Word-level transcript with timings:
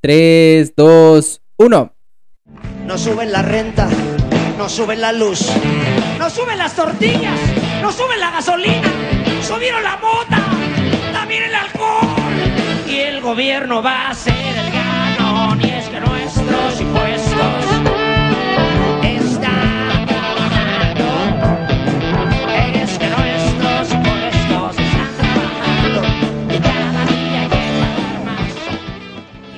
3, 0.00 0.74
2, 0.76 1.42
1. 1.56 1.94
No 2.86 2.98
suben 2.98 3.32
la 3.32 3.42
renta, 3.42 3.88
no 4.56 4.68
suben 4.68 5.00
la 5.00 5.10
luz, 5.12 5.50
No 6.18 6.30
suben 6.30 6.56
las 6.56 6.74
tortillas, 6.76 7.38
no 7.82 7.90
suben 7.90 8.20
la 8.20 8.30
gasolina, 8.30 8.88
subieron 9.42 9.82
la 9.82 9.96
mota, 9.96 10.40
también 11.12 11.42
el 11.42 11.54
alcohol. 11.54 12.06
Y 12.86 12.96
el 12.98 13.20
gobierno 13.20 13.82
va 13.82 14.10
a 14.10 14.14
ser 14.14 14.56
el 14.56 14.77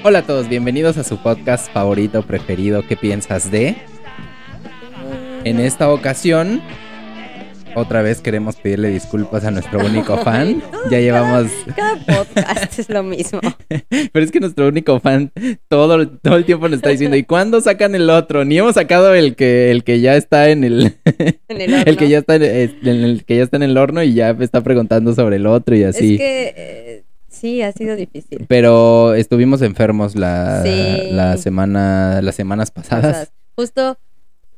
Hola 0.03 0.21
a 0.21 0.23
todos, 0.23 0.48
bienvenidos 0.48 0.96
a 0.96 1.05
su 1.05 1.19
podcast 1.19 1.71
favorito, 1.73 2.23
preferido, 2.23 2.83
¿qué 2.88 2.97
piensas 2.97 3.51
de? 3.51 3.77
En 5.45 5.61
esta 5.61 5.91
ocasión, 5.92 6.62
otra 7.75 8.01
vez 8.01 8.23
queremos 8.23 8.56
pedirle 8.56 8.89
disculpas 8.89 9.45
a 9.45 9.51
nuestro 9.51 9.84
único 9.84 10.16
fan. 10.25 10.62
Ya 10.91 11.01
llevamos, 11.01 11.51
Cada 11.77 11.97
podcast 11.97 12.78
es 12.78 12.89
lo 12.89 13.02
mismo. 13.02 13.41
pero 14.12 14.25
es 14.25 14.30
que 14.33 14.41
nuestro 14.41 14.69
único 14.69 15.01
fan 15.01 15.33
todo, 15.69 16.09
todo 16.09 16.37
el 16.37 16.47
tiempo 16.47 16.67
nos 16.69 16.78
está 16.78 16.89
diciendo, 16.89 17.19
¿y 17.19 17.25
cuándo 17.25 17.61
sacan 17.61 17.95
el 17.95 18.09
otro? 18.09 18.47
Ni 18.47 18.56
hemos 18.56 18.77
sacado 18.77 19.14
el 19.14 19.37
que, 19.37 19.70
el 19.70 19.84
que 19.84 20.01
ya 20.01 20.17
está 20.17 20.48
en 20.48 20.64
el, 20.64 20.95
En 21.48 21.61
el 21.61 21.75
horno. 21.75 21.84
el 21.87 21.97
que 21.98 22.09
ya 22.09 22.19
está 22.19 22.37
en, 22.37 22.42
en 22.42 23.05
el 23.05 23.25
que 23.27 23.37
ya 23.37 23.42
está 23.42 23.59
en 23.59 23.64
el 23.64 23.77
horno 23.77 24.03
y 24.03 24.14
ya 24.14 24.30
está 24.30 24.62
preguntando 24.62 25.14
sobre 25.14 25.37
el 25.37 25.47
otro 25.47 25.77
y 25.77 25.84
así. 25.84 26.14
Es 26.14 26.20
que 26.20 26.55
eh, 26.56 27.05
sí, 27.30 27.62
ha 27.62 27.73
sido 27.73 27.97
difícil. 27.97 28.45
Pero 28.48 29.15
estuvimos 29.15 29.62
enfermos 29.62 30.15
la, 30.16 30.62
Sí. 30.62 31.09
la 31.12 31.37
semana, 31.39 32.20
las 32.23 32.34
semanas 32.34 32.70
O 32.70 32.75
pasadas. 32.75 33.16
sea, 33.16 33.29
justo 33.56 33.97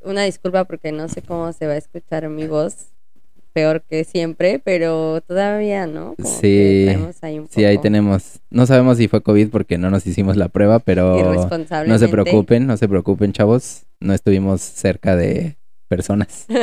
una 0.05 0.25
disculpa 0.25 0.65
porque 0.65 0.91
no 0.91 1.09
sé 1.09 1.23
cómo 1.23 1.53
se 1.53 1.67
va 1.69 1.75
a 1.75 1.77
escuchar 1.77 2.28
mi 2.28 2.48
voz. 2.48 2.75
Peor 3.55 3.83
que 3.83 4.05
siempre, 4.05 4.61
pero 4.65 5.20
todavía, 5.20 5.87
¿no? 5.87 6.15
Como 6.17 6.27
Sí, 6.41 6.89
ahí 7.20 7.39
un 7.39 7.48
sí, 7.50 7.65
ahí 7.67 7.77
tenemos. 7.77 8.41
No 8.48 8.65
sabemos 8.65 8.97
si 8.97 9.09
fue 9.09 9.23
COVID 9.23 9.50
porque 9.50 9.77
no 9.77 9.91
nos 9.91 10.06
hicimos 10.06 10.39
la 10.39 10.48
prueba, 10.48 10.78
pero 10.78 11.48
no 11.87 11.98
se 11.98 12.09
preocupen, 12.09 12.67
no 12.67 12.78
se 12.78 12.89
preocupen, 12.89 13.33
chavos. 13.34 13.83
No 14.00 14.15
estuvimos 14.15 14.62
cerca 14.62 15.17
de 15.17 15.59
personas. 15.89 16.47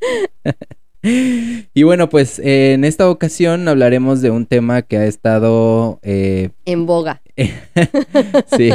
y 1.02 1.82
bueno, 1.82 2.08
pues 2.08 2.38
eh, 2.38 2.74
en 2.74 2.84
esta 2.84 3.10
ocasión 3.10 3.66
hablaremos 3.68 4.22
de 4.22 4.30
un 4.30 4.46
tema 4.46 4.82
que 4.82 4.96
ha 4.96 5.06
estado, 5.06 5.98
eh, 6.02 6.50
en 6.64 6.86
boga. 6.86 7.22
sí, 8.56 8.70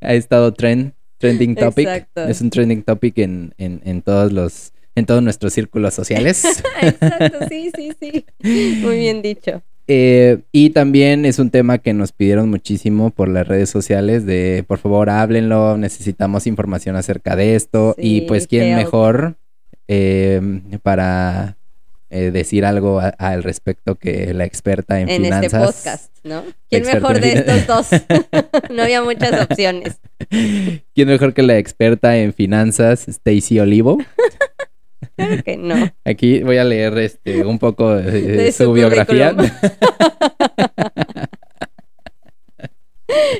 ha 0.00 0.14
estado 0.14 0.52
trend, 0.54 0.92
trending 1.18 1.54
topic. 1.54 1.88
Exacto. 1.88 2.28
Es 2.28 2.40
un 2.40 2.50
trending 2.50 2.82
topic 2.82 3.18
en, 3.18 3.54
en, 3.58 3.80
en 3.84 4.02
todos 4.02 4.32
los, 4.32 4.72
en 4.94 5.06
todos 5.06 5.22
nuestros 5.22 5.52
círculos 5.52 5.94
sociales. 5.94 6.44
Exacto, 6.82 7.38
sí, 7.48 7.70
sí, 7.74 7.92
sí. 7.98 8.24
Muy 8.80 8.98
bien 8.98 9.22
dicho. 9.22 9.62
Eh, 9.88 10.38
y 10.52 10.70
también 10.70 11.24
es 11.24 11.40
un 11.40 11.50
tema 11.50 11.78
que 11.78 11.92
nos 11.92 12.12
pidieron 12.12 12.48
muchísimo 12.48 13.10
por 13.10 13.28
las 13.28 13.48
redes 13.48 13.68
sociales 13.68 14.24
de 14.24 14.64
por 14.66 14.78
favor 14.78 15.10
háblenlo, 15.10 15.76
necesitamos 15.76 16.46
información 16.46 16.94
acerca 16.94 17.34
de 17.34 17.56
esto 17.56 17.96
y 17.98 18.20
pues 18.22 18.46
quién 18.46 18.68
help. 18.68 18.76
mejor 18.76 19.36
eh, 19.94 20.40
para 20.82 21.56
eh, 22.08 22.30
decir 22.30 22.64
algo 22.64 22.98
a- 23.00 23.08
al 23.18 23.42
respecto 23.42 23.94
que 23.96 24.32
la 24.32 24.44
experta 24.44 25.00
en, 25.00 25.08
En, 25.10 25.22
finanzas. 25.22 25.44
este 25.44 25.58
podcast, 25.58 26.16
¿no? 26.24 26.44
¿Quién 26.70 26.84
mejor 26.86 27.16
en 27.16 27.22
de 27.22 27.32
estos 27.32 27.66
dos? 27.66 27.88
no 28.70 28.82
había 28.82 29.02
muchas 29.02 29.38
opciones. 29.42 29.98
¿Quién 30.94 31.08
mejor 31.08 31.34
que 31.34 31.42
la 31.42 31.58
experta 31.58 32.16
en 32.16 32.32
finanzas, 32.32 33.06
Stacy 33.08 33.60
Olivo? 33.60 33.98
Claro 35.16 35.42
que 35.42 35.56
no. 35.58 35.92
Aquí 36.06 36.42
voy 36.42 36.56
a 36.56 36.64
leer 36.64 36.96
este 36.98 37.44
un 37.44 37.58
poco 37.58 37.94
de, 37.96 38.22
De 38.22 38.52
su, 38.52 38.64
su 38.64 38.72
biografía. 38.72 39.34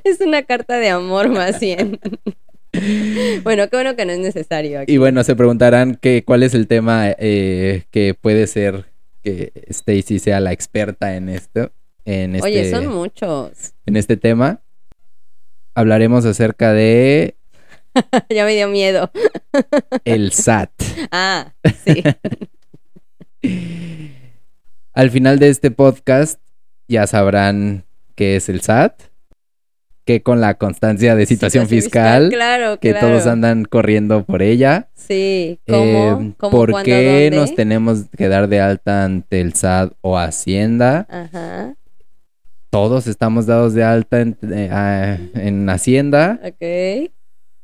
Es 0.05 0.21
una 0.21 0.43
carta 0.43 0.77
de 0.79 0.91
amor 0.91 1.29
más 1.31 1.59
bien. 1.61 1.99
Bueno, 3.43 3.69
qué 3.69 3.77
bueno 3.77 3.97
que 3.97 4.05
no 4.07 4.13
es 4.13 4.19
necesario 4.19 4.81
aquí. 4.81 4.93
Y 4.93 4.99
bueno, 4.99 5.25
se 5.25 5.37
preguntarán 5.37 5.97
que, 5.97 6.25
cuál 6.25 6.43
es 6.43 6.55
el 6.55 6.67
tema 6.67 7.11
eh, 7.19 7.85
que 7.91 8.15
puede 8.15 8.47
ser 8.47 8.87
que 9.23 9.53
Stacy 9.69 10.19
sea 10.19 10.41
la 10.41 10.53
experta 10.53 11.17
en 11.17 11.29
esto, 11.29 11.71
en 12.05 12.35
este, 12.37 12.49
Oye, 12.49 12.71
son 12.71 12.87
muchos. 12.89 13.75
en 13.87 13.97
este 13.97 14.17
tema. 14.17 14.63
Hablaremos 15.75 16.25
acerca 16.25 16.73
de 16.73 17.37
ya 18.31 18.45
me 18.45 18.55
dio 18.55 18.69
miedo. 18.69 19.11
el 20.05 20.33
SAT. 20.33 20.71
Ah, 21.11 21.53
sí. 21.85 22.03
Al 24.93 25.11
final 25.11 25.39
de 25.39 25.49
este 25.49 25.71
podcast 25.71 26.41
ya 26.89 27.07
sabrán 27.07 27.85
qué 28.15 28.37
es 28.37 28.49
el 28.49 28.61
SAT, 28.61 29.03
que 30.13 30.23
con 30.23 30.41
la 30.41 30.55
constancia 30.55 31.15
de 31.17 31.25
situación 31.27 31.67
fiscal, 31.69 32.29
Claro, 32.31 32.79
que 32.79 32.91
claro. 32.91 33.09
todos 33.09 33.27
andan 33.27 33.65
corriendo 33.65 34.25
por 34.25 34.43
ella. 34.43 34.89
Sí, 34.95 35.59
¿cómo? 35.67 35.83
Eh, 35.83 36.33
¿Cómo, 36.37 36.51
¿Por 36.51 36.71
cuándo, 36.73 36.85
qué 36.85 37.31
dónde? 37.31 37.37
nos 37.37 37.55
tenemos 37.55 38.05
que 38.17 38.29
dar 38.29 38.49
de 38.49 38.61
alta 38.61 39.05
ante 39.05 39.41
el 39.41 39.55
SAT 39.55 39.93
o 40.03 40.19
Hacienda? 40.19 41.07
Ajá, 41.09 41.75
Todos 42.71 43.07
estamos 43.07 43.47
dados 43.47 43.73
de 43.75 43.85
alta 43.85 44.21
en, 44.21 44.37
eh, 44.51 45.31
en 45.35 45.69
Hacienda. 45.71 46.41
ok. 46.45 47.11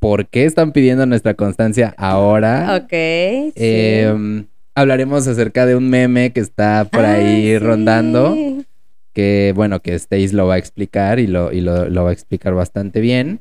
¿Por 0.01 0.27
qué 0.29 0.45
están 0.45 0.73
pidiendo 0.73 1.05
nuestra 1.07 1.35
constancia 1.35 1.93
ahora? 1.99 2.77
Ok, 2.77 2.91
sí. 2.91 3.53
Eh, 3.57 4.45
hablaremos 4.75 5.27
acerca 5.27 5.67
de 5.67 5.75
un 5.77 5.91
meme 5.91 6.33
que 6.33 6.41
está 6.41 6.85
por 6.91 7.05
Ah, 7.05 7.15
ahí 7.15 7.59
sí. 7.59 8.65
Que 9.19 9.53
bueno, 9.53 9.83
que 9.83 9.99
Stace 9.99 10.33
lo 10.33 10.47
va 10.47 10.55
a 10.55 10.59
explicar 10.59 11.19
y 11.19 11.27
lo, 11.27 11.51
y 11.53 11.61
lo, 11.61 11.89
lo 11.89 12.05
va 12.05 12.11
a 12.11 12.13
explicar 12.13 12.55
bastante 12.55 13.01
bien. 13.01 13.41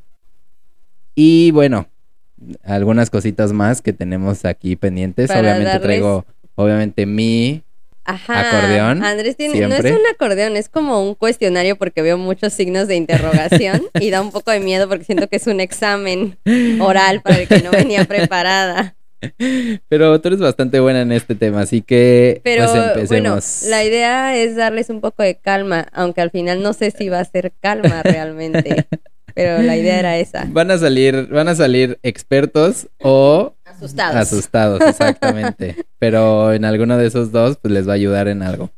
Y 1.13 1.51
bueno, 1.51 1.87
algunas 2.63 3.11
cositas 3.11 3.53
más 3.53 3.83
que 3.83 3.93
tenemos 3.93 4.43
aquí 4.43 4.75
pendientes. 4.75 5.27
Para 5.27 5.41
obviamente 5.41 5.69
darles- 5.73 5.81
traigo, 5.83 6.25
obviamente, 6.55 7.05
mi. 7.05 7.61
Ajá. 8.05 8.39
acordeón, 8.39 9.03
Andrés 9.03 9.37
tiene, 9.37 9.67
no 9.67 9.75
es 9.75 9.83
un 9.83 9.99
acordeón, 10.11 10.57
es 10.57 10.67
como 10.67 11.03
un 11.07 11.13
cuestionario 11.13 11.75
porque 11.77 12.01
veo 12.01 12.17
muchos 12.17 12.53
signos 12.53 12.87
de 12.87 12.95
interrogación 12.95 13.83
y 13.99 14.09
da 14.09 14.21
un 14.21 14.31
poco 14.31 14.49
de 14.49 14.59
miedo 14.61 14.89
porque 14.89 15.03
siento 15.03 15.27
que 15.27 15.35
es 15.35 15.45
un 15.45 15.59
examen 15.59 16.39
oral 16.79 17.21
para 17.21 17.37
el 17.37 17.47
que 17.47 17.61
no 17.61 17.69
venía 17.69 18.05
preparada. 18.05 18.95
Pero 19.89 20.19
tú 20.21 20.27
eres 20.27 20.39
bastante 20.39 20.79
buena 20.79 21.01
en 21.01 21.11
este 21.11 21.35
tema, 21.35 21.61
así 21.61 21.81
que 21.81 22.41
Pero 22.43 22.65
pues 22.65 22.71
bueno, 23.09 23.33
empecemos. 23.35 23.63
la 23.69 23.83
idea 23.83 24.37
es 24.37 24.55
darles 24.55 24.89
un 24.89 25.01
poco 25.01 25.23
de 25.23 25.35
calma, 25.35 25.87
aunque 25.91 26.21
al 26.21 26.31
final 26.31 26.61
no 26.61 26.73
sé 26.73 26.91
si 26.91 27.09
va 27.09 27.19
a 27.19 27.25
ser 27.25 27.53
calma 27.59 28.01
realmente. 28.03 28.87
pero 29.33 29.61
la 29.61 29.75
idea 29.77 29.99
era 29.99 30.17
esa. 30.17 30.45
Van 30.49 30.71
a 30.71 30.77
salir, 30.77 31.27
van 31.27 31.47
a 31.47 31.55
salir 31.55 31.99
expertos 32.03 32.87
o 32.99 33.55
Asustados. 33.65 34.15
asustados, 34.15 34.81
exactamente. 34.81 35.75
Pero 35.99 36.53
en 36.53 36.65
alguno 36.65 36.97
de 36.97 37.05
esos 37.07 37.31
dos, 37.31 37.57
pues 37.57 37.71
les 37.71 37.87
va 37.87 37.91
a 37.91 37.95
ayudar 37.95 38.27
en 38.27 38.41
algo. 38.41 38.71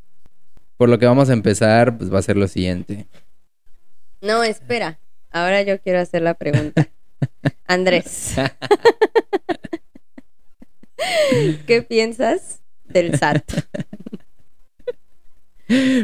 Por 0.78 0.90
lo 0.90 1.00
que 1.00 1.06
vamos 1.06 1.30
a 1.30 1.34
empezar, 1.34 1.98
pues 1.98 2.14
va 2.14 2.20
a 2.20 2.22
ser 2.24 2.36
lo 2.38 2.48
siguiente. 2.50 3.06
No, 4.22 4.44
espera. 4.44 5.00
Ahora 5.32 5.62
yo 5.62 5.80
quiero 5.80 6.00
hacer 6.00 6.22
la 6.22 6.34
pregunta. 6.34 6.88
Andrés. 7.68 8.34
¿Qué 11.68 11.82
piensas 11.82 12.62
del 12.86 13.18
SAT? 13.18 13.44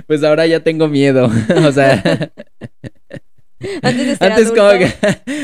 Pues 0.05 0.23
ahora 0.23 0.45
ya 0.45 0.59
tengo 0.59 0.87
miedo. 0.87 1.27
o 1.67 1.71
sea, 1.71 2.31
Antes 3.81 4.07
de 4.07 4.15
ser 4.15 4.31
antes 4.31 4.45
adulto, 4.45 4.61
como 4.61 4.77
que 4.77 4.93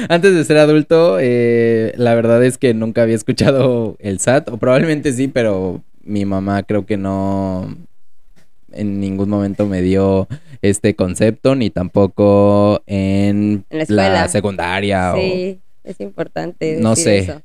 antes 0.09 0.35
de 0.35 0.43
ser 0.43 0.57
adulto, 0.57 1.17
eh, 1.19 1.93
la 1.95 2.13
verdad 2.13 2.43
es 2.43 2.57
que 2.57 2.73
nunca 2.73 3.01
había 3.01 3.15
escuchado 3.15 3.95
el 3.99 4.19
SAT, 4.19 4.49
o 4.49 4.57
probablemente 4.57 5.11
sí, 5.11 5.27
pero 5.27 5.83
mi 6.03 6.25
mamá 6.25 6.63
creo 6.63 6.85
que 6.85 6.97
no 6.97 7.75
en 8.71 8.99
ningún 8.99 9.29
momento 9.29 9.65
me 9.65 9.81
dio 9.81 10.27
este 10.61 10.95
concepto, 10.95 11.55
ni 11.55 11.69
tampoco 11.69 12.83
en, 12.85 13.65
En 13.69 13.95
la 13.95 14.27
secundaria 14.27 15.13
sí, 15.15 15.59
es 15.83 15.99
importante. 15.99 16.77
No 16.79 16.95
sé. 16.95 17.19
eso. 17.19 17.41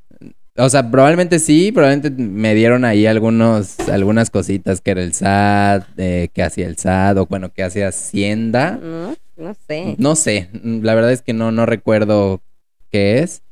O 0.59 0.69
sea, 0.69 0.91
probablemente 0.91 1.39
sí, 1.39 1.73
probablemente 1.73 2.11
me 2.23 2.55
dieron 2.55 2.85
ahí 2.85 3.07
algunos 3.07 3.79
algunas 3.89 4.31
cositas 4.31 4.81
que 4.81 4.91
era 4.93 5.03
el 5.03 5.13
SAT, 5.13 5.87
eh, 5.99 6.29
que 6.33 6.43
hacía 6.43 6.67
el 6.67 6.77
SAT 6.77 7.19
o 7.19 7.27
bueno, 7.27 7.53
que 7.53 7.63
hacía 7.63 7.89
Hacienda. 7.89 8.79
No, 8.83 9.17
no 9.37 9.55
sé. 9.69 9.95
No 9.99 10.17
sé, 10.17 10.49
la 10.63 10.95
verdad 10.95 11.13
es 11.13 11.23
que 11.23 11.33
no, 11.33 11.53
no 11.53 11.67
recuerdo 11.67 12.41
qué 12.91 13.21
es. 13.21 13.43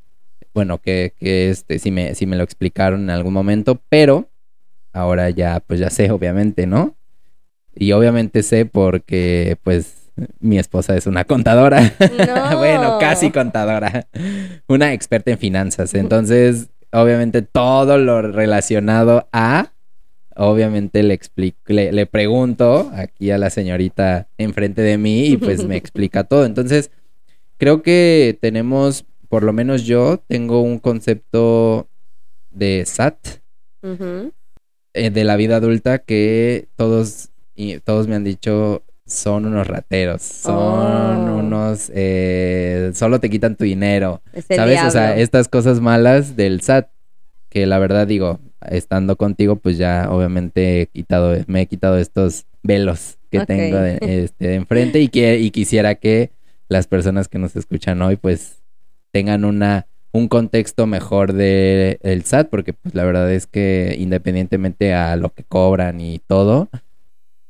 Bueno, 0.55 0.79
que, 0.79 1.13
que 1.19 1.51
este, 1.51 1.79
sí 1.79 1.91
me, 1.91 2.15
sí 2.15 2.27
me 2.27 2.37
lo 2.37 2.45
explicaron 2.45 3.03
en 3.03 3.11
algún 3.11 3.35
momento, 3.35 3.83
pero 3.89 4.29
ahora 4.93 5.29
ya, 5.31 5.61
pues 5.61 5.81
ya 5.81 5.91
sé, 5.91 6.11
obviamente, 6.11 6.67
¿no? 6.67 6.95
Y 7.75 7.91
obviamente 7.93 8.43
sé 8.45 8.65
porque, 8.65 9.59
pues, 9.65 10.05
mi 10.39 10.59
esposa 10.59 10.97
es 10.97 11.07
una 11.07 11.25
contadora. 11.25 11.93
No. 12.27 12.59
bueno, 12.59 12.99
casi 12.99 13.31
contadora. 13.31 14.07
Una 14.69 14.93
experta 14.93 15.33
en 15.33 15.39
finanzas. 15.39 15.95
Entonces, 15.95 16.69
obviamente, 17.03 17.43
todo 17.43 17.99
lo 17.99 18.23
relacionado 18.23 19.29
a. 19.33 19.73
Obviamente 20.37 21.03
le 21.05 21.15
explico, 21.15 21.59
le, 21.67 21.93
le 21.93 22.07
pregunto 22.07 22.91
aquí 22.95 23.31
a 23.31 23.39
la 23.39 23.51
señorita 23.51 24.27
enfrente 24.37 24.83
de 24.83 24.99
mí 24.99 25.27
y 25.27 25.37
pues 25.37 25.65
me 25.65 25.77
explica 25.79 26.25
todo. 26.25 26.45
Entonces, 26.45 26.91
creo 27.57 27.83
que 27.83 28.37
tenemos, 28.41 29.05
por 29.29 29.43
lo 29.43 29.53
menos 29.53 29.85
yo, 29.85 30.19
tengo 30.27 30.61
un 30.61 30.79
concepto 30.79 31.89
de 32.51 32.85
SAT, 32.87 33.41
eh, 34.95 35.11
de 35.11 35.25
la 35.25 35.37
vida 35.37 35.57
adulta 35.57 35.99
que 35.99 36.69
todos, 36.77 37.31
y 37.55 37.79
todos 37.81 38.09
me 38.09 38.17
han 38.17 38.25
dicho 38.25 38.83
son 39.07 39.47
unos 39.47 39.67
rateros, 39.67 40.23
son 40.23 40.55
Oh. 40.55 41.37
unos, 41.39 41.91
eh, 41.95 42.91
solo 42.95 43.21
te 43.21 43.29
quitan 43.31 43.57
tu 43.57 43.65
dinero, 43.65 44.23
¿sabes? 44.49 44.83
O 44.83 44.91
sea, 44.91 45.17
estas 45.17 45.49
cosas 45.49 45.81
malas 45.81 46.37
del 46.37 46.61
SAT, 46.61 46.89
que 47.51 47.67
la 47.67 47.79
verdad 47.79 48.07
digo, 48.07 48.41
estando 48.69 49.17
contigo, 49.17 49.57
pues 49.57 49.77
ya 49.79 50.09
obviamente 50.11 50.83
he 50.83 50.87
quitado, 50.87 51.37
me 51.47 51.63
he 51.63 51.67
quitado 51.67 51.99
estos 51.99 52.47
velos 52.63 53.19
que 53.31 53.45
tengo 53.45 53.77
de, 53.77 53.99
este, 54.01 54.49
de 54.49 54.55
enfrente 54.55 55.01
y, 55.01 55.09
que, 55.09 55.39
y 55.39 55.51
quisiera 55.51 55.97
que 55.97 56.31
las 56.69 56.87
personas 56.87 57.29
que 57.29 57.39
nos 57.39 57.57
escuchan 57.57 58.01
hoy, 58.03 58.17
pues 58.17 58.63
tengan 59.13 59.45
una 59.45 59.87
un 60.13 60.29
contexto 60.29 60.87
mejor 60.87 61.33
de 61.33 61.99
el 62.03 62.23
SAT, 62.25 62.49
porque 62.49 62.73
pues 62.73 62.95
la 62.95 63.03
verdad 63.03 63.33
es 63.33 63.49
que 63.49 63.97
independientemente 63.99 64.95
a 64.95 65.17
lo 65.17 65.31
que 65.35 65.43
cobran 65.43 66.01
y 66.01 66.21
todo, 66.21 66.69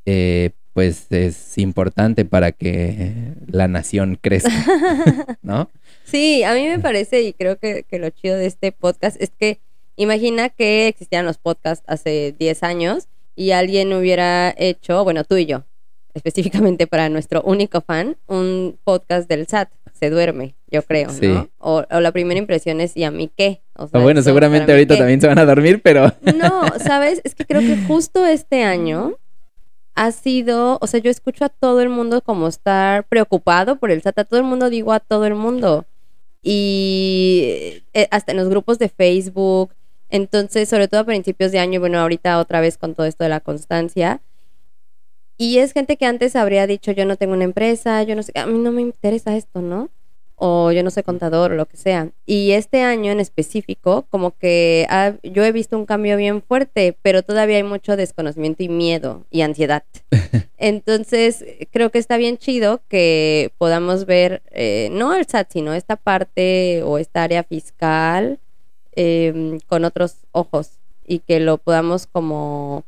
eh, 0.06 0.50
pues 0.74 1.06
es 1.10 1.56
importante 1.56 2.24
para 2.24 2.52
que 2.52 3.32
la 3.46 3.68
nación 3.68 4.18
crezca, 4.20 4.50
¿no? 5.42 5.70
Sí, 6.04 6.42
a 6.42 6.52
mí 6.54 6.66
me 6.68 6.78
parece 6.78 7.22
y 7.22 7.32
creo 7.32 7.56
que, 7.58 7.84
que 7.88 7.98
lo 7.98 8.10
chido 8.10 8.36
de 8.36 8.46
este 8.46 8.72
podcast 8.72 9.16
es 9.20 9.30
que 9.30 9.58
imagina 9.96 10.48
que 10.50 10.88
existían 10.88 11.24
los 11.24 11.38
podcasts 11.38 11.84
hace 11.86 12.34
10 12.38 12.62
años 12.64 13.06
y 13.36 13.52
alguien 13.52 13.92
hubiera 13.92 14.52
hecho, 14.58 15.02
bueno, 15.04 15.24
tú 15.24 15.36
y 15.36 15.46
yo, 15.46 15.64
específicamente 16.14 16.86
para 16.86 17.08
nuestro 17.08 17.42
único 17.42 17.80
fan, 17.80 18.16
un 18.26 18.76
podcast 18.84 19.28
del 19.28 19.46
SAT. 19.46 19.70
Se 19.92 20.10
duerme, 20.10 20.56
yo 20.70 20.82
creo, 20.82 21.08
Sí. 21.10 21.28
¿no? 21.28 21.48
O, 21.58 21.84
o 21.88 22.00
la 22.00 22.10
primera 22.10 22.38
impresión 22.38 22.80
es, 22.80 22.96
¿y 22.96 23.04
a 23.04 23.12
mí 23.12 23.30
qué? 23.36 23.62
O 23.76 23.86
sea, 23.86 24.00
O 24.00 24.02
bueno, 24.02 24.20
¿esto 24.20 24.30
seguramente 24.30 24.72
ahorita 24.72 24.94
qué? 24.94 24.98
también 24.98 25.20
se 25.20 25.28
van 25.28 25.38
a 25.38 25.44
dormir, 25.44 25.80
pero 25.82 26.12
No, 26.36 26.62
¿sabes? 26.84 27.20
Es 27.24 27.34
que 27.36 27.44
creo 27.44 27.60
que 27.60 27.76
justo 27.86 28.26
este 28.26 28.64
año 28.64 29.14
ha 29.94 30.12
sido, 30.12 30.78
o 30.80 30.86
sea, 30.86 31.00
yo 31.00 31.10
escucho 31.10 31.44
a 31.44 31.48
todo 31.48 31.80
el 31.80 31.88
mundo 31.88 32.20
como 32.22 32.48
estar 32.48 33.04
preocupado 33.06 33.76
por 33.76 33.90
el 33.90 34.02
SAT, 34.02 34.26
todo 34.28 34.40
el 34.40 34.46
mundo 34.46 34.70
digo 34.70 34.92
a 34.92 35.00
todo 35.00 35.26
el 35.26 35.34
mundo. 35.34 35.86
Y 36.42 37.82
eh, 37.94 38.08
hasta 38.10 38.32
en 38.32 38.38
los 38.38 38.48
grupos 38.48 38.78
de 38.78 38.88
Facebook, 38.88 39.70
entonces, 40.10 40.68
sobre 40.68 40.88
todo 40.88 41.00
a 41.00 41.04
principios 41.04 41.52
de 41.52 41.58
año, 41.58 41.74
y 41.74 41.78
bueno, 41.78 41.98
ahorita 41.98 42.38
otra 42.38 42.60
vez 42.60 42.76
con 42.78 42.94
todo 42.94 43.06
esto 43.06 43.24
de 43.24 43.30
la 43.30 43.40
constancia. 43.40 44.20
Y 45.36 45.58
es 45.58 45.72
gente 45.72 45.96
que 45.96 46.06
antes 46.06 46.36
habría 46.36 46.66
dicho, 46.66 46.92
yo 46.92 47.04
no 47.04 47.16
tengo 47.16 47.34
una 47.34 47.44
empresa, 47.44 48.02
yo 48.02 48.14
no 48.14 48.22
sé, 48.22 48.32
a 48.38 48.46
mí 48.46 48.58
no 48.58 48.72
me 48.72 48.82
interesa 48.82 49.36
esto, 49.36 49.62
¿no? 49.62 49.90
O 50.36 50.72
yo 50.72 50.82
no 50.82 50.90
soy 50.90 51.04
contador 51.04 51.52
o 51.52 51.54
lo 51.54 51.66
que 51.66 51.76
sea. 51.76 52.10
Y 52.26 52.50
este 52.52 52.82
año 52.82 53.12
en 53.12 53.20
específico, 53.20 54.04
como 54.10 54.36
que 54.36 54.86
ha- 54.90 55.14
yo 55.22 55.44
he 55.44 55.52
visto 55.52 55.78
un 55.78 55.86
cambio 55.86 56.16
bien 56.16 56.42
fuerte, 56.42 56.96
pero 57.02 57.22
todavía 57.22 57.56
hay 57.56 57.62
mucho 57.62 57.96
desconocimiento 57.96 58.62
y 58.62 58.68
miedo 58.68 59.24
y 59.30 59.42
ansiedad. 59.42 59.84
Entonces, 60.58 61.44
creo 61.70 61.90
que 61.90 61.98
está 61.98 62.16
bien 62.16 62.36
chido 62.38 62.80
que 62.88 63.52
podamos 63.58 64.06
ver, 64.06 64.42
eh, 64.50 64.88
no 64.92 65.14
el 65.14 65.26
SAT, 65.26 65.52
sino 65.52 65.74
esta 65.74 65.96
parte 65.96 66.82
o 66.84 66.98
esta 66.98 67.22
área 67.22 67.42
fiscal 67.44 68.38
eh, 68.96 69.58
con 69.66 69.84
otros 69.84 70.16
ojos 70.32 70.78
y 71.06 71.18
que 71.20 71.38
lo 71.40 71.58
podamos 71.58 72.06
como 72.06 72.84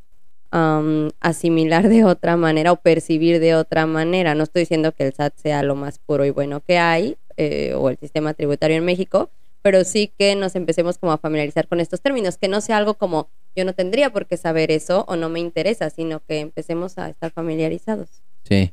am, 0.51 1.11
asimilar 1.21 1.89
de 1.89 2.05
otra 2.05 2.37
manera 2.37 2.73
o 2.73 2.77
percibir 2.77 3.41
de 3.41 3.55
otra 3.55 3.87
manera. 3.87 4.35
No 4.35 4.45
estoy 4.45 4.63
diciendo 4.63 4.93
que 4.93 5.05
el 5.07 5.13
SAT 5.13 5.35
sea 5.37 5.63
lo 5.63 5.75
más 5.75 5.99
puro 5.99 6.25
y 6.25 6.31
bueno 6.31 6.61
que 6.61 6.79
hay 6.79 7.17
eh, 7.37 7.75
o 7.75 7.91
el 7.91 7.99
sistema 7.99 8.35
tributario 8.35 8.77
en 8.77 8.85
México, 8.85 9.31
pero 9.63 9.85
sí 9.85 10.13
que 10.19 10.35
nos 10.37 10.55
empecemos 10.57 10.99
como 10.99 11.13
a 11.13 11.19
familiarizar 11.19 11.67
con 11.69 11.81
estos 11.81 12.01
términos, 12.01 12.39
que 12.39 12.49
no 12.49 12.61
sea 12.61 12.77
algo 12.77 12.95
como 12.95 13.29
yo 13.57 13.65
no 13.65 13.73
tendría 13.73 14.11
por 14.13 14.27
qué 14.27 14.37
saber 14.37 14.71
eso 14.71 15.05
o 15.09 15.17
no 15.17 15.29
me 15.29 15.41
interesa, 15.41 15.91
sino 15.91 16.21
que 16.27 16.41
empecemos 16.41 16.99
a 16.99 17.09
estar 17.09 17.31
familiarizados. 17.33 18.09
sí. 18.45 18.73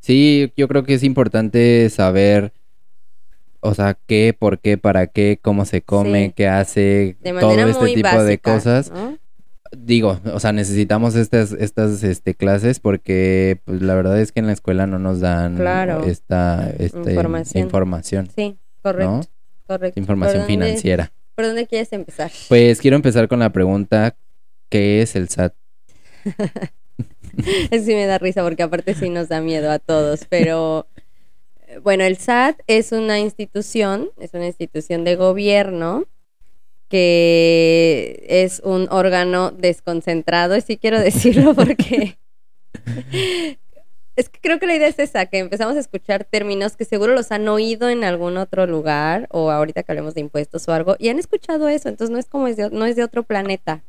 Sí, 0.00 0.52
yo 0.54 0.68
creo 0.68 0.84
que 0.84 0.92
es 0.92 1.02
importante 1.02 1.88
saber, 1.88 2.52
o 3.60 3.72
sea, 3.72 3.96
qué, 4.06 4.36
por 4.38 4.58
qué, 4.58 4.76
para 4.76 5.06
qué, 5.06 5.38
cómo 5.40 5.64
se 5.64 5.80
come, 5.80 6.26
Sí. 6.26 6.32
qué 6.36 6.46
hace, 6.46 7.16
todo 7.40 7.52
este 7.52 7.80
muy 7.80 7.94
tipo 7.94 8.08
básica, 8.08 8.22
de 8.24 8.38
cosas. 8.38 8.90
¿no? 8.90 9.16
Digo, 9.78 10.20
o 10.32 10.40
sea, 10.40 10.52
necesitamos 10.52 11.14
estas, 11.16 11.52
estas 11.52 12.02
este, 12.02 12.34
clases 12.34 12.80
porque 12.80 13.60
pues, 13.64 13.82
la 13.82 13.94
verdad 13.94 14.20
es 14.20 14.32
que 14.32 14.40
en 14.40 14.46
la 14.46 14.52
escuela 14.52 14.86
no 14.86 14.98
nos 14.98 15.20
dan 15.20 15.56
Claro. 15.56 16.04
esta, 16.04 16.70
este, 16.78 16.98
Información. 16.98 17.64
información, 17.64 18.28
Sí, 18.34 18.56
correcto. 18.82 19.10
¿no? 19.10 19.20
correcto. 19.66 19.98
Información 20.00 20.42
¿Por 20.42 20.48
dónde- 20.50 20.64
financiera. 20.66 21.12
¿Por 21.34 21.46
dónde 21.46 21.66
quieres 21.66 21.92
empezar? 21.92 22.30
Pues 22.48 22.80
quiero 22.80 22.96
empezar 22.96 23.26
con 23.28 23.40
la 23.40 23.50
pregunta, 23.50 24.14
¿qué 24.68 25.02
es 25.02 25.16
el 25.16 25.28
SAT? 25.28 25.54
Sí 27.72 27.94
me 27.94 28.06
da 28.06 28.18
risa 28.18 28.42
porque 28.44 28.62
aparte 28.62 28.94
sí 28.94 29.10
nos 29.10 29.28
da 29.28 29.40
miedo 29.40 29.68
a 29.70 29.80
todos, 29.80 30.24
pero 30.28 30.86
bueno, 31.82 32.04
el 32.04 32.16
SAT 32.16 32.60
es 32.68 32.92
una 32.92 33.18
institución, 33.18 34.08
es 34.20 34.32
una 34.34 34.46
institución 34.46 35.02
de 35.02 35.16
gobierno 35.16 36.04
que 36.88 38.24
es 38.28 38.60
un 38.64 38.88
órgano 38.90 39.50
desconcentrado, 39.50 40.56
y 40.56 40.60
sí 40.60 40.76
quiero 40.76 41.00
decirlo 41.00 41.54
porque 41.54 42.18
es 44.16 44.28
que 44.28 44.40
creo 44.40 44.58
que 44.58 44.66
la 44.66 44.76
idea 44.76 44.88
es 44.88 44.98
esa, 44.98 45.26
que 45.26 45.38
empezamos 45.38 45.76
a 45.76 45.80
escuchar 45.80 46.24
términos 46.24 46.76
que 46.76 46.84
seguro 46.84 47.14
los 47.14 47.32
han 47.32 47.48
oído 47.48 47.88
en 47.88 48.04
algún 48.04 48.36
otro 48.36 48.66
lugar 48.66 49.26
o 49.30 49.50
ahorita 49.50 49.82
que 49.82 49.92
hablemos 49.92 50.14
de 50.14 50.20
impuestos 50.20 50.68
o 50.68 50.72
algo 50.72 50.96
y 50.98 51.08
han 51.08 51.18
escuchado 51.18 51.68
eso, 51.68 51.88
entonces 51.88 52.12
no 52.12 52.18
es 52.18 52.26
como 52.26 52.46
es 52.46 52.56
de, 52.56 52.70
no 52.70 52.86
es 52.86 52.96
de 52.96 53.04
otro 53.04 53.22
planeta. 53.22 53.82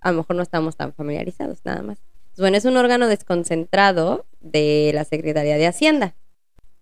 A 0.00 0.12
lo 0.12 0.18
mejor 0.18 0.36
no 0.36 0.42
estamos 0.42 0.76
tan 0.76 0.94
familiarizados, 0.94 1.58
nada 1.64 1.82
más. 1.82 1.98
Bueno, 2.38 2.56
es 2.56 2.64
un 2.64 2.76
órgano 2.76 3.06
desconcentrado 3.06 4.24
de 4.40 4.92
la 4.94 5.04
Secretaría 5.04 5.58
de 5.58 5.66
Hacienda. 5.66 6.14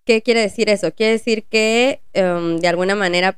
¿Qué 0.05 0.21
quiere 0.21 0.39
decir 0.39 0.69
eso? 0.69 0.93
Quiere 0.93 1.13
decir 1.13 1.43
que 1.43 2.01
em, 2.13 2.57
de 2.57 2.67
alguna 2.67 2.95
manera 2.95 3.37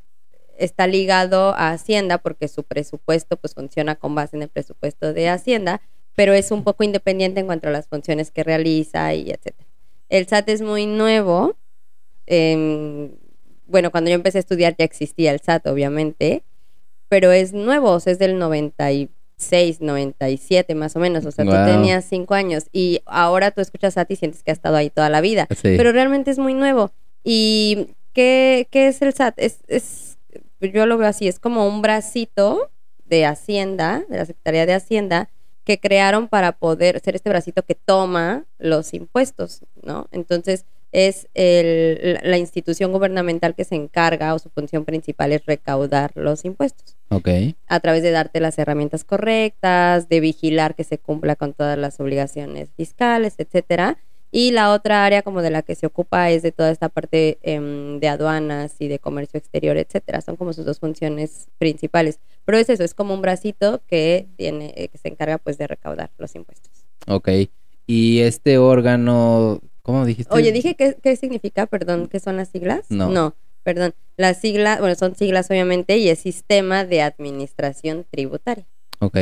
está 0.63 0.87
ligado 0.87 1.53
a 1.55 1.71
Hacienda 1.71 2.17
porque 2.19 2.47
su 2.47 2.63
presupuesto 2.63 3.37
pues 3.37 3.53
funciona 3.53 3.95
con 3.95 4.15
base 4.15 4.35
en 4.35 4.43
el 4.43 4.49
presupuesto 4.49 5.13
de 5.13 5.29
Hacienda, 5.29 5.81
pero 6.15 6.33
es 6.33 6.51
un 6.51 6.63
poco 6.63 6.83
independiente 6.83 7.39
en 7.39 7.45
cuanto 7.45 7.67
a 7.67 7.71
las 7.71 7.87
funciones 7.87 8.31
que 8.31 8.43
realiza 8.43 9.13
y 9.13 9.29
etcétera. 9.31 9.67
El 10.09 10.27
SAT 10.27 10.49
es 10.49 10.61
muy 10.61 10.85
nuevo. 10.85 11.55
em, 12.27 13.11
bueno, 13.67 13.91
cuando 13.91 14.09
yo 14.09 14.15
empecé 14.15 14.37
a 14.37 14.41
estudiar 14.41 14.75
ya 14.77 14.85
existía 14.85 15.31
el 15.31 15.39
SAT, 15.41 15.67
obviamente, 15.67 16.43
pero 17.09 17.31
es 17.31 17.53
nuevo, 17.53 17.91
o 17.91 17.99
sea, 17.99 18.13
es 18.13 18.19
del 18.19 18.37
96, 18.37 19.81
97 19.81 20.75
más 20.75 20.95
o 20.95 20.99
menos, 20.99 21.25
o 21.25 21.31
sea, 21.31 21.45
Guau. 21.45 21.65
tú 21.65 21.71
tenías 21.71 22.05
cinco 22.05 22.33
años 22.33 22.65
y 22.71 23.01
ahora 23.05 23.51
tú 23.51 23.61
escuchas 23.61 23.93
SAT 23.95 24.11
y 24.11 24.15
sientes 24.17 24.43
que 24.43 24.51
ha 24.51 24.53
estado 24.53 24.75
ahí 24.75 24.89
toda 24.89 25.09
la 25.09 25.21
vida, 25.21 25.47
Sí. 25.51 25.73
pero 25.77 25.91
realmente 25.91 26.31
es 26.31 26.37
muy 26.37 26.53
nuevo. 26.53 26.91
¿Y 27.23 27.87
qué, 28.13 28.67
qué 28.71 28.87
es 28.87 29.01
el 29.01 29.13
SAT? 29.13 29.35
Es, 29.37 29.59
es, 29.67 30.10
yo 30.65 30.85
lo 30.85 30.97
veo 30.97 31.07
así, 31.07 31.27
es 31.27 31.39
como 31.39 31.67
un 31.67 31.81
bracito 31.81 32.69
de 33.05 33.25
Hacienda, 33.25 34.03
de 34.09 34.17
la 34.17 34.25
Secretaría 34.25 34.65
de 34.65 34.73
Hacienda, 34.73 35.29
que 35.63 35.79
crearon 35.79 36.27
para 36.27 36.53
poder 36.53 36.99
ser 37.01 37.15
este 37.15 37.29
bracito 37.29 37.63
que 37.63 37.75
toma 37.75 38.45
los 38.57 38.93
impuestos, 38.93 39.61
¿no? 39.83 40.07
Entonces, 40.11 40.65
es 40.91 41.27
el- 41.35 42.13
la- 42.15 42.21
la 42.23 42.37
institución 42.37 42.91
gubernamental 42.91 43.55
que 43.55 43.63
se 43.63 43.75
encarga 43.75 44.33
o 44.33 44.39
su 44.39 44.49
función 44.49 44.83
principal 44.83 45.31
es 45.31 45.45
recaudar 45.45 46.11
los 46.15 46.43
impuestos 46.43 46.97
Ok. 47.09 47.29
a 47.67 47.79
través 47.79 48.03
de 48.03 48.11
darte 48.11 48.41
las 48.41 48.57
herramientas 48.59 49.03
correctas, 49.05 50.09
de 50.09 50.19
vigilar 50.19 50.75
que 50.75 50.83
se 50.83 50.97
cumpla 50.97 51.35
con 51.37 51.53
todas 51.53 51.77
las 51.77 51.99
obligaciones 52.01 52.69
fiscales, 52.75 53.35
etcétera. 53.37 53.97
Y 54.31 54.51
la 54.51 54.71
otra 54.71 55.05
área 55.05 55.23
como 55.23 55.41
de 55.41 55.49
la 55.49 55.61
que 55.61 55.75
se 55.75 55.85
ocupa 55.85 56.29
es 56.29 56.41
de 56.41 56.53
toda 56.53 56.71
esta 56.71 56.87
parte 56.87 57.37
em, 57.41 57.99
de 57.99 58.07
aduanas 58.07 58.75
y 58.79 58.87
de 58.87 58.97
comercio 58.97 59.37
exterior, 59.37 59.75
etcétera. 59.75 60.21
Son 60.21 60.37
como 60.37 60.53
sus 60.53 60.65
dos 60.65 60.79
funciones 60.79 61.49
principales. 61.57 62.19
Pero 62.45 62.57
es 62.57 62.69
eso, 62.69 62.83
es 62.83 62.93
como 62.93 63.13
un 63.13 63.21
bracito 63.21 63.81
que 63.87 64.27
tiene, 64.37 64.73
eh, 64.77 64.87
que 64.87 64.97
se 64.97 65.09
encarga 65.09 65.37
pues 65.37 65.57
de 65.57 65.67
recaudar 65.67 66.11
los 66.17 66.33
impuestos. 66.35 66.71
Ok. 67.07 67.29
Y 67.85 68.19
este 68.19 68.57
órgano, 68.57 69.59
¿cómo 69.81 70.05
dijiste? 70.05 70.33
Oye, 70.33 70.53
dije 70.53 70.75
qué, 70.75 70.95
qué 71.01 71.17
significa, 71.17 71.65
perdón, 71.65 72.07
qué 72.07 72.21
son 72.21 72.37
las 72.37 72.47
siglas. 72.47 72.85
No. 72.89 73.09
No, 73.09 73.35
perdón. 73.63 73.93
Las 74.15 74.39
siglas, 74.39 74.79
bueno, 74.79 74.95
son 74.95 75.15
siglas 75.15 75.49
obviamente 75.51 75.97
y 75.97 76.07
es 76.07 76.19
Sistema 76.19 76.85
de 76.85 77.01
Administración 77.01 78.05
Tributaria. 78.09 78.65
Ok. 78.99 79.17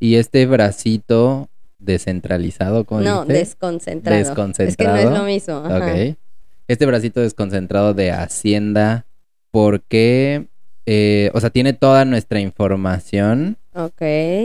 Y 0.00 0.16
este 0.16 0.46
bracito, 0.46 1.48
descentralizado, 1.78 2.84
¿cómo 2.84 3.00
No, 3.02 3.22
dijiste? 3.22 3.32
desconcentrado. 3.38 4.20
Es 4.20 4.28
que 4.28 4.34
no 4.34 4.46
Desconcentrado. 4.48 4.96
es 4.98 5.18
lo 5.18 5.24
mismo. 5.24 5.54
ajá. 5.64 5.78
Ok. 5.78 6.16
Este 6.68 6.86
bracito 6.86 7.20
desconcentrado 7.20 7.94
de 7.94 8.10
Hacienda, 8.10 9.06
¿por 9.50 9.82
qué? 9.82 10.46
Eh, 10.86 11.30
o 11.34 11.40
sea, 11.40 11.50
tiene 11.50 11.72
toda 11.72 12.04
nuestra 12.04 12.40
información. 12.40 13.56
Ok. 13.74 14.02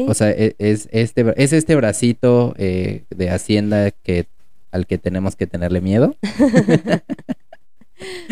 O 0.08 0.14
sea, 0.14 0.30
e- 0.32 0.56
es 0.60 0.88
este, 0.92 1.34
es 1.38 1.54
este 1.54 1.76
bracito 1.76 2.54
eh, 2.58 3.04
de 3.10 3.30
Hacienda 3.30 3.92
que, 3.92 4.28
al 4.72 4.86
que 4.88 4.98
tenemos 4.98 5.36
que 5.36 5.48
tenerle 5.48 5.82
miedo. 5.82 6.16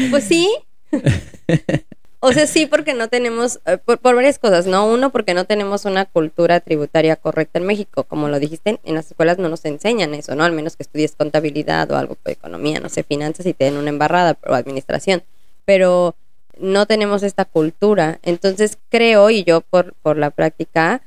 Pues 0.09 0.23
sí. 0.23 0.49
O 2.21 2.33
sea, 2.33 2.47
sí, 2.47 2.65
porque 2.65 2.93
no 2.93 3.07
tenemos, 3.07 3.61
eh, 3.65 3.77
por, 3.77 4.15
varias 4.15 4.39
cosas, 4.39 4.67
¿no? 4.67 4.85
Uno, 4.85 5.09
porque 5.09 5.33
no 5.33 5.45
tenemos 5.45 5.85
una 5.85 6.03
cultura 6.03 6.59
tributaria 6.59 7.15
correcta 7.15 7.59
en 7.59 7.65
México. 7.65 8.03
Como 8.03 8.27
lo 8.27 8.39
dijiste, 8.39 8.79
en 8.83 8.95
las 8.95 9.07
escuelas 9.07 9.37
no 9.37 9.47
nos 9.47 9.63
enseñan 9.63 10.13
eso, 10.13 10.35
¿no? 10.35 10.43
Al 10.43 10.51
menos 10.51 10.75
que 10.75 10.83
estudies 10.83 11.15
contabilidad 11.15 11.89
o 11.91 11.97
algo 11.97 12.17
de 12.25 12.33
economía, 12.33 12.81
no 12.81 12.89
sé, 12.89 13.03
finanzas 13.03 13.45
y 13.45 13.53
te 13.53 13.65
den 13.65 13.77
una 13.77 13.89
embarrada 13.89 14.37
o 14.45 14.53
administración. 14.53 15.23
Pero 15.63 16.15
no 16.57 16.85
tenemos 16.87 17.23
esta 17.23 17.45
cultura. 17.45 18.19
Entonces 18.23 18.77
creo, 18.89 19.29
y 19.29 19.45
yo 19.45 19.61
por, 19.61 19.93
por 20.01 20.17
la 20.17 20.29
práctica, 20.29 21.01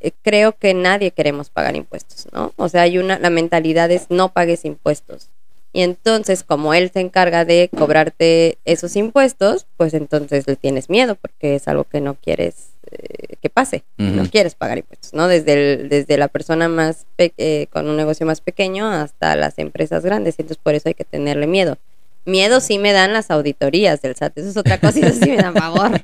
eh, 0.00 0.12
creo 0.22 0.52
que 0.52 0.74
nadie 0.74 1.12
queremos 1.12 1.48
pagar 1.48 1.76
impuestos, 1.76 2.28
¿no? 2.32 2.52
O 2.56 2.68
sea, 2.68 2.82
hay 2.82 2.98
una, 2.98 3.18
la 3.18 3.30
mentalidad 3.30 3.90
es 3.90 4.10
no 4.10 4.28
pagues 4.34 4.66
impuestos. 4.66 5.28
Y 5.72 5.82
entonces, 5.82 6.42
como 6.44 6.72
él 6.74 6.90
se 6.92 7.00
encarga 7.00 7.44
de 7.44 7.68
cobrarte 7.76 8.58
esos 8.64 8.96
impuestos, 8.96 9.66
pues 9.76 9.92
entonces 9.94 10.46
le 10.46 10.56
tienes 10.56 10.88
miedo 10.88 11.14
porque 11.14 11.54
es 11.56 11.68
algo 11.68 11.84
que 11.84 12.00
no 12.00 12.14
quieres 12.14 12.70
eh, 12.90 13.36
que 13.42 13.50
pase. 13.50 13.84
No 13.98 14.24
quieres 14.30 14.54
pagar 14.54 14.78
impuestos, 14.78 15.12
¿no? 15.12 15.28
Desde, 15.28 15.52
el- 15.82 15.88
desde 15.90 16.16
la 16.16 16.28
persona 16.28 16.68
más 16.68 17.04
eh, 17.18 17.66
con 17.70 17.86
un 17.88 17.96
negocio 17.96 18.24
más 18.24 18.40
pequeño 18.40 18.88
hasta 18.90 19.36
las 19.36 19.58
empresas 19.58 20.02
grandes. 20.04 20.36
Y 20.38 20.42
entonces 20.42 20.60
por 20.62 20.74
eso 20.74 20.88
hay 20.88 20.94
que 20.94 21.04
tenerle 21.04 21.46
miedo. 21.46 21.76
Miedo 22.24 22.60
sí 22.60 22.78
me 22.78 22.92
dan 22.92 23.12
las 23.12 23.30
auditorías 23.30 24.00
del 24.00 24.14
SAT. 24.16 24.38
Eso 24.38 24.48
es 24.48 24.56
otra 24.56 24.78
cosa 24.80 24.98
y 24.98 25.02
eso 25.02 25.22
sí 25.22 25.30
me 25.30 25.36
dan 25.36 25.54
favor. 25.54 26.00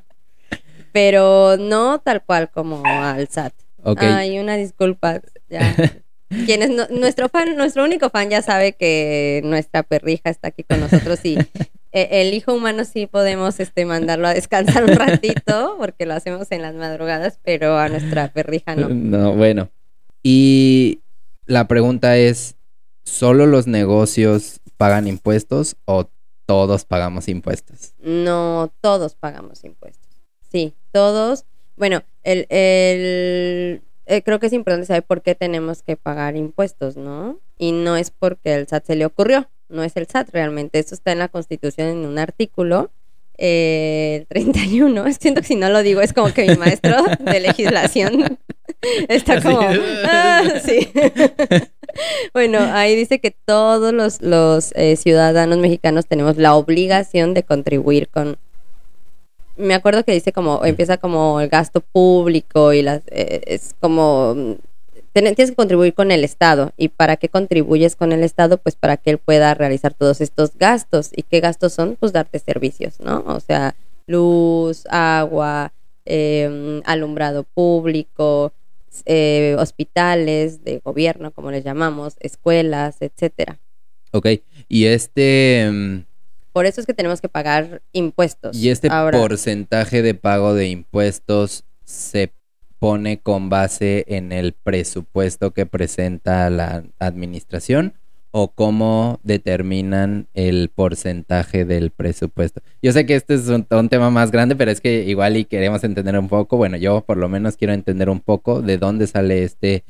Pero 0.92 1.56
no 1.58 1.98
tal 2.00 2.22
cual 2.22 2.50
como 2.50 2.82
al 2.86 3.28
SAT. 3.28 3.52
Ok. 3.82 4.02
Ay, 4.02 4.38
una 4.38 4.56
disculpa. 4.56 5.20
Ya. 5.48 5.74
Quienes 6.46 6.70
no- 6.70 6.86
nuestro 6.90 7.28
fan, 7.28 7.56
nuestro 7.56 7.84
único 7.84 8.10
fan 8.10 8.30
ya 8.30 8.42
sabe 8.42 8.72
que 8.72 9.40
nuestra 9.44 9.82
perrija 9.82 10.30
está 10.30 10.48
aquí 10.48 10.62
con 10.64 10.80
nosotros 10.80 11.20
y 11.24 11.36
eh, 11.92 12.08
el 12.10 12.34
hijo 12.34 12.54
humano 12.54 12.84
sí 12.84 13.06
podemos 13.06 13.60
este 13.60 13.84
mandarlo 13.86 14.26
a 14.28 14.34
descansar 14.34 14.84
un 14.84 14.96
ratito 14.96 15.76
porque 15.78 16.06
lo 16.06 16.14
hacemos 16.14 16.50
en 16.50 16.62
las 16.62 16.74
madrugadas, 16.74 17.38
pero 17.42 17.78
a 17.78 17.88
nuestra 17.88 18.32
perrija 18.32 18.74
no. 18.74 18.88
No, 18.88 19.32
bueno. 19.34 19.70
Y 20.22 21.00
la 21.46 21.68
pregunta 21.68 22.16
es, 22.16 22.56
¿solo 23.04 23.46
los 23.46 23.66
negocios 23.66 24.60
pagan 24.76 25.06
impuestos 25.06 25.76
o 25.84 26.08
todos 26.46 26.84
pagamos 26.84 27.28
impuestos? 27.28 27.94
No 28.00 28.72
todos 28.80 29.14
pagamos 29.14 29.64
impuestos. 29.64 30.08
Sí, 30.50 30.74
todos. 30.92 31.44
Bueno, 31.76 32.02
el, 32.22 32.46
el 32.50 33.82
eh, 34.06 34.22
creo 34.22 34.38
que 34.38 34.46
es 34.46 34.52
importante 34.52 34.86
saber 34.86 35.02
por 35.02 35.22
qué 35.22 35.34
tenemos 35.34 35.82
que 35.82 35.96
pagar 35.96 36.36
impuestos, 36.36 36.96
¿no? 36.96 37.38
Y 37.58 37.72
no 37.72 37.96
es 37.96 38.10
porque 38.10 38.54
el 38.54 38.66
SAT 38.68 38.86
se 38.86 38.96
le 38.96 39.06
ocurrió, 39.06 39.48
no 39.68 39.82
es 39.82 39.96
el 39.96 40.06
SAT 40.06 40.30
realmente. 40.30 40.78
Eso 40.78 40.94
está 40.94 41.12
en 41.12 41.18
la 41.18 41.28
Constitución 41.28 41.88
en 41.88 42.06
un 42.06 42.18
artículo, 42.18 42.90
eh, 43.38 44.18
el 44.20 44.26
31. 44.26 45.04
Siento 45.18 45.40
que 45.40 45.46
si 45.46 45.56
no 45.56 45.68
lo 45.68 45.82
digo 45.82 46.00
es 46.00 46.12
como 46.12 46.32
que 46.32 46.46
mi 46.46 46.56
maestro 46.56 46.96
de 47.18 47.40
legislación 47.40 48.38
está 49.08 49.42
como... 49.42 49.60
"Ah", 50.04 50.42
sí. 50.64 50.88
bueno, 52.32 52.58
ahí 52.60 52.94
dice 52.96 53.20
que 53.20 53.30
todos 53.30 53.92
los, 53.92 54.20
los 54.20 54.72
eh, 54.76 54.96
ciudadanos 54.96 55.58
mexicanos 55.58 56.06
tenemos 56.06 56.36
la 56.36 56.54
obligación 56.54 57.34
de 57.34 57.42
contribuir 57.42 58.08
con 58.08 58.38
me 59.56 59.74
acuerdo 59.74 60.04
que 60.04 60.12
dice 60.12 60.32
como 60.32 60.64
empieza 60.64 60.96
como 60.98 61.40
el 61.40 61.48
gasto 61.48 61.80
público 61.80 62.72
y 62.72 62.82
las 62.82 63.02
eh, 63.08 63.42
es 63.46 63.74
como 63.80 64.34
mm, 64.34 64.52
ten- 65.12 65.34
tienes 65.34 65.50
que 65.50 65.54
contribuir 65.56 65.94
con 65.94 66.10
el 66.10 66.24
Estado. 66.24 66.72
Y 66.76 66.88
para 66.88 67.16
qué 67.16 67.28
contribuyes 67.28 67.96
con 67.96 68.12
el 68.12 68.22
Estado 68.22 68.58
pues 68.58 68.74
para 68.76 68.96
que 68.96 69.10
él 69.10 69.18
pueda 69.18 69.54
realizar 69.54 69.94
todos 69.94 70.20
estos 70.20 70.56
gastos. 70.58 71.10
Y 71.14 71.22
qué 71.22 71.40
gastos 71.40 71.72
son 71.72 71.96
pues 71.98 72.12
darte 72.12 72.38
servicios 72.38 73.00
no 73.00 73.22
o 73.26 73.40
sea 73.40 73.74
luz 74.06 74.84
agua 74.90 75.72
eh, 76.04 76.82
alumbrado 76.84 77.44
público 77.44 78.52
eh, 79.06 79.56
hospitales 79.58 80.62
de 80.62 80.78
gobierno 80.84 81.30
como 81.32 81.50
les 81.50 81.64
llamamos 81.64 82.14
escuelas 82.20 82.96
etcétera. 83.00 83.58
Ok. 84.12 84.26
Y 84.68 84.84
este, 84.86 85.68
mm, 85.72 85.98
por 86.54 86.66
eso 86.66 86.80
es 86.80 86.86
que 86.86 86.94
tenemos 86.94 87.20
que 87.20 87.28
pagar 87.28 87.82
impuestos 87.92 88.56
y 88.56 88.70
este 88.70 88.86
Ahora, 88.88 89.18
porcentaje 89.18 90.02
de 90.02 90.14
pago 90.14 90.54
de 90.54 90.68
impuestos 90.68 91.64
se 91.84 92.32
pone 92.78 93.18
con 93.18 93.50
base 93.50 94.04
en 94.06 94.30
el 94.30 94.52
presupuesto 94.52 95.50
que 95.50 95.66
presenta 95.66 96.48
la 96.50 96.84
administración 97.00 97.94
o 98.30 98.52
cómo 98.52 99.18
determinan 99.24 100.28
el 100.34 100.70
porcentaje 100.72 101.64
del 101.64 101.90
presupuesto. 101.90 102.62
Yo 102.82 102.92
sé 102.92 103.04
que 103.04 103.16
este 103.16 103.34
es 103.34 103.48
un, 103.48 103.66
un 103.68 103.88
tema 103.88 104.10
más 104.10 104.30
grande, 104.30 104.54
pero 104.54 104.70
es 104.70 104.80
que 104.80 105.04
igual 105.04 105.36
y 105.36 105.44
queremos 105.44 105.82
entender 105.82 106.16
un 106.18 106.28
poco, 106.28 106.56
bueno, 106.56 106.76
yo 106.76 107.00
por 107.00 107.16
lo 107.16 107.28
menos 107.28 107.56
quiero 107.56 107.74
entender 107.74 108.08
un 108.08 108.20
poco 108.20 108.62
de 108.62 108.78
dónde 108.78 109.08
sale 109.08 109.42
este 109.42 109.84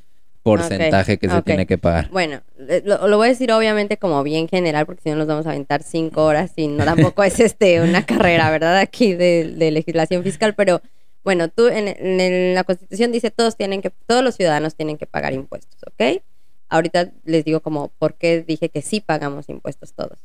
porcentaje 0.45 1.19
que 1.19 1.29
se 1.29 1.43
tiene 1.43 1.67
que 1.67 1.79
pagar. 1.79 2.09
Bueno, 2.11 2.43
eh, 2.69 2.83
lo, 2.85 3.09
lo 3.09 3.17
voy 3.17 3.27
a 3.27 3.31
decir 3.31 3.51
obviamente 3.53 3.97
como 3.97 4.23
bien 4.23 4.47
general, 4.49 4.87
porque 4.87 5.03
si 5.03 5.11
no 5.11 5.17
nos 5.17 5.27
vamos 5.27 5.47
a 5.47 5.51
aventar 5.51 5.83
cinco 5.83 6.25
horas 6.25 6.53
y 6.57 6.69
no 6.69 6.85
tampoco 6.85 7.25
es 7.25 7.41
este 7.41 7.81
una 7.81 8.05
carrera, 8.07 8.51
¿verdad? 8.51 8.77
Aquí 8.79 9.15
de, 9.15 9.53
de 9.57 9.71
legislación 9.71 10.23
fiscal, 10.23 10.55
pero 10.55 10.81
bueno, 11.25 11.49
tú 11.49 11.69
en, 11.69 11.89
en 11.89 12.21
el- 12.21 12.55
la 12.55 12.65
Constitución 12.65 13.11
dice 13.11 13.31
todos 13.31 13.57
tienen 13.57 13.81
que, 13.83 13.91
todos 14.07 14.23
los 14.23 14.37
ciudadanos 14.37 14.75
tienen 14.77 14.97
que 14.99 15.07
pagar 15.07 15.33
impuestos, 15.33 15.81
¿ok? 15.87 16.23
Ahorita 16.69 17.13
les 17.25 17.45
digo 17.45 17.61
como 17.61 17.89
por 17.99 18.15
qué 18.15 18.43
dije 18.43 18.69
que 18.69 18.83
sí 18.83 19.01
pagamos 19.01 19.49
impuestos 19.49 19.95
todos. 19.95 20.19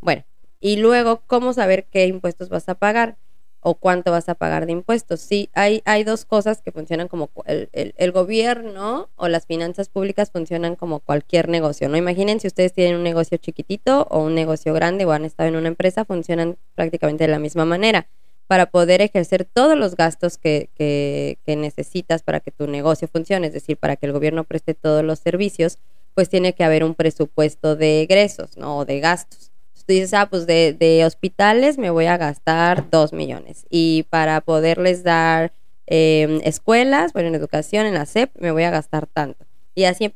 Bueno, 0.00 0.24
y 0.60 0.76
luego, 0.76 1.22
¿cómo 1.26 1.52
saber 1.52 1.86
qué 1.90 2.06
impuestos 2.06 2.48
vas 2.48 2.68
a 2.68 2.74
pagar? 2.74 3.16
O 3.60 3.74
cuánto 3.74 4.10
vas 4.12 4.28
a 4.28 4.34
pagar 4.34 4.66
de 4.66 4.72
impuestos. 4.72 5.20
Sí, 5.20 5.50
hay, 5.54 5.82
hay 5.84 6.04
dos 6.04 6.24
cosas 6.24 6.62
que 6.62 6.72
funcionan 6.72 7.08
como 7.08 7.30
el, 7.46 7.68
el- 7.72 7.94
el 7.96 8.12
gobierno 8.12 9.10
o 9.16 9.28
las 9.28 9.46
finanzas 9.46 9.88
públicas 9.88 10.30
funcionan 10.30 10.76
como 10.76 11.00
cualquier 11.00 11.48
negocio, 11.48 11.88
¿no? 11.88 11.96
Imaginen 11.96 12.40
si 12.40 12.46
ustedes 12.46 12.72
tienen 12.72 12.96
un 12.96 13.02
negocio 13.02 13.36
chiquitito 13.38 14.06
o 14.10 14.20
un 14.20 14.34
negocio 14.34 14.72
grande 14.74 15.04
o 15.04 15.12
han 15.12 15.24
estado 15.24 15.48
en 15.48 15.56
una 15.56 15.68
empresa, 15.68 16.04
funcionan 16.04 16.56
prácticamente 16.74 17.24
de 17.24 17.28
la 17.30 17.38
misma 17.38 17.64
manera. 17.64 18.08
Para 18.46 18.70
poder 18.70 19.02
ejercer 19.02 19.44
todos 19.44 19.76
los 19.76 19.94
gastos 19.94 20.38
que, 20.38 20.70
que, 20.74 21.38
que 21.44 21.54
necesitas 21.56 22.22
para 22.22 22.40
que 22.40 22.50
tu 22.50 22.66
negocio 22.66 23.06
funcione, 23.06 23.48
es 23.48 23.52
decir, 23.52 23.76
para 23.76 23.96
que 23.96 24.06
el 24.06 24.12
gobierno 24.12 24.44
preste 24.44 24.72
todos 24.74 25.04
los 25.04 25.18
servicios, 25.18 25.78
pues 26.14 26.30
tiene 26.30 26.54
que 26.54 26.64
haber 26.64 26.82
un 26.82 26.94
presupuesto 26.94 27.76
de 27.76 28.00
egresos, 28.02 28.56
¿no? 28.56 28.78
O 28.78 28.84
de 28.86 29.00
gastos. 29.00 29.47
Tú 29.88 29.94
dices, 29.94 30.12
ah, 30.12 30.28
pues 30.28 30.46
de, 30.46 31.02
hospitales 31.06 31.78
me 31.78 31.88
voy 31.88 32.04
a 32.04 32.18
gastar 32.18 32.90
dos 32.90 33.14
millones. 33.14 33.64
Y 33.70 34.02
para 34.10 34.42
poderles 34.42 35.02
dar 35.02 35.50
eh, 35.86 36.40
escuelas, 36.44 37.14
bueno, 37.14 37.28
en 37.28 37.34
educación, 37.34 37.86
en 37.86 37.94
la 37.94 38.04
SEP, 38.04 38.30
me 38.38 38.50
voy 38.50 38.64
a 38.64 38.70
gastar 38.70 39.06
tanto. 39.06 39.46
Y 39.74 39.84
así, 39.84 40.12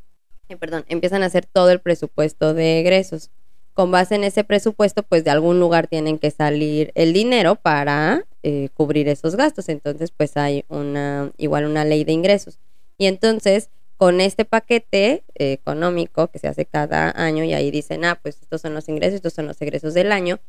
eh, 0.50 0.56
perdón, 0.58 0.84
empiezan 0.88 1.22
a 1.22 1.26
hacer 1.26 1.46
todo 1.46 1.70
el 1.70 1.80
presupuesto 1.80 2.52
de 2.52 2.80
egresos. 2.80 3.30
Con 3.72 3.90
base 3.90 4.14
en 4.14 4.24
ese 4.24 4.44
presupuesto, 4.44 5.04
pues 5.04 5.24
de 5.24 5.30
algún 5.30 5.58
lugar 5.58 5.86
tienen 5.86 6.18
que 6.18 6.30
salir 6.30 6.92
el 6.94 7.14
dinero 7.14 7.54
para 7.54 8.26
eh, 8.42 8.68
cubrir 8.74 9.08
esos 9.08 9.36
gastos. 9.36 9.70
Entonces, 9.70 10.10
pues 10.10 10.36
hay 10.36 10.66
una, 10.68 11.32
igual 11.38 11.64
una 11.64 11.86
ley 11.86 12.04
de 12.04 12.12
ingresos. 12.12 12.58
Y 12.98 13.06
entonces, 13.06 13.70
con 13.96 14.20
este 14.20 14.44
paquete 14.44 15.22
eh, 15.34 15.52
económico 15.52 16.28
que 16.28 16.38
se 16.38 16.48
hace 16.48 16.66
cada 16.66 17.10
año 17.16 17.44
y 17.44 17.54
ahí 17.54 17.70
dicen, 17.70 18.04
ah, 18.04 18.18
pues 18.22 18.38
estos 18.42 18.60
son 18.60 18.74
los 18.74 18.88
ingresos, 18.88 19.14
estos 19.16 19.32
son 19.32 19.46
los 19.46 19.60
egresos 19.62 19.94
del 19.94 20.10
año, 20.12 20.40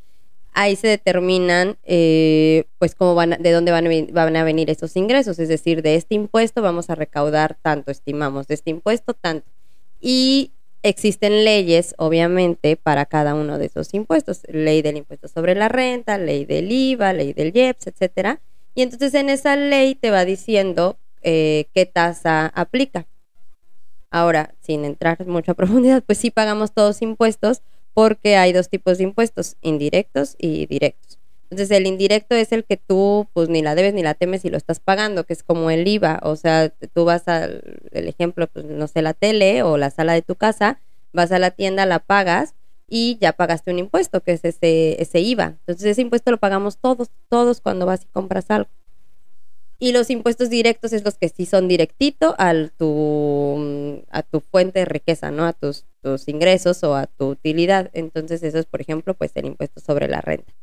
ahí 0.53 0.75
se 0.75 0.87
determinan, 0.87 1.77
eh, 1.83 2.65
pues, 2.79 2.95
cómo 2.95 3.15
van, 3.15 3.33
a- 3.33 3.37
de 3.37 3.51
dónde 3.51 3.71
van 3.71 3.87
a, 3.87 3.89
van 4.11 4.35
a 4.35 4.43
venir 4.43 4.69
esos 4.69 4.95
ingresos, 4.95 5.39
es 5.39 5.49
decir, 5.49 5.81
de 5.81 5.95
este 5.95 6.15
impuesto 6.15 6.61
vamos 6.61 6.89
a 6.89 6.95
recaudar 6.95 7.57
tanto, 7.61 7.91
estimamos, 7.91 8.47
de 8.47 8.55
este 8.55 8.69
impuesto 8.71 9.13
tanto. 9.13 9.47
Y 9.99 10.51
existen 10.83 11.43
leyes, 11.45 11.95
obviamente, 11.97 12.75
para 12.75 13.05
cada 13.05 13.35
uno 13.35 13.57
de 13.57 13.65
esos 13.67 13.93
impuestos, 13.93 14.41
ley 14.47 14.81
del 14.81 14.97
impuesto 14.97 15.27
sobre 15.27 15.55
la 15.55 15.69
renta, 15.69 16.17
ley 16.17 16.45
del 16.45 16.71
IVA, 16.71 17.13
ley 17.13 17.33
del 17.33 17.55
IEPS, 17.55 17.87
etcétera. 17.87 18.41
Y 18.75 18.81
entonces 18.81 19.13
en 19.13 19.29
esa 19.29 19.55
ley 19.55 19.95
te 19.95 20.11
va 20.11 20.25
diciendo 20.25 20.97
eh, 21.21 21.67
qué 21.73 21.85
tasa 21.85 22.47
aplica. 22.47 23.07
Ahora, 24.13 24.53
sin 24.61 24.85
entrar 24.85 25.25
mucho 25.25 25.51
a 25.51 25.55
profundidad, 25.55 26.03
pues 26.03 26.19
sí 26.19 26.29
pagamos 26.29 26.71
todos 26.71 27.01
impuestos 27.01 27.63
porque 27.95 28.37
hay 28.37 28.53
dos 28.53 28.69
tipos 28.69 28.99
de 28.99 29.05
impuestos, 29.05 29.57
indirectos 29.61 30.35
y 30.37 30.67
directos. 30.67 31.17
Entonces 31.49 31.75
el 31.75 31.87
indirecto 31.87 32.35
es 32.35 32.51
el 32.51 32.63
que 32.63 32.77
tú 32.77 33.27
pues 33.33 33.49
ni 33.49 33.63
la 33.63 33.73
debes 33.73 33.95
ni 33.95 34.03
la 34.03 34.13
temes 34.13 34.45
y 34.45 34.51
lo 34.51 34.57
estás 34.57 34.79
pagando, 34.79 35.23
que 35.23 35.33
es 35.33 35.41
como 35.41 35.71
el 35.71 35.87
IVA. 35.87 36.19
O 36.23 36.35
sea, 36.35 36.69
tú 36.69 37.05
vas 37.05 37.27
al 37.27 37.81
el 37.91 38.07
ejemplo, 38.07 38.45
pues 38.47 38.65
no 38.65 38.87
sé, 38.87 39.01
la 39.01 39.15
tele 39.15 39.63
o 39.63 39.77
la 39.77 39.89
sala 39.89 40.13
de 40.13 40.21
tu 40.21 40.35
casa, 40.35 40.79
vas 41.11 41.31
a 41.31 41.39
la 41.39 41.49
tienda, 41.49 41.87
la 41.87 41.97
pagas 41.97 42.53
y 42.87 43.17
ya 43.19 43.33
pagaste 43.33 43.71
un 43.71 43.79
impuesto, 43.79 44.21
que 44.21 44.33
es 44.33 44.45
ese, 44.45 45.01
ese 45.01 45.21
IVA. 45.21 45.57
Entonces 45.65 45.85
ese 45.85 46.01
impuesto 46.01 46.29
lo 46.29 46.37
pagamos 46.37 46.77
todos, 46.77 47.09
todos 47.29 47.61
cuando 47.61 47.87
vas 47.87 48.03
y 48.03 48.07
compras 48.07 48.45
algo. 48.51 48.69
Y 49.83 49.91
los 49.91 50.09
impuestos 50.09 50.49
directos 50.49 50.93
es 50.93 51.03
los 51.03 51.15
que 51.15 51.27
sí 51.27 51.45
son 51.45 51.67
directito 51.67 52.35
al 52.37 52.71
tu, 52.71 54.01
a 54.11 54.23
tu 54.23 54.39
fuente 54.39 54.79
de 54.79 54.85
riqueza, 54.85 55.29
¿no? 55.29 55.45
A 55.45 55.51
tus, 55.51 55.83
tus 56.01 56.29
ingresos 56.29 56.85
o 56.85 56.95
a 56.95 57.05
tu 57.05 57.27
utilidad. 57.27 57.89
Entonces 57.91 58.43
eso 58.43 58.59
es, 58.59 58.65
por 58.65 58.79
ejemplo, 58.79 59.13
pues 59.13 59.31
el 59.35 59.43
impuesto 59.43 59.81
sobre 59.81 60.07
la 60.07 60.21
renta. 60.21 60.53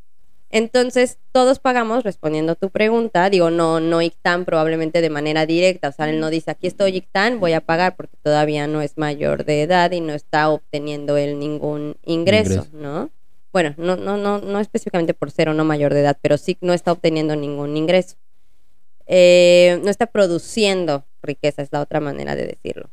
Entonces, 0.49 1.19
todos 1.33 1.59
pagamos, 1.59 2.03
respondiendo 2.03 2.53
a 2.53 2.55
tu 2.55 2.71
pregunta, 2.71 3.29
digo, 3.29 3.51
no, 3.51 3.79
no 3.79 4.01
ICTAN 4.01 4.47
probablemente 4.47 5.03
de 5.03 5.11
manera 5.11 5.45
directa, 5.45 5.91
o 5.91 5.93
sea, 5.93 6.09
él 6.09 6.19
no 6.19 6.31
dice, 6.31 6.53
aquí 6.53 6.67
estoy 6.67 6.97
ICTAN, 6.97 7.41
voy 7.41 7.53
a 7.53 7.61
pagar 7.61 7.97
porque 7.97 8.17
todavía 8.23 8.67
no 8.69 8.81
es 8.81 8.97
mayor 8.97 9.45
de 9.45 9.61
edad 9.61 9.91
y 9.91 10.01
no 10.01 10.15
está 10.15 10.49
obteniendo 10.49 11.19
él 11.19 11.39
ningún 11.39 11.99
ingreso, 12.07 12.53
Ingreso. 12.53 12.69
¿no? 12.73 13.11
Bueno, 13.53 13.75
no, 13.77 13.97
no, 13.97 14.17
no, 14.17 14.39
no 14.39 14.61
específicamente 14.61 15.13
por 15.13 15.31
ser 15.31 15.51
o 15.51 15.53
no 15.53 15.67
mayor 15.67 15.93
de 15.93 16.01
edad, 16.01 16.17
pero 16.23 16.39
sí 16.39 16.57
no 16.63 16.73
está 16.73 16.93
obteniendo 16.93 17.37
ningún 17.37 17.77
ingreso. 17.77 18.17
Eh, 19.13 19.81
no 19.83 19.91
está 19.91 20.07
produciendo 20.07 21.05
riqueza, 21.21 21.63
es 21.63 21.71
la 21.73 21.81
otra 21.81 21.99
manera 21.99 22.37
de 22.37 22.47
decirlo. 22.47 22.91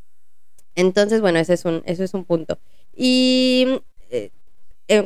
Entonces, 0.74 1.21
bueno, 1.21 1.38
ese 1.38 1.53
es 1.53 1.63
un, 1.63 1.83
eso 1.86 2.03
es 2.03 2.15
un 2.15 2.25
punto. 2.25 2.57
Y 2.95 3.81
eh, 4.09 4.31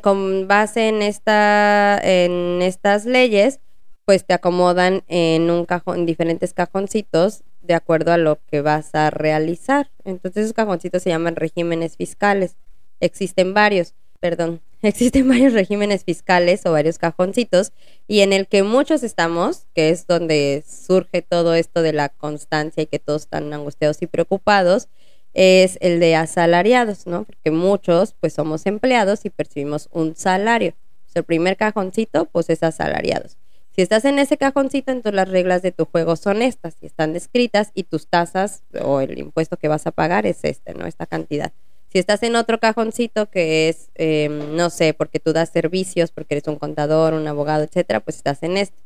con 0.01 0.48
base 0.48 0.88
en, 0.88 1.01
esta, 1.01 2.00
en 2.01 2.62
estas 2.62 3.06
leyes, 3.06 3.60
pues 4.06 4.25
te 4.25 4.34
acomodan 4.34 5.03
en 5.08 5.51
un 5.51 5.65
cajón, 5.65 6.00
en 6.00 6.06
diferentes 6.06 6.53
cajoncitos 6.53 7.44
de 7.62 7.74
acuerdo 7.74 8.13
a 8.13 8.18
lo 8.18 8.39
que 8.46 8.62
vas 8.62 8.96
a 8.96 9.10
realizar. 9.10 9.91
Entonces 10.06 10.46
esos 10.46 10.53
cajoncitos 10.53 11.03
se 11.03 11.10
llaman 11.10 11.36
regímenes 11.36 11.98
fiscales. 11.98 12.56
Existen 13.01 13.53
varios, 13.53 13.96
perdón, 14.22 14.62
existen 14.88 15.28
varios 15.28 15.54
regímenes 15.54 16.04
fiscales 16.04 16.66
o 16.66 16.72
varios 16.72 16.98
cajoncitos 16.98 17.72
y 18.08 18.22
en 18.22 18.34
el 18.34 18.48
que 18.48 18.64
muchos 18.64 19.04
estamos, 19.04 19.68
que 19.76 19.90
es 19.90 20.08
donde 20.08 20.64
surge 20.68 21.22
todo 21.22 21.54
esto 21.54 21.82
de 21.82 21.94
la 21.94 22.10
constancia 22.10 22.84
y 22.84 22.88
que 22.88 23.00
todos 23.00 23.24
están 23.24 23.54
angustiados 23.54 24.02
y 24.02 24.08
preocupados, 24.08 24.90
es 25.34 25.78
el 25.82 26.00
de 26.00 26.16
asalariados, 26.16 27.08
¿no? 27.08 27.24
Porque 27.24 27.52
muchos 27.52 28.16
pues 28.20 28.34
somos 28.34 28.66
empleados 28.66 29.24
y 29.26 29.30
percibimos 29.30 29.88
un 29.92 30.16
salario. 30.16 30.74
Entonces, 30.94 31.16
el 31.16 31.24
primer 31.24 31.58
cajoncito 31.58 32.26
pues 32.26 32.50
es 32.50 32.64
asalariados. 32.64 33.38
Si 33.74 33.82
estás 33.82 34.04
en 34.04 34.20
ese 34.20 34.38
cajoncito, 34.38 34.92
entonces 34.92 35.16
las 35.16 35.30
reglas 35.30 35.62
de 35.62 35.72
tu 35.72 35.86
juego 35.86 36.18
son 36.18 36.42
estas 36.42 36.76
y 36.82 36.88
están 36.88 37.14
descritas 37.14 37.72
y 37.74 37.84
tus 37.84 38.08
tasas 38.08 38.64
o 38.82 39.00
el 39.00 39.18
impuesto 39.18 39.56
que 39.56 39.70
vas 39.70 39.88
a 39.88 39.92
pagar 39.92 40.26
es 40.26 40.44
este, 40.44 40.74
¿no? 40.74 40.88
Esta 40.88 41.06
cantidad. 41.06 41.54
Si 41.91 42.00
estás 42.00 42.24
en 42.24 42.38
otro 42.38 42.57
cajoncito 42.57 43.29
que 43.29 43.67
es, 43.67 43.89
eh, 43.95 44.29
no 44.29 44.69
sé, 44.69 44.93
porque 44.93 45.19
tú 45.19 45.33
das 45.33 45.50
servicios, 45.50 46.12
porque 46.12 46.36
eres 46.36 46.48
un 46.48 46.55
contador, 46.55 47.13
un 47.13 47.27
abogado, 47.27 47.63
etcétera, 47.63 48.00
pues 48.00 48.15
estás 48.15 48.43
en 48.43 48.55
este. 48.55 48.77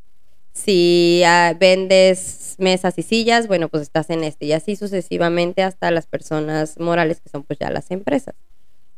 Si 0.54 1.22
ah, 1.24 1.56
vendes 1.60 2.56
mesas 2.58 2.98
y 2.98 3.04
sillas, 3.04 3.48
bueno, 3.48 3.70
pues 3.70 3.84
estás 3.84 4.10
en 4.10 4.24
este. 4.24 4.48
Y 4.48 4.54
así 4.54 4.76
sucesivamente 4.76 5.62
hasta 5.62 5.92
las 5.92 6.08
personas 6.08 6.80
morales, 6.80 7.22
que 7.22 7.30
son 7.30 7.44
pues 7.44 7.60
ya 7.60 7.70
las 7.70 7.92
empresas. 7.92 8.34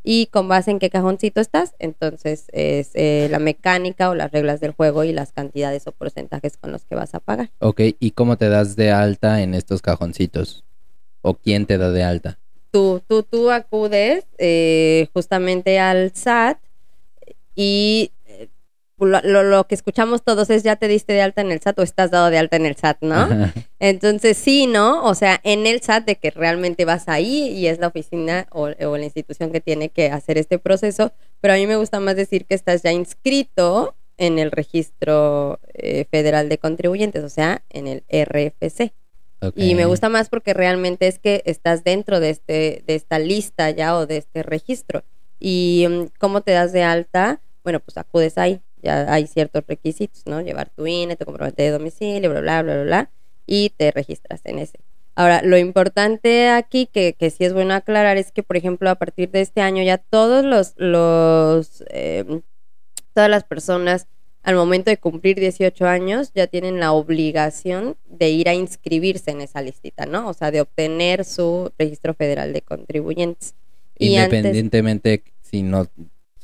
Y 0.04 0.28
con 0.28 0.48
base 0.48 0.72
en 0.72 0.80
qué 0.80 0.90
cajoncito 0.90 1.42
estás, 1.42 1.76
entonces 1.78 2.46
es 2.54 2.92
eh, 2.94 3.28
la 3.30 3.40
mecánica 3.40 4.10
o 4.10 4.16
las 4.16 4.32
reglas 4.32 4.62
del 4.62 4.72
juego 4.72 5.04
y 5.04 5.12
las 5.12 5.34
cantidades 5.34 5.86
o 5.86 5.92
porcentajes 5.92 6.56
con 6.56 6.72
los 6.72 6.86
que 6.86 6.96
vas 6.96 7.14
a 7.14 7.20
pagar. 7.20 7.52
Ok, 7.60 7.82
¿y 8.00 8.12
cómo 8.12 8.38
te 8.38 8.48
das 8.48 8.78
de 8.78 8.92
alta 8.92 9.42
en 9.42 9.54
estos 9.54 9.82
cajoncitos? 9.82 10.64
¿O 11.22 11.34
quién 11.34 11.66
te 11.66 11.78
da 11.78 11.92
de 11.92 12.04
alta? 12.04 12.40
Tú, 12.72 13.02
tú, 13.08 13.24
tú 13.24 13.50
acudes 13.52 14.26
eh, 14.38 15.08
justamente 15.14 15.80
al 15.80 16.12
SAT 16.14 16.60
y 17.56 18.12
eh, 18.26 18.50
lo, 19.00 19.22
lo- 19.22 19.44
lo 19.44 19.68
que 19.68 19.76
escuchamos 19.76 20.24
todos 20.24 20.50
es 20.50 20.64
ya 20.64 20.76
te 20.76 20.88
diste 20.88 21.14
de 21.14 21.22
alta 21.22 21.42
en 21.42 21.52
el 21.52 21.60
SAT 21.62 21.80
o 21.80 21.84
estás 21.84 22.12
dado 22.12 22.30
de 22.30 22.38
alta 22.38 22.56
en 22.58 22.66
el 22.66 22.76
SAT, 22.76 22.98
¿no? 23.02 23.16
Ajá. 23.16 23.54
Entonces 23.80 24.38
sí, 24.38 24.68
¿no? 24.68 25.04
O 25.06 25.16
sea, 25.16 25.40
en 25.44 25.66
el 25.68 25.82
SAT 25.82 26.06
de 26.06 26.16
que 26.16 26.32
realmente 26.32 26.86
vas 26.86 27.08
ahí 27.08 27.50
y 27.50 27.68
es 27.68 27.80
la 27.80 27.88
oficina 27.88 28.48
o, 28.52 28.64
o 28.86 28.98
la 28.98 29.04
institución 29.04 29.52
que 29.52 29.62
tiene 29.62 29.90
que 29.90 30.10
hacer 30.12 30.38
este 30.38 30.60
proceso, 30.60 31.12
pero 31.42 31.54
a 31.54 31.58
mí 31.58 31.68
me 31.68 31.76
gusta 31.78 32.00
más 32.00 32.16
decir 32.16 32.46
que 32.46 32.56
estás 32.56 32.84
ya 32.84 32.92
inscrito 32.92 33.96
en 34.18 34.40
el 34.40 34.50
registro 34.52 35.60
eh, 35.76 36.06
federal 36.10 36.50
de 36.50 36.58
contribuyentes, 36.58 37.24
o 37.24 37.30
sea, 37.30 37.64
en 37.70 37.86
el 37.88 38.04
RFC. 38.10 38.92
Y 39.56 39.76
me 39.76 39.86
gusta 39.86 40.10
más 40.10 40.30
porque 40.30 40.54
realmente 40.54 41.08
es 41.08 41.20
que 41.20 41.44
estás 41.46 41.84
dentro 41.84 42.20
de, 42.20 42.32
este, 42.32 42.84
de 42.88 42.96
esta 42.96 43.20
lista 43.20 43.70
ya 43.70 43.96
o 43.96 44.08
de 44.08 44.18
este 44.18 44.44
registro. 44.44 45.04
¿Y 45.40 45.86
mm, 45.88 46.06
cómo 46.18 46.42
te 46.42 46.52
das 46.52 46.74
de 46.74 46.84
alta? 46.84 47.42
Bueno, 47.64 47.80
pues 47.80 47.98
acudes 47.98 48.38
ahí. 48.38 48.62
Ya 48.82 49.12
hay 49.12 49.28
ciertos 49.28 49.64
requisitos, 49.68 50.24
¿no? 50.26 50.42
Llevar 50.42 50.70
tu 50.70 50.88
INE, 50.88 51.16
tu 51.16 51.26
comprobante 51.26 51.64
de 51.64 51.72
domicilio, 51.72 52.30
bla, 52.30 52.42
bla, 52.42 52.64
bla, 52.64 52.74
bla, 52.74 52.84
bla. 52.84 53.12
Y 53.46 53.70
te 53.72 53.92
registras 53.92 54.42
en 54.44 54.60
ese. 54.60 54.80
Ahora, 55.16 55.42
lo 55.44 55.58
importante 55.58 56.50
aquí 56.50 56.86
que, 56.86 57.14
que 57.14 57.30
sí 57.32 57.44
es 57.44 57.54
bueno 57.54 57.74
aclarar 57.74 58.18
es 58.18 58.32
que, 58.32 58.44
por 58.44 58.58
ejemplo, 58.58 58.90
a 58.90 58.96
partir 58.96 59.32
de 59.32 59.42
este 59.42 59.62
año 59.62 59.82
ya 59.84 59.98
todos 59.98 60.46
los, 60.46 60.74
los 60.78 61.84
eh, 61.90 62.42
todas 63.14 63.30
las 63.32 63.44
personas 63.44 64.08
al 64.48 64.56
momento 64.56 64.90
de 64.90 64.96
cumplir 64.98 65.38
18 65.40 65.86
años 65.88 66.32
ya 66.34 66.48
tienen 66.48 66.80
la 66.80 66.94
obligación 66.94 67.98
de 68.10 68.30
ir 68.30 68.48
a 68.48 68.54
inscribirse 68.54 69.32
en 69.32 69.42
esa 69.42 69.62
listita, 69.62 70.06
¿no? 70.06 70.30
O 70.30 70.34
sea, 70.34 70.52
de 70.52 70.62
obtener 70.62 71.26
su 71.26 71.70
registro 71.78 72.14
federal 72.14 72.54
de 72.54 72.62
contribuyentes. 72.62 73.56
Y 74.00 74.16
antes, 74.16 74.38
Independientemente 74.38 75.24
si 75.42 75.64
no 75.64 75.88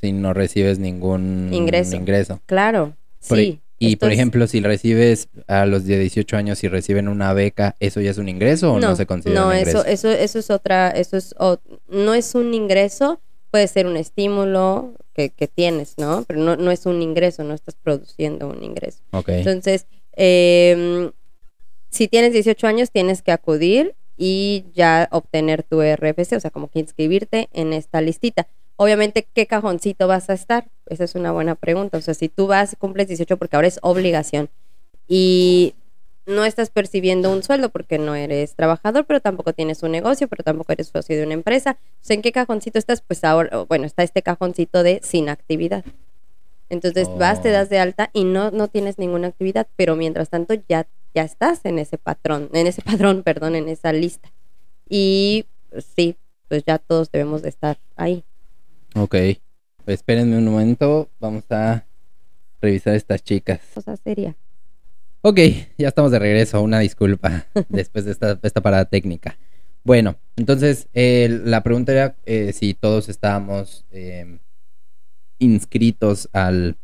si 0.01 0.11
no 0.11 0.33
recibes 0.33 0.79
ningún 0.79 1.49
Ingreso. 1.53 1.95
ingreso. 1.95 2.41
claro, 2.45 2.93
Por- 3.29 3.37
sí. 3.37 3.61
Y 3.79 3.93
esto 3.93 3.99
por 4.05 4.11
es- 4.11 4.17
ejemplo, 4.17 4.47
si 4.47 4.59
recibes 4.59 5.29
a 5.47 5.65
los 5.65 5.85
de 5.85 5.97
18 5.97 6.35
años 6.35 6.61
y 6.65 6.67
reciben 6.67 7.07
una 7.07 7.31
beca, 7.31 7.75
¿eso 7.79 8.01
ya 8.01 8.11
es 8.11 8.17
un 8.17 8.27
ingreso 8.27 8.73
o 8.73 8.79
no, 8.81 8.97
se 8.97 9.05
considera 9.05 9.39
no, 9.39 9.47
un 9.47 9.53
eso, 9.53 9.69
ingreso? 9.79 9.85
eso, 9.87 10.11
eso 10.11 10.39
es 10.39 10.49
otra, 10.49 10.89
eso 10.91 11.15
es, 11.15 11.33
o- 11.39 11.57
no 11.87 12.13
es 12.13 12.35
un 12.35 12.53
ingreso, 12.53 13.21
puede 13.53 13.67
ser 13.67 13.85
un 13.85 13.97
estímulo 13.97 14.95
que, 15.13 15.29
que 15.29 15.47
tienes, 15.47 15.99
¿no? 15.99 16.23
Pero 16.27 16.39
no, 16.39 16.55
no 16.55 16.71
es 16.71 16.87
un 16.87 17.03
ingreso, 17.03 17.43
no 17.43 17.53
estás 17.53 17.75
produciendo 17.75 18.47
un 18.47 18.63
ingreso. 18.63 19.03
Ok. 19.11 19.29
Entonces, 19.29 19.85
eh, 20.15 21.11
si 21.91 22.07
tienes 22.07 22.33
18 22.33 22.65
años, 22.65 22.89
tienes 22.89 23.21
que 23.21 23.31
acudir 23.31 23.93
y 24.17 24.65
ya 24.73 25.07
obtener 25.11 25.61
tu 25.61 25.83
RFC, 25.83 26.35
o 26.35 26.39
sea, 26.39 26.49
como 26.49 26.67
que 26.67 26.79
inscribirte 26.79 27.47
en 27.53 27.73
esta 27.73 28.01
listita. 28.01 28.47
Obviamente, 28.75 29.27
¿qué 29.35 29.45
cajoncito 29.45 30.07
vas 30.07 30.31
a 30.31 30.33
estar? 30.33 30.65
Esa 30.87 31.03
es 31.03 31.13
una 31.13 31.31
buena 31.31 31.53
pregunta. 31.53 31.99
O 31.99 32.01
sea, 32.01 32.15
si 32.15 32.29
tú 32.29 32.47
vas, 32.47 32.75
cumples 32.79 33.07
18 33.07 33.37
porque 33.37 33.55
ahora 33.55 33.67
es 33.67 33.77
obligación 33.83 34.49
y 35.07 35.75
no 36.25 36.45
estás 36.45 36.69
percibiendo 36.69 37.31
un 37.31 37.43
sueldo 37.43 37.69
porque 37.69 37.97
no 37.97 38.15
eres 38.15 38.55
trabajador, 38.55 39.05
pero 39.05 39.19
tampoco 39.19 39.53
tienes 39.53 39.83
un 39.83 39.91
negocio, 39.91 40.27
pero 40.27 40.43
tampoco 40.43 40.71
eres 40.71 40.87
socio 40.87 41.17
de 41.17 41.23
una 41.25 41.33
empresa. 41.33 41.77
Sea, 42.01 42.15
¿en 42.15 42.21
qué 42.21 42.31
cajoncito 42.31 42.79
estás? 42.79 43.01
Pues 43.01 43.23
ahora, 43.23 43.63
bueno, 43.63 43.85
está 43.85 44.03
este 44.03 44.21
cajoncito 44.21 44.83
de 44.83 44.99
sin 45.03 45.29
actividad. 45.29 45.83
Entonces 46.69 47.07
vas, 47.19 47.41
te 47.41 47.49
Oh. 47.49 47.51
das 47.51 47.69
de 47.69 47.77
alta 47.79 48.09
y 48.13 48.23
no, 48.23 48.49
no 48.51 48.67
tienes 48.67 48.97
ninguna 48.97 49.27
actividad, 49.27 49.67
pero 49.75 49.95
mientras 49.95 50.29
tanto 50.29 50.53
ya, 50.67 50.87
ya 51.13 51.23
estás 51.23 51.65
en 51.65 51.77
ese 51.77 51.97
patrón, 51.97 52.49
en 52.53 52.67
ese 52.67 52.81
padrón, 52.81 53.21
perdón, 53.23 53.55
en 53.55 53.67
esa 53.69 53.91
lista. 53.93 54.31
Y 54.89 55.45
pues, 55.69 55.85
sí, 55.95 56.15
pues 56.47 56.63
ya 56.65 56.77
todos 56.79 57.11
debemos 57.11 57.41
de 57.41 57.49
estar 57.49 57.77
ahí. 57.95 58.23
Ok. 58.95 59.15
Espérenme 59.85 60.37
un 60.37 60.45
momento. 60.45 61.09
Vamos 61.19 61.43
a 61.51 61.83
revisar 62.61 62.95
estas 62.95 63.23
chicas. 63.23 63.59
Cosa 63.73 63.97
seria. 63.97 64.35
Ok, 65.25 65.39
ya 65.77 65.87
estamos 65.87 66.11
de 66.11 66.19
regreso. 66.19 66.61
Una 66.61 66.79
disculpa 66.79 67.45
después 67.69 68.03
de 68.03 68.11
esta, 68.11 68.37
esta 68.43 68.59
parada 68.61 68.83
técnica. 68.85 69.37
Bueno, 69.85 70.17
entonces 70.35 70.89
eh, 70.93 71.39
la 71.45 71.63
pregunta 71.63 71.93
era 71.93 72.15
eh, 72.25 72.51
si 72.51 72.73
todos 72.73 73.07
estábamos 73.07 73.85
eh, 73.91 74.39
inscritos 75.39 76.29
al 76.33 76.75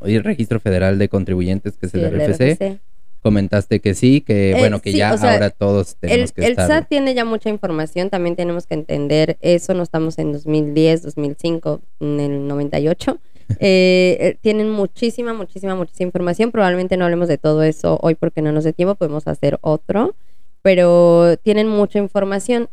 Registro 0.00 0.60
Federal 0.60 0.96
de 0.98 1.08
Contribuyentes, 1.08 1.76
que 1.76 1.86
es 1.86 1.94
el 1.94 2.04
el 2.04 2.20
RFC. 2.20 2.52
RFC. 2.52 2.80
Comentaste 3.20 3.80
que 3.80 3.94
sí, 3.94 4.20
que 4.20 4.52
Eh, 4.52 4.56
bueno, 4.58 4.80
que 4.80 4.92
sí, 4.92 4.98
ya 4.98 5.14
o 5.14 5.18
sea, 5.18 5.32
ahora 5.32 5.50
todos 5.50 5.96
tenemos 5.96 6.30
El, 6.30 6.34
que 6.34 6.44
el 6.44 6.50
estar. 6.52 6.68
SAT 6.68 6.88
tiene 6.88 7.14
ya 7.14 7.24
mucha 7.24 7.48
información, 7.50 8.10
también 8.10 8.36
tenemos 8.36 8.66
que 8.66 8.74
entender 8.74 9.38
eso, 9.40 9.74
no 9.74 9.82
estamos 9.82 10.18
en 10.18 10.32
2010, 10.32 11.02
2005, 11.02 11.80
en 12.00 12.20
el 12.20 12.46
98. 12.46 13.18
Eh, 13.60 14.16
eh, 14.20 14.38
tienen 14.40 14.70
muchísima, 14.70 15.32
muchísima, 15.32 15.74
muchísima 15.74 16.08
información. 16.08 16.50
Probablemente 16.50 16.96
no 16.96 17.04
hablemos 17.04 17.28
de 17.28 17.38
todo 17.38 17.62
eso 17.62 17.98
hoy 18.02 18.14
porque 18.14 18.42
no 18.42 18.52
nos 18.52 18.64
dé 18.64 18.72
tiempo, 18.72 18.94
podemos 18.94 19.26
hacer 19.26 19.58
otro, 19.60 20.14
pero 20.62 21.36
tienen 21.42 21.68
mucha 21.68 21.98
información. 21.98 22.68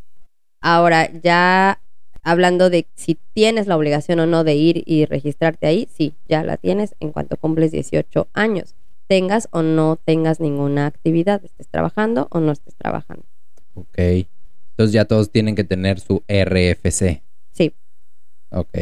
Ahora, 0.61 1.09
ya 1.21 1.81
hablando 2.23 2.69
de 2.69 2.87
si 2.95 3.17
tienes 3.33 3.67
la 3.67 3.77
obligación 3.77 4.19
o 4.19 4.25
no 4.25 4.43
de 4.43 4.55
ir 4.55 4.83
y 4.85 5.05
registrarte 5.05 5.67
ahí, 5.67 5.87
sí, 5.93 6.13
ya 6.27 6.43
la 6.43 6.57
tienes 6.57 6.95
en 6.99 7.11
cuanto 7.11 7.37
cumples 7.37 7.71
18 7.71 8.27
años, 8.33 8.75
tengas 9.07 9.47
o 9.51 9.61
no 9.61 9.97
tengas 10.03 10.39
ninguna 10.39 10.85
actividad, 10.85 11.43
estés 11.43 11.67
trabajando 11.67 12.27
o 12.31 12.39
no 12.39 12.51
estés 12.51 12.75
trabajando. 12.75 13.25
Ok. 13.73 13.97
Entonces 13.97 14.93
ya 14.93 15.05
todos 15.05 15.31
tienen 15.31 15.55
que 15.55 15.63
tener 15.63 15.99
su 15.99 16.23
RFC. 16.27 17.23
Sí. 17.51 17.73
Ok. 18.51 18.77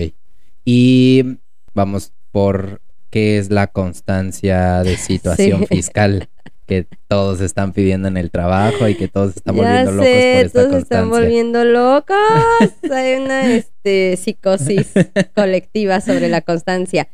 Y 0.65 1.39
vamos 1.73 2.13
por 2.32 2.82
qué 3.10 3.38
es 3.38 3.49
la 3.49 3.67
constancia 3.67 4.84
de 4.84 4.97
situación 4.97 5.62
Sí. 5.62 5.75
fiscal 5.77 6.29
que 6.67 6.86
todos 7.08 7.41
están 7.41 7.73
pidiendo 7.73 8.08
en 8.08 8.15
el 8.17 8.29
trabajo 8.29 8.88
y 8.88 8.93
que 8.95 9.08
todos 9.08 9.36
están 9.36 9.55
ya 9.55 9.62
volviendo 9.63 9.91
locos 9.91 10.05
sé, 10.05 10.34
por 10.38 10.45
esta 10.45 10.60
todos 10.60 10.71
se 10.73 10.77
están 10.79 11.10
constancia. 11.10 11.19
volviendo 11.19 11.63
locos. 11.65 12.91
Hay 12.91 13.13
una 13.15 13.53
este, 13.55 14.17
psicosis 14.17 14.91
colectiva 15.36 15.99
sobre 15.99 16.27
la 16.29 16.41
constancia. 16.41 17.08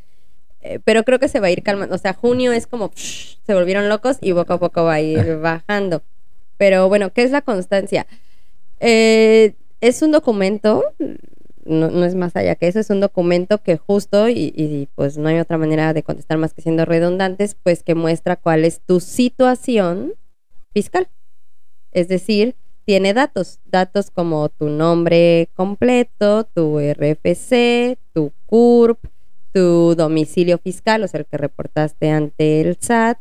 Eh, 0.60 0.78
Pero 0.84 1.04
creo 1.04 1.18
que 1.18 1.28
se 1.28 1.40
va 1.40 1.46
a 1.46 1.50
ir 1.50 1.62
calmando. 1.62 1.94
O 1.94 1.98
sea, 1.98 2.12
junio 2.12 2.52
es 2.52 2.66
como 2.66 2.90
psh, 2.90 3.38
se 3.46 3.54
volvieron 3.54 3.88
locos 3.88 4.18
y 4.20 4.34
poco 4.34 4.52
a 4.52 4.58
poco 4.60 4.84
va 4.84 4.94
a 4.94 5.00
ir 5.00 5.36
bajando. 5.38 6.02
Pero 6.58 6.88
bueno, 6.90 7.10
¿qué 7.14 7.22
es 7.22 7.30
la 7.30 7.40
constancia? 7.40 8.06
Eh, 8.80 9.54
es 9.80 10.02
un 10.02 10.12
documento, 10.12 10.84
no, 11.66 12.04
es 12.04 12.14
más 12.14 12.36
allá 12.36 12.54
que 12.54 12.68
eso, 12.68 12.80
es 12.80 12.90
un 12.90 13.00
documento 13.00 13.62
que 13.62 13.76
justo, 13.76 14.28
y, 14.28 14.52
y, 14.54 14.88
pues 14.94 15.18
no 15.18 15.28
hay 15.28 15.38
otra 15.38 15.58
manera 15.58 15.92
de 15.92 16.02
contestar 16.02 16.38
más 16.38 16.54
que 16.54 16.62
siendo 16.62 16.84
redundantes, 16.84 17.56
pues 17.62 17.82
que 17.82 17.94
muestra 17.94 18.36
cuál 18.36 18.64
es 18.64 18.80
tu 18.80 19.00
situación 19.00 20.14
fiscal. 20.72 21.08
Es 21.92 22.08
decir, 22.08 22.56
tiene 22.84 23.14
datos, 23.14 23.58
datos 23.64 24.10
como 24.10 24.48
tu 24.48 24.68
nombre 24.68 25.48
completo, 25.54 26.44
tu 26.44 26.78
RFC, 26.78 27.98
tu 28.12 28.32
CURP, 28.46 28.98
tu 29.52 29.94
domicilio 29.96 30.58
fiscal, 30.58 31.02
o 31.02 31.08
sea, 31.08 31.20
el 31.20 31.26
que 31.26 31.36
reportaste 31.36 32.10
ante 32.10 32.60
el 32.60 32.76
SAT, 32.78 33.18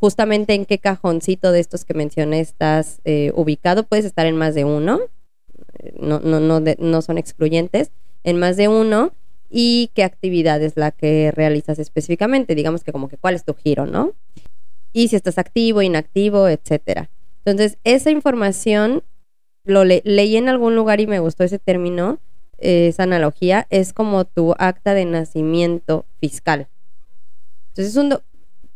justamente 0.00 0.54
en 0.54 0.64
qué 0.64 0.78
cajoncito 0.78 1.52
de 1.52 1.60
estos 1.60 1.84
que 1.84 1.94
mencioné 1.94 2.40
estás 2.40 3.00
eh, 3.04 3.32
ubicado, 3.34 3.84
puedes 3.84 4.04
estar 4.04 4.26
en 4.26 4.36
más 4.36 4.54
de 4.54 4.64
uno, 4.64 5.00
no, 5.98 6.20
no, 6.20 6.40
no, 6.40 6.60
de- 6.60 6.76
no 6.78 7.02
son 7.02 7.18
excluyentes, 7.18 7.90
en 8.24 8.38
más 8.38 8.56
de 8.56 8.68
uno, 8.68 9.12
y 9.50 9.90
qué 9.94 10.02
actividad 10.04 10.62
es 10.62 10.76
la 10.76 10.90
que 10.92 11.30
realizas 11.32 11.78
específicamente, 11.78 12.54
digamos 12.54 12.84
que 12.84 12.92
como 12.92 13.08
que 13.08 13.18
cuál 13.18 13.34
es 13.34 13.44
tu 13.44 13.54
giro, 13.54 13.86
¿no? 13.86 14.12
Y 14.92 15.08
si 15.08 15.16
estás 15.16 15.38
activo, 15.38 15.82
inactivo, 15.82 16.48
etcétera. 16.48 17.10
Entonces, 17.44 17.78
esa 17.84 18.10
información 18.10 19.02
lo 19.64 19.84
le- 19.84 20.02
leí 20.04 20.36
en 20.36 20.48
algún 20.48 20.74
lugar 20.74 21.00
y 21.00 21.06
me 21.06 21.18
gustó 21.20 21.44
ese 21.44 21.58
término, 21.58 22.18
eh, 22.58 22.88
esa 22.88 23.02
analogía, 23.04 23.66
es 23.70 23.92
como 23.92 24.24
tu 24.24 24.54
acta 24.58 24.94
de 24.94 25.04
nacimiento 25.04 26.04
fiscal. 26.20 26.68
Entonces, 27.70 27.92
es 27.92 27.96
un 27.96 28.18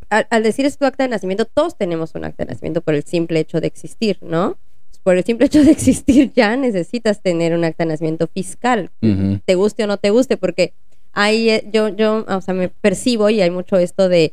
al, 0.08 0.26
al 0.30 0.42
decir 0.42 0.66
es 0.66 0.78
tu 0.78 0.84
acta 0.84 1.02
de 1.04 1.08
nacimiento, 1.10 1.44
todos 1.46 1.76
tenemos 1.76 2.14
un 2.14 2.24
acta 2.24 2.44
de 2.44 2.52
nacimiento 2.52 2.80
por 2.80 2.94
el 2.94 3.02
simple 3.04 3.40
hecho 3.40 3.60
de 3.60 3.66
existir, 3.66 4.18
¿no? 4.20 4.56
Por 5.02 5.16
el 5.16 5.24
simple 5.24 5.46
hecho 5.46 5.62
de 5.62 5.70
existir 5.70 6.32
ya 6.36 6.56
necesitas 6.56 7.22
tener 7.22 7.54
un 7.54 7.64
acta 7.64 7.84
de 7.84 7.90
nacimiento 7.90 8.26
fiscal, 8.26 8.90
te 9.00 9.54
guste 9.54 9.84
o 9.84 9.86
no 9.86 9.98
te 9.98 10.10
guste, 10.10 10.36
porque 10.36 10.72
ahí 11.12 11.48
eh, 11.48 11.68
yo, 11.72 11.88
yo, 11.88 12.24
o 12.28 12.40
sea, 12.40 12.54
me 12.54 12.68
percibo 12.68 13.30
y 13.30 13.40
hay 13.40 13.50
mucho 13.50 13.76
esto 13.76 14.08
de 14.08 14.32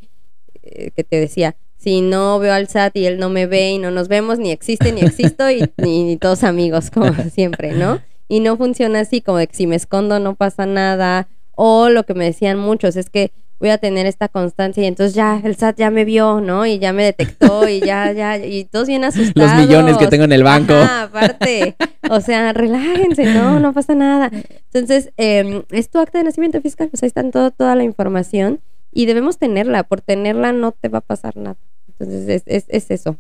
eh, 0.64 0.92
que 0.96 1.04
te 1.04 1.20
decía, 1.20 1.56
si 1.78 2.02
no 2.02 2.40
veo 2.40 2.54
al 2.54 2.68
SAT 2.68 2.96
y 2.98 3.06
él 3.06 3.20
no 3.20 3.30
me 3.30 3.46
ve 3.46 3.72
y 3.72 3.78
no 3.78 3.92
nos 3.92 4.08
vemos, 4.08 4.40
ni 4.40 4.52
existe, 4.52 4.92
ni 4.94 5.02
existo, 5.02 5.52
y, 5.52 5.70
ni, 5.78 6.04
ni 6.04 6.18
todos 6.18 6.44
amigos, 6.44 6.90
como 6.92 7.14
siempre, 7.34 7.74
¿no? 7.74 8.02
Y 8.30 8.40
no 8.40 8.58
funciona 8.58 9.02
así, 9.02 9.22
como 9.22 9.38
de 9.38 9.48
que 9.48 9.56
si 9.56 9.68
me 9.68 9.76
escondo 9.76 10.20
no 10.20 10.36
pasa 10.36 10.66
nada, 10.66 11.28
o 11.56 11.90
lo 11.90 12.04
que 12.04 12.14
me 12.14 12.26
decían 12.26 12.58
muchos 12.58 12.96
es 12.96 13.10
que 13.10 13.32
voy 13.64 13.70
a 13.72 13.78
tener 13.78 14.06
esta 14.06 14.28
constancia 14.28 14.84
y 14.84 14.88
entonces 14.88 15.16
ya 15.16 15.40
el 15.42 15.56
SAT 15.56 15.78
ya 15.78 15.90
me 15.90 16.04
vio, 16.04 16.42
¿no? 16.42 16.66
Y 16.66 16.80
ya 16.80 16.92
me 16.92 17.02
detectó 17.06 17.66
y 17.70 17.80
ya, 17.80 18.12
ya, 18.12 18.38
y 18.38 18.66
todos 18.66 18.90
bien 18.90 19.06
asustados. 19.06 19.52
Los 19.58 19.66
millones 19.66 19.96
que 19.98 20.08
tengo 20.08 20.26
en 20.26 20.34
el 20.34 20.44
banco. 20.44 20.74
Ajá, 20.74 21.04
aparte, 21.04 21.78
o 22.10 22.20
sea, 22.20 22.52
relájense, 22.52 23.24
no, 23.34 23.62
no 23.62 23.72
pasa 23.72 23.96
nada. 23.96 24.30
Entonces, 24.74 25.14
eh, 25.16 25.64
es 25.72 25.90
tu 25.90 26.00
acta 26.00 26.18
de 26.18 26.26
nacimiento 26.26 26.60
fiscal, 26.62 26.90
pues 26.90 27.02
ahí 27.04 27.08
está 27.08 27.24
todo, 27.32 27.52
toda 27.52 27.76
la 27.76 27.86
información 27.86 28.60
y 28.92 29.06
debemos 29.06 29.38
tenerla, 29.38 29.84
por 29.84 30.02
tenerla 30.02 30.52
no 30.52 30.74
te 30.74 30.90
va 30.90 30.98
a 30.98 31.02
pasar 31.02 31.38
nada. 31.38 31.56
Entonces, 31.88 32.28
es, 32.28 32.44
es, 32.46 32.66
es 32.68 32.92
eso. 32.92 33.18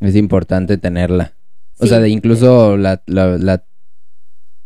Es 0.00 0.14
importante 0.14 0.76
tenerla. 0.76 1.32
O 1.78 1.84
Sí. 1.84 1.88
sea, 1.88 2.00
de 2.00 2.10
incluso 2.10 2.76
la, 2.76 3.02
la- 3.06 3.38
la 3.38 3.64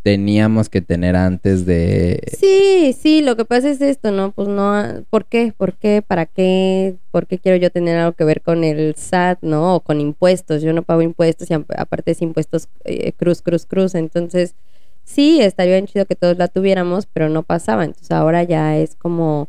teníamos 0.03 0.69
que 0.69 0.81
tener 0.81 1.15
antes 1.17 1.65
de... 1.65 2.21
Sí, 2.37 2.93
sí, 2.99 3.23
lo 3.23 3.37
que 3.37 3.45
pasa 3.45 3.71
es 3.71 3.81
esto, 3.81 4.11
¿no? 4.11 4.33
Pues 4.33 4.49
no, 4.49 5.05
¿por 5.11 5.27
qué? 5.27 5.53
¿Por 5.57 5.75
qué? 5.75 6.03
¿Para 6.07 6.27
qué? 6.27 6.97
¿Por 7.11 7.27
qué 7.27 7.39
quiero 7.39 7.57
yo 7.57 7.71
tener 7.71 7.97
algo 7.99 8.13
que 8.13 8.25
ver 8.25 8.43
con 8.43 8.65
el 8.65 8.95
SAT, 8.97 9.39
¿no? 9.43 9.77
O 9.77 9.81
con 9.81 10.01
impuestos. 10.01 10.63
Yo 10.63 10.73
no 10.73 10.83
pago 10.83 11.03
impuestos 11.03 11.51
y 11.51 11.55
ap- 11.55 11.71
aparte 11.77 12.11
es 12.13 12.23
impuestos 12.23 12.69
eh, 12.85 13.13
cruz, 13.13 13.43
cruz, 13.43 13.65
cruz. 13.67 13.95
Entonces, 13.95 14.57
sí, 15.05 15.41
estaría 15.41 15.75
bien 15.75 15.87
chido 15.87 16.05
que 16.07 16.17
todos 16.17 16.37
la 16.37 16.49
tuviéramos, 16.49 17.07
pero 17.07 17.29
no 17.29 17.43
pasaba. 17.45 17.85
Entonces 17.85 18.11
ahora 18.11 18.43
ya 18.43 18.77
es 18.77 18.97
como... 18.97 19.49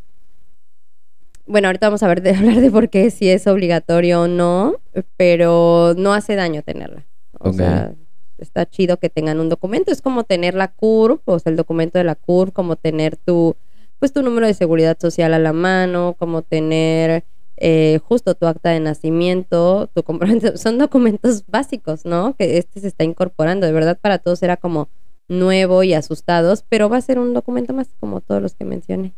Bueno, 1.45 1.67
ahorita 1.67 1.87
vamos 1.87 2.03
a 2.03 2.07
ver 2.07 2.21
de 2.21 2.31
hablar 2.35 2.61
de 2.61 2.71
por 2.71 2.89
qué 2.89 3.09
si 3.09 3.29
es 3.29 3.47
obligatorio 3.47 4.21
o 4.21 4.27
no, 4.27 4.75
pero 5.17 5.93
no 5.97 6.13
hace 6.13 6.35
daño 6.35 6.61
tenerla. 6.61 7.05
O 7.39 7.51
sea, 7.53 7.93
está 8.37 8.65
chido 8.65 8.97
que 8.97 9.09
tengan 9.09 9.39
un 9.39 9.49
documento. 9.49 9.91
Es 9.91 10.01
como 10.01 10.23
tener 10.23 10.55
la 10.55 10.69
CURP, 10.69 11.21
o 11.27 11.39
sea, 11.39 11.49
el 11.49 11.57
documento 11.57 11.97
de 11.97 12.03
la 12.03 12.15
CURP, 12.15 12.53
como 12.53 12.75
tener 12.75 13.17
tu, 13.17 13.55
pues 13.99 14.13
tu 14.13 14.21
número 14.21 14.47
de 14.47 14.53
seguridad 14.53 14.97
social 14.99 15.33
a 15.33 15.39
la 15.39 15.53
mano, 15.53 16.15
como 16.17 16.41
tener 16.41 17.23
eh, 17.57 17.99
justo 18.03 18.35
tu 18.35 18.45
acta 18.47 18.71
de 18.71 18.79
nacimiento, 18.79 19.89
tu 19.93 20.03
comprobante. 20.03 20.57
Son 20.57 20.77
documentos 20.77 21.45
básicos, 21.47 22.05
¿no? 22.05 22.35
Que 22.35 22.57
este 22.57 22.79
se 22.79 22.87
está 22.87 23.03
incorporando. 23.03 23.65
De 23.65 23.73
verdad, 23.73 23.97
para 23.99 24.17
todos 24.17 24.43
era 24.43 24.57
como 24.57 24.89
nuevo 25.27 25.83
y 25.83 25.93
asustados, 25.93 26.65
pero 26.67 26.89
va 26.89 26.97
a 26.97 27.01
ser 27.01 27.19
un 27.19 27.33
documento 27.33 27.73
más 27.73 27.89
como 27.99 28.21
todos 28.21 28.41
los 28.41 28.55
que 28.55 28.65
mencioné. 28.65 29.13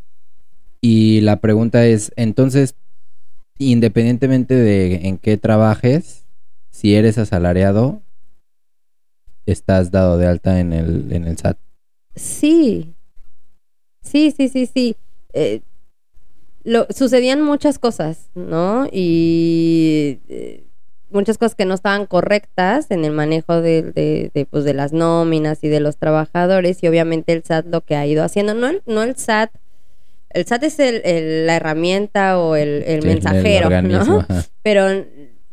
Y 0.82 1.22
la 1.22 1.42
pregunta 1.42 1.86
es, 1.86 2.12
entonces, 2.16 2.76
independientemente 3.58 4.54
de 4.54 5.08
en 5.08 5.18
qué 5.18 5.38
trabajes, 5.38 6.26
si 6.70 6.94
eres 6.96 7.18
asalariado, 7.18 8.04
estás 9.46 9.92
dado 9.92 10.18
de 10.18 10.28
alta 10.28 10.60
en 10.60 10.74
el, 10.74 11.12
en 11.12 11.26
el 11.28 11.38
SAT. 11.38 11.58
Sí, 12.16 12.94
sí, 14.02 14.32
sí, 14.36 14.48
sí, 14.50 14.66
sí. 14.66 14.96
Eh, 15.34 15.62
lo, 16.64 16.88
sucedían 16.90 17.42
muchas 17.42 17.78
cosas, 17.80 18.30
¿no? 18.34 18.88
Y 18.92 20.20
eh, 20.30 20.64
muchas 21.12 21.38
cosas 21.38 21.56
que 21.56 21.66
no 21.66 21.76
estaban 21.76 22.06
correctas 22.08 22.90
en 22.90 23.06
el 23.06 23.12
manejo 23.12 23.62
de, 23.62 23.84
de, 23.84 24.32
de, 24.34 24.46
pues, 24.46 24.64
de 24.64 24.74
las 24.74 24.92
nóminas 24.94 25.64
y 25.64 25.68
de 25.68 25.80
los 25.80 25.98
trabajadores 25.98 26.82
y 26.84 26.88
obviamente 26.88 27.34
el 27.34 27.44
SAT 27.44 27.68
lo 27.68 27.82
que 27.82 27.96
ha 27.96 28.06
ido 28.08 28.24
haciendo, 28.24 28.54
no 28.54 28.68
el, 28.68 28.82
no 28.88 29.04
el 29.04 29.16
SAT, 29.16 29.52
el 30.32 30.46
SAT 30.46 30.64
es 30.64 30.80
el, 30.80 31.02
el- 31.06 31.46
la 31.46 31.58
herramienta 31.58 32.40
o 32.40 32.56
el, 32.56 32.84
el 32.88 33.02
Sí, 33.04 33.08
el 33.10 33.14
mensajero, 33.14 33.70
¿no? 33.82 34.26
pero 34.64 34.88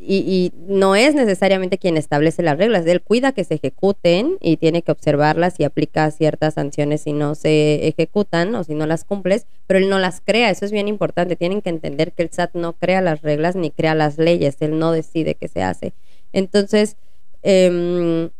y, 0.04 0.16
y 0.18 0.52
no 0.66 0.96
es 0.96 1.14
necesariamente 1.14 1.78
quien 1.78 1.96
establece 1.96 2.42
las 2.42 2.58
reglas, 2.58 2.84
él 2.86 3.00
cuida 3.02 3.32
que 3.32 3.44
se 3.44 3.54
ejecuten 3.54 4.36
y 4.40 4.56
tiene 4.56 4.82
que 4.82 4.92
observarlas 4.92 5.60
y 5.60 5.64
aplica 5.64 6.10
ciertas 6.10 6.54
sanciones 6.54 7.02
si 7.02 7.12
no 7.12 7.34
se 7.34 7.86
ejecutan 7.86 8.54
o 8.54 8.64
si 8.64 8.74
no 8.74 8.86
las 8.86 9.04
cumples, 9.04 9.46
pero 9.66 9.78
él 9.78 9.88
no 9.88 9.98
las 9.98 10.20
crea, 10.20 10.50
eso 10.50 10.64
es 10.64 10.72
bien 10.72 10.88
importante, 10.88 11.36
tienen 11.36 11.62
que 11.62 11.70
entender 11.70 12.12
que 12.12 12.22
el 12.24 12.28
SAT 12.30 12.54
no 12.54 12.72
crea 12.74 13.00
las 13.00 13.22
reglas 13.22 13.54
ni 13.56 13.70
crea 13.70 13.94
las 13.94 14.18
leyes, 14.18 14.56
él 14.60 14.78
no 14.78 14.92
decide 14.92 15.34
qué 15.36 15.48
se 15.48 15.62
hace. 15.62 15.92
Entonces, 16.32 16.96
em, 17.42 18.30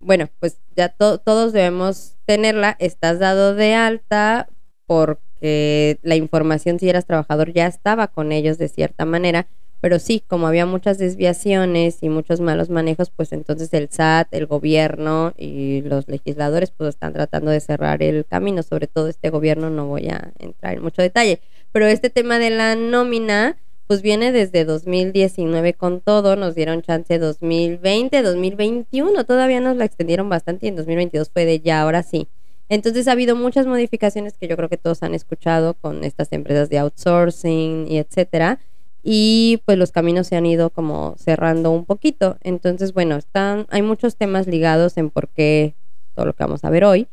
bueno, 0.00 0.28
pues 0.40 0.60
ya 0.76 0.88
to- 0.90 1.18
todos 1.18 1.52
debemos 1.52 2.16
tenerla, 2.26 2.76
estás 2.78 3.18
dado 3.18 3.54
de 3.54 3.74
alta 3.74 4.48
porque 4.86 5.98
la 6.02 6.16
información 6.16 6.78
si 6.78 6.88
eras 6.88 7.06
trabajador 7.06 7.52
ya 7.52 7.66
estaba 7.66 8.08
con 8.08 8.32
ellos 8.32 8.58
de 8.58 8.68
cierta 8.68 9.04
manera, 9.04 9.48
pero 9.80 9.98
sí, 9.98 10.22
como 10.26 10.46
había 10.46 10.66
muchas 10.66 10.98
desviaciones 10.98 11.98
y 12.02 12.08
muchos 12.08 12.40
malos 12.40 12.70
manejos, 12.70 13.10
pues 13.10 13.32
entonces 13.32 13.72
el 13.74 13.88
SAT, 13.90 14.28
el 14.32 14.46
gobierno 14.46 15.32
y 15.36 15.82
los 15.82 16.08
legisladores 16.08 16.70
pues 16.70 16.90
están 16.90 17.12
tratando 17.12 17.50
de 17.50 17.60
cerrar 17.60 18.02
el 18.02 18.24
camino, 18.24 18.62
sobre 18.62 18.86
todo 18.86 19.08
este 19.08 19.30
gobierno, 19.30 19.70
no 19.70 19.86
voy 19.86 20.08
a 20.08 20.32
entrar 20.38 20.74
en 20.74 20.82
mucho 20.82 21.02
detalle, 21.02 21.40
pero 21.72 21.86
este 21.86 22.10
tema 22.10 22.38
de 22.38 22.50
la 22.50 22.74
nómina 22.74 23.56
pues 23.86 24.02
viene 24.02 24.32
desde 24.32 24.66
2019 24.66 25.72
con 25.72 26.00
todo, 26.02 26.36
nos 26.36 26.54
dieron 26.54 26.82
chance 26.82 27.18
2020, 27.18 28.22
2021, 28.22 29.24
todavía 29.24 29.60
nos 29.60 29.78
la 29.78 29.86
extendieron 29.86 30.28
bastante 30.28 30.66
y 30.66 30.68
en 30.68 30.76
2022 30.76 31.30
fue 31.30 31.46
de 31.46 31.60
ya, 31.60 31.80
ahora 31.80 32.02
sí. 32.02 32.28
Entonces 32.68 33.08
ha 33.08 33.12
habido 33.12 33.34
muchas 33.34 33.66
modificaciones 33.66 34.34
que 34.36 34.46
yo 34.46 34.56
creo 34.56 34.68
que 34.68 34.76
todos 34.76 35.02
han 35.02 35.14
escuchado 35.14 35.72
con 35.72 36.04
estas 36.04 36.30
empresas 36.32 36.68
de 36.68 36.78
outsourcing 36.78 37.86
y 37.88 37.96
etcétera. 37.96 38.60
Y 39.02 39.62
pues 39.64 39.78
los 39.78 39.92
caminos 39.92 40.26
se 40.26 40.36
han 40.36 40.44
ido 40.46 40.70
como 40.70 41.14
cerrando 41.18 41.70
un 41.70 41.84
poquito. 41.84 42.36
Entonces, 42.42 42.92
bueno, 42.92 43.16
están, 43.16 43.66
hay 43.70 43.82
muchos 43.82 44.16
temas 44.16 44.46
ligados 44.46 44.96
en 44.96 45.10
por 45.10 45.28
qué 45.28 45.74
todo 46.14 46.26
lo 46.26 46.32
que 46.34 46.44
vamos 46.44 46.64
a 46.64 46.70
ver 46.70 46.84
hoy. 46.84 47.06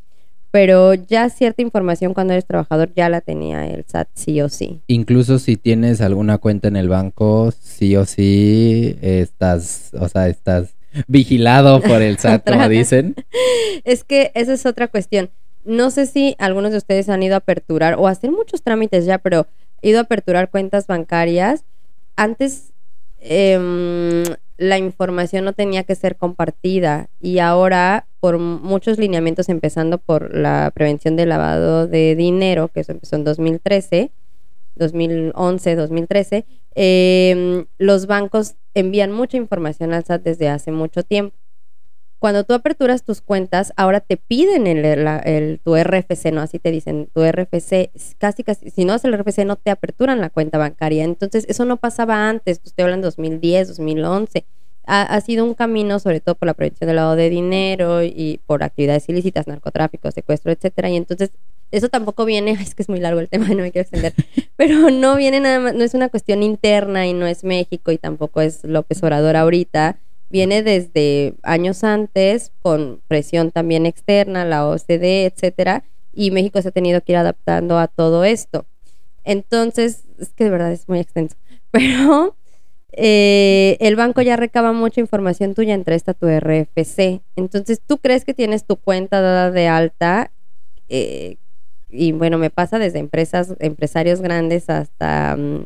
pero 0.50 0.94
ya 0.94 1.28
cierta 1.28 1.60
información 1.60 2.14
cuando 2.14 2.32
eres 2.32 2.46
trabajador 2.46 2.90
ya 2.94 3.10
la 3.10 3.20
tenía 3.20 3.66
el 3.66 3.84
SAT 3.86 4.08
sí 4.14 4.40
o 4.40 4.48
sí. 4.48 4.80
Incluso 4.86 5.38
si 5.38 5.56
tienes 5.56 6.00
alguna 6.00 6.38
cuenta 6.38 6.68
en 6.68 6.76
el 6.76 6.88
banco, 6.88 7.52
sí 7.60 7.94
o 7.96 8.06
sí 8.06 8.96
estás, 9.02 9.90
o 10.00 10.08
sea, 10.08 10.28
estás 10.28 10.74
vigilado 11.08 11.82
por 11.82 12.00
el 12.00 12.18
SAT, 12.18 12.48
como 12.50 12.68
dicen. 12.70 13.14
Es 13.84 14.02
que 14.02 14.32
esa 14.34 14.54
es 14.54 14.64
otra 14.64 14.88
cuestión. 14.88 15.28
No 15.64 15.90
sé 15.90 16.06
si 16.06 16.34
algunos 16.38 16.70
de 16.72 16.78
ustedes 16.78 17.08
han 17.10 17.22
ido 17.22 17.34
a 17.34 17.38
aperturar 17.38 17.94
o 17.98 18.06
a 18.08 18.12
hacer 18.12 18.30
muchos 18.30 18.62
trámites 18.62 19.04
ya, 19.04 19.18
pero 19.18 19.46
ido 19.82 19.98
a 19.98 20.02
aperturar 20.02 20.50
cuentas 20.50 20.86
bancarias. 20.86 21.64
Antes 22.16 22.72
em, 23.18 24.24
la 24.56 24.78
información 24.78 25.44
no 25.44 25.52
tenía 25.52 25.84
que 25.84 25.94
ser 25.94 26.16
compartida 26.16 27.08
y 27.20 27.38
ahora 27.38 28.06
por 28.20 28.38
muchos 28.38 28.98
lineamientos, 28.98 29.48
empezando 29.48 29.98
por 29.98 30.34
la 30.34 30.72
prevención 30.74 31.14
del 31.14 31.28
lavado 31.28 31.86
de 31.86 32.16
dinero, 32.16 32.68
que 32.68 32.80
eso 32.80 32.92
empezó 32.92 33.16
en 33.16 33.24
2013, 33.24 34.10
2011, 34.74 35.76
2013, 35.76 36.46
em, 36.74 37.66
los 37.78 38.06
bancos 38.06 38.56
envían 38.74 39.12
mucha 39.12 39.36
información 39.36 39.92
al 39.92 40.04
SAT 40.04 40.22
desde 40.22 40.48
hace 40.48 40.72
mucho 40.72 41.02
tiempo 41.02 41.36
cuando 42.18 42.44
tú 42.44 42.54
aperturas 42.54 43.02
tus 43.04 43.20
cuentas, 43.20 43.72
ahora 43.76 44.00
te 44.00 44.16
piden 44.16 44.66
el, 44.66 45.04
la- 45.04 45.18
el- 45.18 45.60
tu 45.62 45.76
RFC, 45.76 46.32
¿no? 46.32 46.40
Así 46.40 46.58
te 46.58 46.70
dicen, 46.70 47.08
tu 47.14 47.22
RFC, 47.22 47.90
casi, 48.18 48.42
casi, 48.42 48.70
si 48.70 48.84
no 48.84 48.94
es 48.94 49.04
el 49.04 49.12
RFC, 49.14 49.44
no 49.44 49.56
te 49.56 49.70
aperturan 49.70 50.20
la 50.20 50.30
cuenta 50.30 50.58
bancaria. 50.58 51.04
Entonces, 51.04 51.44
eso 51.48 51.64
no 51.64 51.76
pasaba 51.76 52.28
antes, 52.28 52.60
estoy 52.64 52.84
hablando 52.84 53.06
de 53.06 53.10
2010, 53.10 53.68
2011. 53.68 54.44
Ha, 54.88 55.02
ha 55.02 55.20
sido 55.20 55.44
un 55.44 55.54
camino, 55.54 55.98
sobre 55.98 56.20
todo 56.20 56.36
por 56.36 56.46
la 56.46 56.54
prevención 56.54 56.86
del 56.86 56.96
lavado 56.96 57.16
de 57.16 57.28
dinero 57.28 58.02
y 58.04 58.40
por 58.46 58.62
actividades 58.62 59.08
ilícitas, 59.08 59.46
narcotráfico, 59.48 60.10
secuestro, 60.12 60.52
etcétera. 60.52 60.88
Y 60.90 60.96
entonces, 60.96 61.30
eso 61.72 61.88
tampoco 61.88 62.24
viene, 62.24 62.52
es 62.60 62.74
que 62.74 62.82
es 62.82 62.88
muy 62.88 63.00
largo 63.00 63.20
el 63.20 63.28
tema, 63.28 63.48
no 63.48 63.56
me 63.62 63.72
quiero 63.72 63.82
extender, 63.82 64.14
pero 64.56 64.90
no 64.90 65.16
viene 65.16 65.40
nada 65.40 65.58
más, 65.58 65.74
no 65.74 65.82
es 65.84 65.92
una 65.94 66.08
cuestión 66.08 66.42
interna 66.42 67.06
y 67.06 67.12
no 67.12 67.26
es 67.26 67.42
México 67.44 67.90
y 67.90 67.98
tampoco 67.98 68.40
es 68.40 68.62
López 68.64 69.02
Obrador 69.02 69.36
ahorita 69.36 69.98
viene 70.30 70.62
desde 70.62 71.34
años 71.42 71.84
antes 71.84 72.52
con 72.62 73.00
presión 73.08 73.50
también 73.50 73.86
externa, 73.86 74.44
la 74.44 74.66
OCDE, 74.66 75.26
etcétera, 75.26 75.84
y 76.12 76.30
México 76.30 76.60
se 76.62 76.68
ha 76.68 76.72
tenido 76.72 77.00
que 77.02 77.12
ir 77.12 77.18
adaptando 77.18 77.78
a 77.78 77.88
todo 77.88 78.24
esto. 78.24 78.66
Entonces, 79.24 80.04
es 80.18 80.30
que 80.30 80.44
de 80.44 80.50
verdad 80.50 80.72
es 80.72 80.88
muy 80.88 80.98
extenso, 81.00 81.36
pero 81.70 82.36
eh, 82.92 83.76
el 83.80 83.96
banco 83.96 84.22
ya 84.22 84.36
recaba 84.36 84.72
mucha 84.72 85.00
información 85.00 85.54
tuya 85.54 85.74
entre 85.74 85.94
esta 85.94 86.14
tu 86.14 86.26
RFC. 86.26 87.20
Entonces, 87.36 87.80
tú 87.86 87.98
crees 87.98 88.24
que 88.24 88.34
tienes 88.34 88.64
tu 88.64 88.76
cuenta 88.76 89.20
dada 89.20 89.50
de 89.50 89.68
alta 89.68 90.30
eh, 90.88 91.36
y 91.88 92.12
bueno, 92.12 92.38
me 92.38 92.50
pasa 92.50 92.78
desde 92.78 92.98
empresas, 92.98 93.54
empresarios 93.60 94.20
grandes 94.20 94.68
hasta 94.70 95.36
mm, 95.36 95.64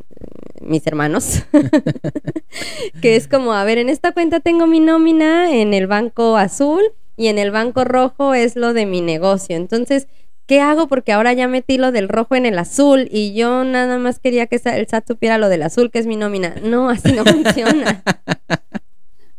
mis 0.71 0.87
hermanos, 0.87 1.43
que 3.03 3.17
es 3.17 3.29
como, 3.29 3.53
a 3.53 3.65
ver, 3.65 3.79
en 3.79 3.89
esta 3.89 4.13
cuenta 4.13 4.41
tengo 4.41 4.67
mi 4.67 4.81
nómina, 4.81 5.53
en 5.53 5.75
el 5.75 5.87
banco 5.87 6.37
azul 6.37 6.83
y 7.17 7.27
en 7.27 7.39
el 7.39 7.51
banco 7.51 7.85
rojo 7.85 8.33
es 8.33 8.57
lo 8.57 8.73
de 8.73 8.87
mi 8.87 9.01
negocio. 9.03 9.57
Entonces, 9.57 10.07
¿qué 10.47 10.61
hago? 10.61 10.89
Porque 10.89 11.13
ahora 11.13 11.33
ya 11.33 11.49
metí 11.49 11.77
lo 11.77 11.93
del 11.93 12.09
rojo 12.09 12.37
en 12.37 12.47
el 12.47 12.59
azul 12.59 13.09
y 13.11 13.35
yo 13.35 13.65
nada 13.65 13.99
más 13.99 14.19
quería 14.21 14.47
que 14.47 14.57
el 14.65 14.87
SAT 14.89 15.07
supiera 15.07 15.37
lo 15.37 15.49
del 15.49 15.63
azul, 15.63 15.91
que 15.91 15.99
es 15.99 16.07
mi 16.07 16.17
nómina. 16.17 16.55
No, 16.63 16.89
así 16.89 17.13
no 17.13 17.25
funciona. 17.27 18.03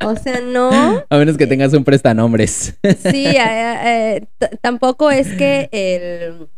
O 0.04 0.15
sea, 0.15 0.41
no. 0.41 0.70
A 1.10 1.17
menos 1.17 1.38
que 1.38 1.48
tengas 1.48 1.74
un 1.74 1.84
prestanombres. 1.84 2.78
Sí, 2.84 3.26
eh, 3.26 3.78
eh, 3.86 4.26
tampoco 4.62 5.10
es 5.12 5.30
que 5.34 5.70
el... 5.72 6.50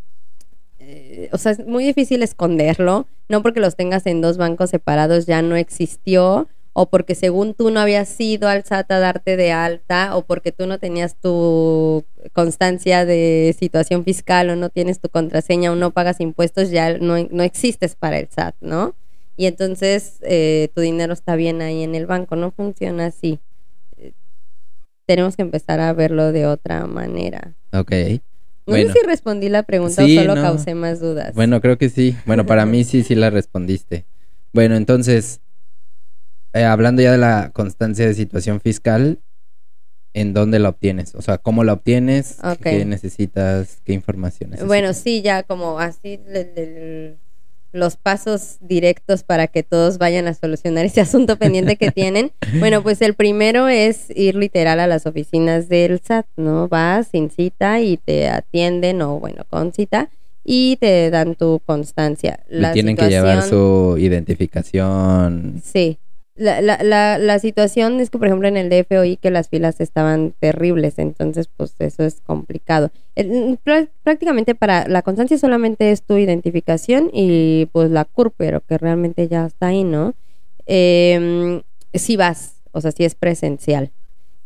eh, 0.86 1.30
o 1.32 1.38
sea, 1.38 1.54
es 1.54 1.66
muy 1.66 1.86
difícil 1.86 2.24
esconderlo, 2.24 3.08
no 3.30 3.42
porque 3.42 3.60
los 3.60 3.76
tengas 3.76 4.06
en 4.06 4.22
dos 4.22 4.38
bancos 4.38 4.70
separados 4.70 5.26
ya 5.26 5.42
no 5.42 5.56
existió, 5.56 6.48
o 6.74 6.90
porque 6.90 7.16
según 7.16 7.54
tú 7.54 7.70
no 7.70 7.80
habías 7.80 8.20
ido 8.20 8.50
al 8.50 8.66
SAT 8.66 8.92
a 8.92 9.00
darte 9.00 9.38
de 9.38 9.52
alta, 9.52 10.18
o 10.18 10.24
porque 10.24 10.52
tú 10.52 10.68
no 10.68 10.80
tenías 10.80 11.16
tu 11.16 12.04
constancia 12.34 13.06
de 13.06 13.56
situación 13.58 14.04
fiscal, 14.04 14.50
o 14.50 14.56
no 14.56 14.70
tienes 14.70 15.00
tu 15.00 15.08
contraseña, 15.10 15.72
o 15.72 15.76
no 15.76 15.92
pagas 15.92 16.20
impuestos, 16.20 16.70
ya 16.70 16.98
no, 16.98 17.16
no 17.30 17.44
existes 17.44 17.96
para 17.96 18.20
el 18.20 18.28
SAT, 18.30 18.56
¿no? 18.60 18.96
Y 19.38 19.46
entonces 19.46 20.18
eh, 20.22 20.70
tu 20.76 20.82
dinero 20.82 21.14
está 21.14 21.36
bien 21.36 21.62
ahí 21.62 21.84
en 21.84 21.96
el 21.96 22.08
banco, 22.08 22.36
no 22.36 22.52
funciona 22.52 23.06
así. 23.08 23.40
Eh, 23.98 24.12
Tenemos 25.06 25.36
que 25.36 25.44
empezar 25.44 25.80
a 25.80 25.94
verlo 25.94 26.32
de 26.32 26.46
otra 26.48 26.86
manera. 26.88 27.54
ok. 27.72 27.94
No 28.66 28.74
Bueno. 28.74 28.94
sé 28.94 29.00
si 29.02 29.06
respondí 29.06 29.50
la 29.50 29.64
pregunta 29.64 30.06
Sí, 30.06 30.18
o 30.18 30.22
solo 30.22 30.36
no. 30.36 30.42
causé 30.42 30.74
más 30.76 31.00
dudas. 31.00 31.34
Bueno, 31.36 31.60
creo 31.62 31.78
que 31.78 31.90
sí. 31.90 32.16
Bueno, 32.26 32.46
para 32.46 32.66
mí 32.66 32.84
sí, 32.84 33.04
sí 33.04 33.14
la 33.16 33.30
respondiste. 33.30 34.06
Bueno, 34.54 34.76
entonces, 34.76 35.42
eh, 36.54 36.64
hablando 36.64 37.02
ya 37.02 37.12
de 37.12 37.18
la 37.18 37.52
constancia 37.54 38.06
de 38.08 38.14
situación 38.14 38.62
fiscal, 38.62 39.20
¿en 40.14 40.34
dónde 40.34 40.60
la 40.60 40.70
obtienes? 40.70 41.16
O 41.16 41.22
sea, 41.22 41.40
¿cómo 41.40 41.64
la 41.64 41.74
obtienes? 41.74 42.38
Ok. 42.44 42.62
¿Qué 42.62 42.86
necesitas? 42.86 43.82
¿Qué 43.84 43.94
información 43.94 44.52
necesitas? 44.52 44.68
Bueno, 44.68 44.94
sí, 44.94 45.22
ya 45.22 45.44
como 45.44 45.80
así 45.80 46.20
le- 46.28 46.54
le- 46.56 47.18
los 47.74 47.98
pasos 47.98 48.58
directos 48.62 49.24
para 49.24 49.48
que 49.48 49.64
todos 49.64 49.98
vayan 49.98 50.28
a 50.28 50.34
solucionar 50.34 50.86
ese 50.86 51.02
asunto 51.02 51.38
pendiente 51.38 51.76
que 51.76 51.92
tienen. 51.92 52.32
Bueno, 52.60 52.82
pues 52.82 53.02
el 53.02 53.16
primero 53.16 53.68
es 53.68 54.10
ir 54.16 54.36
literal 54.36 54.80
a 54.80 54.88
las 54.88 55.06
oficinas 55.06 55.68
del 55.68 56.00
SAT, 56.00 56.26
¿no? 56.38 56.70
Vas 56.70 57.08
sin 57.12 57.30
cita 57.30 57.82
y 57.82 57.98
te 57.98 58.30
atienden 58.30 59.02
o 59.02 59.20
bueno, 59.20 59.44
con 59.50 59.74
cita 59.74 60.10
y 60.46 60.78
te 60.78 61.10
dan 61.10 61.36
tu 61.36 61.62
constancia. 61.66 62.40
Y 62.50 62.64
tienen 62.74 62.96
que 62.96 63.10
llevar 63.10 63.44
su 63.44 63.96
identificación. 63.98 65.62
Sí. 65.64 65.98
La, 66.36 66.62
la, 66.62 66.82
la, 66.82 67.20
la 67.20 67.38
situación 67.38 68.00
es 68.00 68.10
que, 68.10 68.18
por 68.18 68.26
ejemplo, 68.28 68.48
en 68.48 68.58
el 68.58 68.68
DF 68.70 68.98
oí 68.98 69.18
que 69.18 69.30
las 69.30 69.50
filas 69.50 69.80
estaban 69.80 70.34
terribles, 70.40 70.98
entonces, 70.98 71.48
pues 71.56 71.76
eso 71.78 72.04
es 72.04 72.22
complicado. 72.22 72.90
Prá- 73.16 73.88
prácticamente 74.02 74.56
para 74.56 74.88
la 74.88 75.04
constancia 75.04 75.38
solamente 75.38 75.92
es 75.92 76.02
tu 76.02 76.18
identificación 76.18 77.12
y 77.14 77.68
pues 77.72 77.92
la 77.92 78.06
CUR, 78.06 78.32
pero 78.36 78.62
que 78.62 78.80
realmente 78.80 79.28
ya 79.28 79.46
está 79.46 79.68
ahí, 79.68 79.84
¿no? 79.84 80.16
Eh, 80.66 81.62
si 81.94 82.18
vas, 82.18 82.56
o 82.72 82.82
sea, 82.82 82.92
si 82.92 83.04
es 83.06 83.14
presencial. 83.14 83.92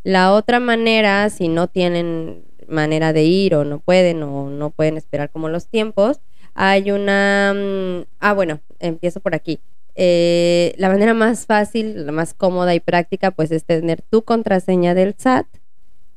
La 0.04 0.34
otra 0.34 0.60
manera, 0.60 1.30
si 1.30 1.48
no 1.48 1.68
tienen 1.68 2.44
manera 2.68 3.14
de 3.14 3.24
ir 3.24 3.56
o 3.56 3.66
no 3.66 3.80
pueden 3.80 4.24
o 4.24 4.50
no 4.50 4.72
pueden 4.72 4.98
esperar 4.98 5.30
como 5.32 5.50
los 5.50 5.68
tiempos, 5.68 6.20
hay 6.54 6.92
una... 6.92 7.54
mm, 7.56 8.06
Ah, 8.20 8.34
bueno, 8.34 8.60
empiezo 8.80 9.20
por 9.22 9.36
aquí. 9.36 9.60
Eh, 10.00 10.76
la 10.78 10.90
manera 10.90 11.16
más 11.16 11.48
fácil, 11.48 12.06
la 12.06 12.12
más 12.12 12.36
cómoda 12.36 12.76
y 12.76 12.80
práctica, 12.80 13.32
pues 13.32 13.50
es 13.52 13.66
tener 13.66 14.04
tu 14.04 14.22
contraseña 14.22 14.94
del 14.94 15.16
SAT 15.18 15.48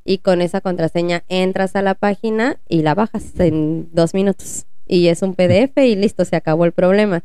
y 0.05 0.19
con 0.19 0.43
esa 0.43 0.61
contraseña 0.61 1.25
entras 1.29 1.75
a 1.77 1.83
la 1.83 1.95
página 1.95 2.59
y 2.69 2.83
la 2.83 2.95
bajas 2.95 3.25
en 3.39 3.89
dos 3.93 4.13
minutos. 4.13 4.67
Y 4.87 5.09
es 5.09 5.23
un 5.23 5.35
PDF 5.35 5.79
y 5.79 5.97
listo, 5.97 6.27
se 6.27 6.37
acabó 6.37 6.67
el 6.67 6.73
problema. 6.73 7.25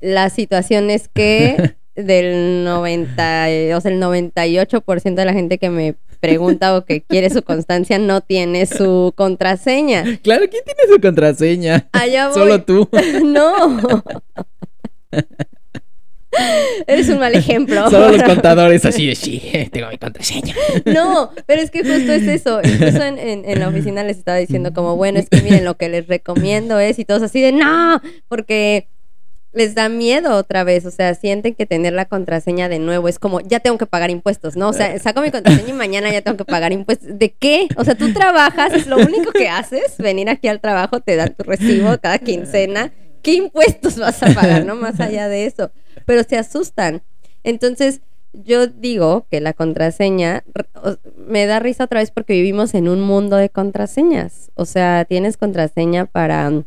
La 0.00 0.28
situación 0.28 0.90
es 0.90 1.06
que 1.06 1.76
del 1.94 2.64
90, 2.64 3.50
eh, 3.50 3.74
o 3.76 3.80
sea, 3.80 3.92
el 3.92 4.02
98% 4.02 5.14
de 5.14 5.24
la 5.24 5.34
gente 5.34 5.58
que 5.58 5.70
me 5.70 5.94
pregunta 6.18 6.76
o 6.76 6.84
que 6.84 7.02
quiere 7.02 7.30
su 7.30 7.42
constancia 7.42 8.00
no 8.00 8.22
tiene 8.22 8.66
su 8.66 9.12
contraseña. 9.14 10.18
Claro, 10.22 10.46
¿quién 10.50 10.64
tiene 10.64 10.80
su 10.92 11.00
contraseña? 11.00 11.88
Allá 11.92 12.30
voy. 12.30 12.34
Solo 12.34 12.64
tú. 12.64 12.88
No. 13.24 14.02
Eres 16.86 17.08
un 17.08 17.18
mal 17.18 17.34
ejemplo. 17.34 17.88
Solo 17.90 18.10
los 18.12 18.22
contadores 18.24 18.84
así 18.84 19.06
de 19.06 19.14
sí, 19.14 19.42
tengo 19.72 19.88
mi 19.88 19.98
contraseña. 19.98 20.54
No, 20.84 21.30
pero 21.46 21.62
es 21.62 21.70
que 21.70 21.80
justo 21.80 22.12
es 22.12 22.22
eso. 22.28 22.60
Incluso 22.62 23.02
en, 23.02 23.18
en- 23.18 23.44
en 23.48 23.58
la 23.60 23.68
oficina 23.68 24.04
les 24.04 24.18
estaba 24.18 24.38
diciendo 24.38 24.72
como, 24.72 24.96
bueno, 24.96 25.18
es 25.18 25.28
que 25.28 25.40
miren, 25.42 25.64
lo 25.64 25.76
que 25.76 25.88
les 25.88 26.06
recomiendo 26.06 26.78
es 26.78 26.98
y 26.98 27.04
todos 27.04 27.22
así 27.22 27.40
de, 27.40 27.52
no, 27.52 28.00
porque 28.28 28.88
les 29.52 29.74
da 29.74 29.88
miedo 29.88 30.34
otra 30.36 30.64
vez. 30.64 30.84
O 30.84 30.90
sea, 30.90 31.14
sienten 31.14 31.54
que 31.54 31.64
tener 31.64 31.94
la 31.94 32.04
contraseña 32.04 32.68
de 32.68 32.78
nuevo 32.78 33.08
es 33.08 33.18
como, 33.18 33.40
ya 33.40 33.60
tengo 33.60 33.78
que 33.78 33.86
pagar 33.86 34.10
impuestos, 34.10 34.54
¿no? 34.54 34.68
O 34.68 34.72
sea, 34.74 34.98
saco 34.98 35.22
mi 35.22 35.30
contraseña 35.30 35.70
y 35.70 35.72
mañana 35.72 36.12
ya 36.12 36.20
tengo 36.20 36.36
que 36.36 36.44
pagar 36.44 36.72
impuestos. 36.72 37.18
¿De 37.18 37.30
qué? 37.32 37.66
O 37.76 37.84
sea, 37.84 37.94
tú 37.94 38.12
trabajas, 38.12 38.74
es 38.74 38.86
lo 38.86 38.98
único 38.98 39.32
que 39.32 39.48
haces, 39.48 39.96
venir 39.98 40.28
aquí 40.28 40.48
al 40.48 40.60
trabajo, 40.60 41.00
te 41.00 41.16
dan 41.16 41.34
tu 41.34 41.42
recibo 41.44 41.96
cada 42.02 42.18
quincena. 42.18 42.92
¿Qué 43.22 43.32
impuestos 43.32 43.96
vas 43.96 44.22
a 44.22 44.26
pagar, 44.34 44.64
no? 44.66 44.76
Más 44.76 45.00
allá 45.00 45.28
de 45.28 45.46
eso. 45.46 45.70
Pero 46.06 46.22
se 46.22 46.38
asustan. 46.38 47.02
Entonces, 47.44 48.00
yo 48.32 48.66
digo 48.66 49.26
que 49.30 49.40
la 49.40 49.52
contraseña 49.52 50.42
me 51.26 51.46
da 51.46 51.58
risa 51.58 51.84
otra 51.84 52.00
vez 52.00 52.10
porque 52.10 52.32
vivimos 52.34 52.74
en 52.74 52.88
un 52.88 53.00
mundo 53.02 53.36
de 53.36 53.50
contraseñas. 53.50 54.50
O 54.54 54.64
sea, 54.64 55.04
tienes 55.04 55.36
contraseña 55.36 56.06
para 56.06 56.48
mm, 56.50 56.64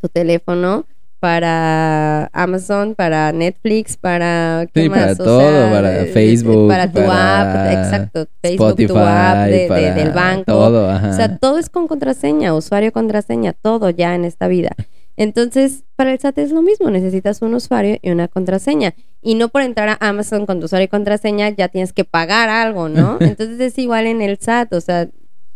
tu 0.00 0.08
teléfono, 0.08 0.86
para 1.20 2.26
Amazon, 2.32 2.94
para 2.96 3.30
Netflix, 3.30 3.96
para 3.96 4.66
¿qué 4.74 4.82
Sí, 4.82 4.88
más? 4.88 4.98
para 5.00 5.12
O 5.12 5.16
todo, 5.16 5.40
sea, 5.40 5.70
para 5.70 6.00
eh, 6.02 6.06
Facebook, 6.06 6.68
para 6.68 6.86
tu 6.90 6.94
para 7.04 7.40
app, 7.40 7.72
exacto, 7.78 8.26
Facebook, 8.42 8.66
Spotify, 8.70 8.92
tu 8.92 8.98
app 8.98 9.46
de- 9.46 9.68
de- 9.68 9.92
del 9.92 10.10
banco. 10.10 10.44
Todo, 10.46 10.90
ajá. 10.90 11.10
O 11.10 11.12
sea, 11.12 11.36
todo 11.38 11.58
es 11.58 11.70
con 11.70 11.86
contraseña, 11.86 12.54
usuario, 12.54 12.90
contraseña, 12.92 13.52
todo 13.52 13.90
ya 13.90 14.16
en 14.16 14.24
esta 14.24 14.48
vida. 14.48 14.70
Entonces, 15.16 15.84
para 15.96 16.12
el 16.12 16.18
SAT 16.18 16.38
es 16.38 16.52
lo 16.52 16.62
mismo, 16.62 16.90
necesitas 16.90 17.42
un 17.42 17.54
usuario 17.54 17.98
y 18.00 18.10
una 18.10 18.28
contraseña. 18.28 18.94
Y 19.20 19.34
no 19.34 19.48
por 19.48 19.62
entrar 19.62 19.88
a 19.88 19.98
Amazon 20.00 20.46
con 20.46 20.58
tu 20.58 20.66
usuario 20.66 20.86
y 20.86 20.88
contraseña 20.88 21.50
ya 21.50 21.68
tienes 21.68 21.92
que 21.92 22.04
pagar 22.04 22.48
algo, 22.48 22.88
¿no? 22.88 23.16
Entonces 23.20 23.60
es 23.60 23.78
igual 23.78 24.06
en 24.06 24.22
el 24.22 24.38
SAT, 24.38 24.72
o 24.72 24.80
sea, 24.80 25.08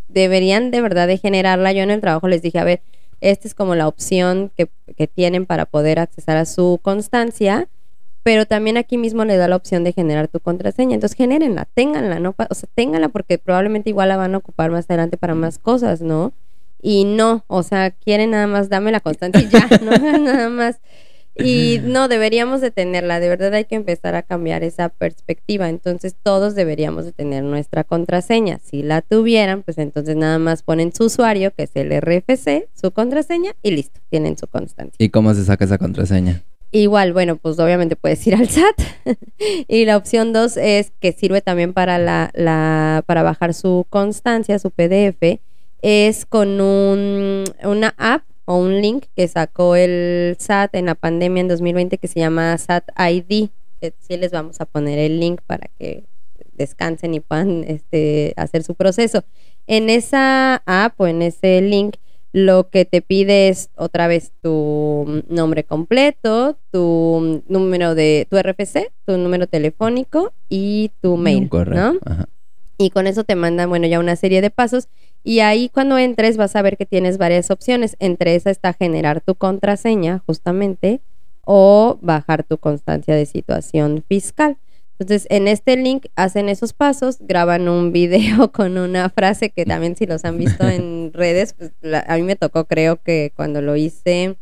deberían 0.08 0.70
de 0.70 0.80
verdad 0.82 1.08
de 1.08 1.18
generarla. 1.18 1.72
Yo 1.72 1.82
en 1.82 1.90
el 1.90 2.00
trabajo 2.00 2.28
les 2.28 2.42
dije, 2.42 2.58
a 2.58 2.64
ver, 2.64 2.82
esta 3.20 3.48
es 3.48 3.54
como 3.54 3.74
la 3.74 3.88
opción 3.88 4.52
que, 4.56 4.68
que 4.96 5.06
tienen 5.06 5.46
para 5.46 5.66
poder 5.66 5.98
accesar 5.98 6.36
a 6.36 6.44
su 6.44 6.78
constancia, 6.82 7.68
pero 8.22 8.44
también 8.44 8.76
aquí 8.76 8.98
mismo 8.98 9.24
le 9.24 9.36
da 9.36 9.48
la 9.48 9.56
opción 9.56 9.84
de 9.84 9.92
generar 9.92 10.28
tu 10.28 10.40
contraseña. 10.40 10.94
Entonces, 10.94 11.16
genérenla, 11.16 11.66
ténganla, 11.74 12.18
¿no? 12.18 12.34
O 12.50 12.54
sea, 12.54 12.68
ténganla 12.74 13.08
porque 13.08 13.38
probablemente 13.38 13.90
igual 13.90 14.10
la 14.10 14.16
van 14.16 14.34
a 14.34 14.38
ocupar 14.38 14.70
más 14.70 14.86
adelante 14.90 15.16
para 15.16 15.34
más 15.34 15.58
cosas, 15.58 16.02
¿no? 16.02 16.32
Y 16.80 17.04
no, 17.04 17.44
o 17.46 17.62
sea, 17.62 17.90
quieren 17.90 18.30
nada 18.30 18.46
más, 18.46 18.68
dame 18.68 18.92
la 18.92 19.00
constancia 19.00 19.42
y 19.42 19.48
ya, 19.48 19.68
no 19.82 19.92
nada 20.18 20.48
más. 20.48 20.80
Y 21.38 21.80
no, 21.82 22.08
deberíamos 22.08 22.62
de 22.62 22.70
tenerla, 22.70 23.20
de 23.20 23.28
verdad 23.28 23.52
hay 23.52 23.66
que 23.66 23.74
empezar 23.74 24.14
a 24.14 24.22
cambiar 24.22 24.64
esa 24.64 24.88
perspectiva. 24.88 25.68
Entonces 25.68 26.16
todos 26.22 26.54
deberíamos 26.54 27.04
de 27.04 27.12
tener 27.12 27.44
nuestra 27.44 27.84
contraseña. 27.84 28.58
Si 28.62 28.82
la 28.82 29.02
tuvieran, 29.02 29.62
pues 29.62 29.76
entonces 29.78 30.16
nada 30.16 30.38
más 30.38 30.62
ponen 30.62 30.94
su 30.94 31.04
usuario, 31.04 31.52
que 31.54 31.64
es 31.64 31.70
el 31.74 31.92
RFC, 32.00 32.68
su 32.74 32.90
contraseña 32.90 33.52
y 33.62 33.72
listo, 33.72 34.00
tienen 34.08 34.38
su 34.38 34.46
constancia. 34.46 34.94
¿Y 34.98 35.10
cómo 35.10 35.34
se 35.34 35.44
saca 35.44 35.66
esa 35.66 35.78
contraseña? 35.78 36.42
Igual, 36.72 37.12
bueno, 37.12 37.36
pues 37.36 37.58
obviamente 37.58 37.96
puedes 37.96 38.26
ir 38.26 38.34
al 38.34 38.48
SAT. 38.48 38.80
y 39.68 39.84
la 39.84 39.96
opción 39.96 40.32
dos 40.32 40.56
es 40.56 40.92
que 41.00 41.12
sirve 41.12 41.40
también 41.40 41.74
para 41.74 41.98
la, 41.98 42.30
la, 42.34 43.04
para 43.06 43.22
bajar 43.22 43.54
su 43.54 43.86
constancia, 43.88 44.58
su 44.58 44.70
PDF, 44.70 45.40
es 45.86 46.26
con 46.26 46.60
un, 46.60 47.44
una 47.62 47.94
app 47.96 48.24
o 48.44 48.56
un 48.56 48.82
link 48.82 49.04
que 49.14 49.28
sacó 49.28 49.76
el 49.76 50.36
SAT 50.36 50.74
en 50.74 50.86
la 50.86 50.96
pandemia 50.96 51.42
en 51.42 51.48
2020 51.48 51.98
que 51.98 52.08
se 52.08 52.18
llama 52.18 52.58
SAT 52.58 52.90
ID. 52.98 53.50
Eh, 53.80 53.92
Sí 54.00 54.16
les 54.16 54.32
vamos 54.32 54.60
a 54.60 54.64
poner 54.64 54.98
el 54.98 55.20
link 55.20 55.42
para 55.46 55.70
que 55.78 56.02
descansen 56.54 57.14
y 57.14 57.20
puedan 57.20 57.62
este, 57.62 58.34
hacer 58.36 58.64
su 58.64 58.74
proceso. 58.74 59.22
En 59.68 59.88
esa 59.88 60.56
app 60.66 61.00
o 61.00 61.06
en 61.06 61.22
ese 61.22 61.60
link 61.60 61.94
lo 62.32 62.68
que 62.68 62.84
te 62.84 63.00
pide 63.00 63.48
es 63.48 63.70
otra 63.76 64.08
vez 64.08 64.32
tu 64.42 65.22
nombre 65.28 65.62
completo, 65.62 66.58
tu 66.72 67.44
número 67.46 67.94
de 67.94 68.26
tu 68.28 68.36
RFC, 68.36 68.90
tu 69.04 69.18
número 69.18 69.46
telefónico 69.46 70.32
y 70.48 70.90
tu 71.00 71.16
mail. 71.16 71.48
Ajá. 72.04 72.28
Y 72.78 72.90
con 72.90 73.06
eso 73.06 73.24
te 73.24 73.36
mandan, 73.36 73.68
bueno, 73.68 73.86
ya 73.86 73.98
una 73.98 74.16
serie 74.16 74.42
de 74.42 74.50
pasos. 74.50 74.88
Y 75.26 75.40
ahí 75.40 75.68
cuando 75.68 75.98
entres 75.98 76.36
vas 76.36 76.54
a 76.54 76.62
ver 76.62 76.76
que 76.76 76.86
tienes 76.86 77.18
varias 77.18 77.50
opciones. 77.50 77.96
Entre 77.98 78.36
esas 78.36 78.52
está 78.52 78.72
generar 78.72 79.20
tu 79.20 79.34
contraseña, 79.34 80.22
justamente, 80.24 81.00
o 81.44 81.98
bajar 82.00 82.44
tu 82.44 82.58
constancia 82.58 83.14
de 83.16 83.26
situación 83.26 84.04
fiscal. 84.08 84.56
Entonces, 84.98 85.26
en 85.28 85.48
este 85.48 85.76
link 85.76 86.06
hacen 86.14 86.48
esos 86.48 86.72
pasos, 86.72 87.18
graban 87.20 87.68
un 87.68 87.90
video 88.00 88.52
con 88.52 88.78
una 88.78 89.10
frase 89.10 89.50
que 89.50 89.64
también 89.66 89.96
si 89.96 90.06
los 90.06 90.24
han 90.24 90.38
visto 90.38 90.68
en 90.68 91.10
redes, 91.12 91.54
pues 91.54 91.72
la- 91.80 92.04
a 92.06 92.16
mí 92.16 92.22
me 92.22 92.36
tocó, 92.36 92.66
creo 92.66 93.02
que 93.02 93.32
cuando 93.34 93.60
lo 93.60 93.74
hice 93.74 94.36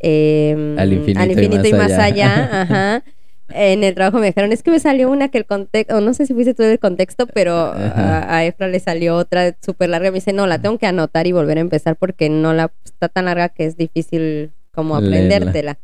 eh, 0.00 0.74
Al 0.78 0.92
infinito 0.92 1.66
y 1.66 1.70
y 1.70 1.72
más 1.74 1.90
más 1.90 1.98
allá. 1.98 2.04
allá, 2.04 2.62
ajá, 2.62 3.04
en 3.50 3.84
el 3.84 3.94
trabajo 3.94 4.18
me 4.18 4.26
dijeron, 4.26 4.52
es 4.52 4.62
que 4.62 4.70
me 4.70 4.80
salió 4.80 5.10
una 5.10 5.28
que 5.28 5.38
el 5.38 5.46
contexto, 5.46 6.00
no 6.00 6.14
sé 6.14 6.26
si 6.26 6.34
fuiste 6.34 6.54
tú 6.54 6.62
del 6.62 6.78
contexto, 6.78 7.26
pero 7.26 7.54
a, 7.54 8.36
a 8.36 8.44
Efra 8.44 8.68
le 8.68 8.80
salió 8.80 9.16
otra 9.16 9.56
súper 9.60 9.90
larga. 9.90 10.10
Me 10.10 10.16
dice, 10.16 10.32
no, 10.32 10.46
la 10.46 10.58
tengo 10.60 10.78
que 10.78 10.86
anotar 10.86 11.26
y 11.26 11.32
volver 11.32 11.58
a 11.58 11.62
empezar 11.62 11.96
porque 11.96 12.28
no 12.28 12.52
la 12.52 12.70
está 12.84 13.08
tan 13.08 13.26
larga 13.26 13.48
que 13.48 13.64
es 13.64 13.76
difícil 13.76 14.52
como 14.72 15.00
Leerla. 15.00 15.36
aprendértela. 15.36 15.78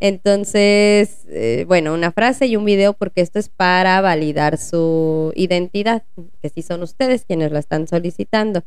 Entonces, 0.00 1.26
eh, 1.28 1.64
bueno, 1.68 1.94
una 1.94 2.10
frase 2.10 2.46
y 2.46 2.56
un 2.56 2.64
video 2.64 2.92
porque 2.92 3.20
esto 3.20 3.38
es 3.38 3.48
para 3.48 4.00
validar 4.00 4.58
su 4.58 5.32
identidad, 5.36 6.02
que 6.40 6.48
sí 6.48 6.62
son 6.62 6.82
ustedes 6.82 7.24
quienes 7.24 7.52
la 7.52 7.60
están 7.60 7.86
solicitando. 7.86 8.64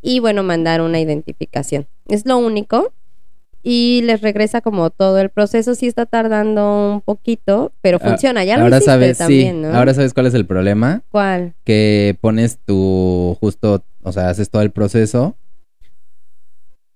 Y 0.00 0.20
bueno, 0.20 0.44
mandar 0.44 0.80
una 0.80 1.00
identificación. 1.00 1.88
Es 2.08 2.24
lo 2.24 2.38
único. 2.38 2.92
Y 3.68 4.02
les 4.04 4.20
regresa 4.20 4.60
como 4.60 4.90
todo 4.90 5.18
el 5.18 5.28
proceso. 5.28 5.74
Sí 5.74 5.88
está 5.88 6.06
tardando 6.06 6.92
un 6.94 7.00
poquito, 7.00 7.72
pero 7.80 7.98
Ah, 8.00 8.10
funciona. 8.10 8.44
Ya 8.44 8.58
lo 8.58 8.68
hiciste 8.68 8.84
sabes, 8.84 9.18
también, 9.18 9.56
sí. 9.56 9.60
¿no? 9.62 9.74
Ahora 9.74 9.92
sabes 9.92 10.14
cuál 10.14 10.26
es 10.26 10.34
el 10.34 10.46
problema. 10.46 11.02
¿Cuál? 11.10 11.54
Que 11.64 12.16
pones 12.20 12.58
tu 12.64 13.36
justo, 13.40 13.82
o 14.02 14.12
sea, 14.12 14.28
haces 14.28 14.50
todo 14.50 14.62
el 14.62 14.70
proceso. 14.70 15.36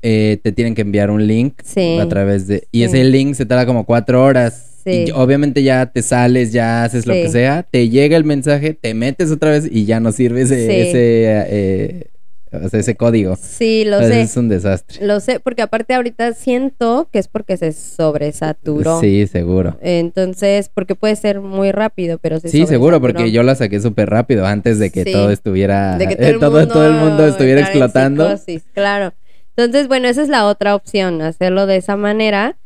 eh, 0.03 0.39
te 0.43 0.53
tienen 0.53 0.75
que 0.75 0.81
enviar 0.81 1.11
un 1.11 1.27
link 1.27 1.61
Sí. 1.63 1.99
a 1.99 2.09
través 2.09 2.47
de. 2.47 2.67
Y 2.73 2.79
Sí. 2.79 2.85
ese 2.85 3.05
link 3.05 3.35
se 3.35 3.45
tarda 3.45 3.67
como 3.67 3.85
cuatro 3.85 4.25
horas. 4.25 4.79
Sí. 4.83 5.05
Y 5.09 5.11
obviamente 5.11 5.63
ya 5.63 5.85
te 5.93 6.01
sales, 6.01 6.53
ya 6.53 6.85
haces 6.85 7.05
lo 7.07 7.13
que 7.13 7.29
sea, 7.29 7.65
te 7.65 7.91
llega 7.91 8.17
el 8.17 8.25
mensaje, 8.25 8.73
te 8.73 8.95
metes 8.95 9.31
otra 9.31 9.51
vez 9.51 9.69
y 9.71 9.85
ya 9.85 10.01
no 10.01 10.11
sirve 10.13 10.41
ese, 10.41 10.57
eh, 10.95 12.07
o 12.53 12.69
sea, 12.69 12.81
ese 12.81 12.97
código. 12.97 13.37
Sí, 13.37 13.85
lo 13.85 13.97
Entonces, 13.97 14.17
sé. 14.17 14.23
Es 14.23 14.37
un 14.37 14.49
desastre. 14.49 15.07
Lo 15.07 15.21
sé, 15.21 15.41
porque 15.41 15.63
aparte 15.63 15.95
ahorita 15.95 16.33
siento 16.35 17.09
que 17.13 17.19
es 17.19 17.29
porque 17.29 17.57
se 17.57 17.73
sobresaturó. 17.73 19.01
Sí, 19.01 19.27
seguro. 19.27 19.77
Entonces, 19.81 20.71
porque 20.73 20.95
puede 20.95 21.17
ser 21.17 21.41
muy 21.41 21.73
rápido, 21.73 22.19
pero 22.19 22.41
se 22.41 22.49
Sí, 22.49 22.67
seguro, 22.67 23.01
porque 23.01 23.31
yo 23.31 23.43
la 23.43 23.55
saqué 23.55 23.81
súper 23.81 24.11
rápido 24.11 24.47
antes 24.47 24.79
de 24.79 24.91
que 24.91 25.05
Sí. 25.05 25.13
todo 25.13 25.31
estuviera, 25.31 25.97
de 25.97 26.09
que 26.09 26.17
todo 26.17 26.27
eh, 26.27 26.31
el, 26.31 26.39
todo, 26.39 26.51
mundo, 26.59 26.73
todo 26.75 26.87
el 26.87 26.95
mundo 26.95 27.27
estuviera 27.27 27.61
explotando. 27.61 28.25
psicosis, 28.37 28.65
claro. 28.75 29.13
Entonces, 29.57 29.89
bueno, 29.89 30.09
esa 30.09 30.23
es 30.23 30.29
la 30.29 30.47
otra 30.47 30.75
opción, 30.75 31.23
hacerlo 31.23 31.67
de 31.67 31.77
esa 31.77 31.97
manera. 31.97 32.57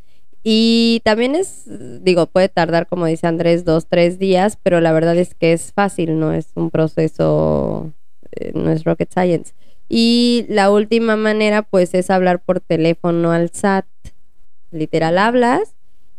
Y 0.47 1.01
también 1.05 1.35
es, 1.35 1.65
digo, 2.03 2.27
puede 2.27 2.51
tardar, 2.51 2.87
como 2.87 3.07
dice 3.07 3.27
Andrés, 3.27 3.65
dos, 3.65 3.87
tres 3.89 4.19
días, 4.19 4.59
pero 4.63 4.81
la 4.83 4.93
verdad 4.93 5.17
es 5.17 5.35
que 5.35 5.55
es 5.55 5.73
fácil, 5.73 6.19
no 6.21 6.33
es 6.35 6.49
un 6.55 6.71
proceso, 6.71 7.91
eh, 8.33 8.53
no 8.55 8.71
es 8.71 8.85
rocket 8.85 9.11
science. 9.11 9.55
Y 9.89 10.47
la 10.49 10.71
última 10.71 11.17
manera, 11.17 11.63
pues, 11.63 11.95
es 11.95 12.11
hablar 12.11 12.41
por 12.43 12.61
teléfono 12.61 13.33
al 13.33 13.51
SAT. 13.51 13.87
Literal, 14.71 15.19
hablas 15.19 15.75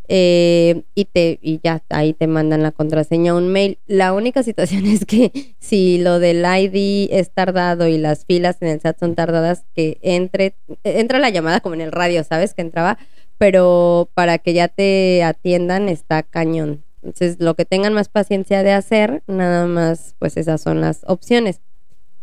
eh, 0.08 0.84
y 0.94 1.06
te 1.06 1.40
y 1.42 1.58
ya 1.62 1.82
ahí 1.88 2.12
te 2.12 2.28
mandan 2.28 2.62
la 2.62 2.72
contraseña 2.72 3.34
un 3.34 3.48
mail. 3.48 3.78
La 3.86 4.12
única 4.12 4.42
situación 4.42 4.86
es 4.86 5.04
que 5.04 5.54
si 5.58 5.98
lo 5.98 6.18
del 6.18 6.44
ID 6.44 7.08
es 7.10 7.30
tardado 7.30 7.88
y 7.88 7.98
las 7.98 8.24
filas 8.24 8.58
en 8.60 8.68
el 8.68 8.80
SAT 8.80 9.00
son 9.00 9.14
tardadas, 9.14 9.64
que 9.74 9.98
entre 10.02 10.54
entra 10.84 11.18
la 11.18 11.30
llamada 11.30 11.60
como 11.60 11.74
en 11.74 11.80
el 11.80 11.92
radio, 11.92 12.22
¿sabes? 12.24 12.54
Que 12.54 12.62
entraba, 12.62 12.98
pero 13.38 14.08
para 14.14 14.38
que 14.38 14.52
ya 14.52 14.68
te 14.68 15.22
atiendan 15.24 15.88
está 15.88 16.22
cañón. 16.22 16.84
Entonces, 17.02 17.36
lo 17.38 17.54
que 17.54 17.64
tengan 17.64 17.94
más 17.94 18.08
paciencia 18.08 18.64
de 18.64 18.72
hacer, 18.72 19.22
nada 19.28 19.66
más, 19.66 20.16
pues 20.18 20.36
esas 20.36 20.60
son 20.60 20.80
las 20.80 21.02
opciones. 21.06 21.60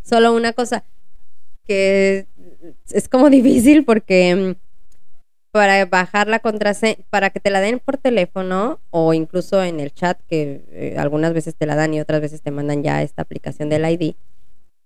Solo 0.02 0.34
una 0.34 0.52
cosa 0.52 0.84
que 1.66 2.26
es 2.90 3.08
como 3.08 3.30
difícil 3.30 3.84
porque 3.84 4.34
mm, 4.34 4.64
para 5.54 5.84
bajar 5.86 6.26
la 6.26 6.40
contraseña, 6.40 6.96
para 7.10 7.30
que 7.30 7.38
te 7.38 7.50
la 7.50 7.60
den 7.60 7.78
por 7.78 7.96
teléfono 7.96 8.80
o 8.90 9.14
incluso 9.14 9.62
en 9.62 9.78
el 9.78 9.94
chat, 9.94 10.18
que 10.28 10.64
eh, 10.72 10.96
algunas 10.98 11.32
veces 11.32 11.54
te 11.54 11.64
la 11.64 11.76
dan 11.76 11.94
y 11.94 12.00
otras 12.00 12.20
veces 12.20 12.42
te 12.42 12.50
mandan 12.50 12.82
ya 12.82 13.02
esta 13.02 13.22
aplicación 13.22 13.68
del 13.68 13.88
ID, 13.88 14.14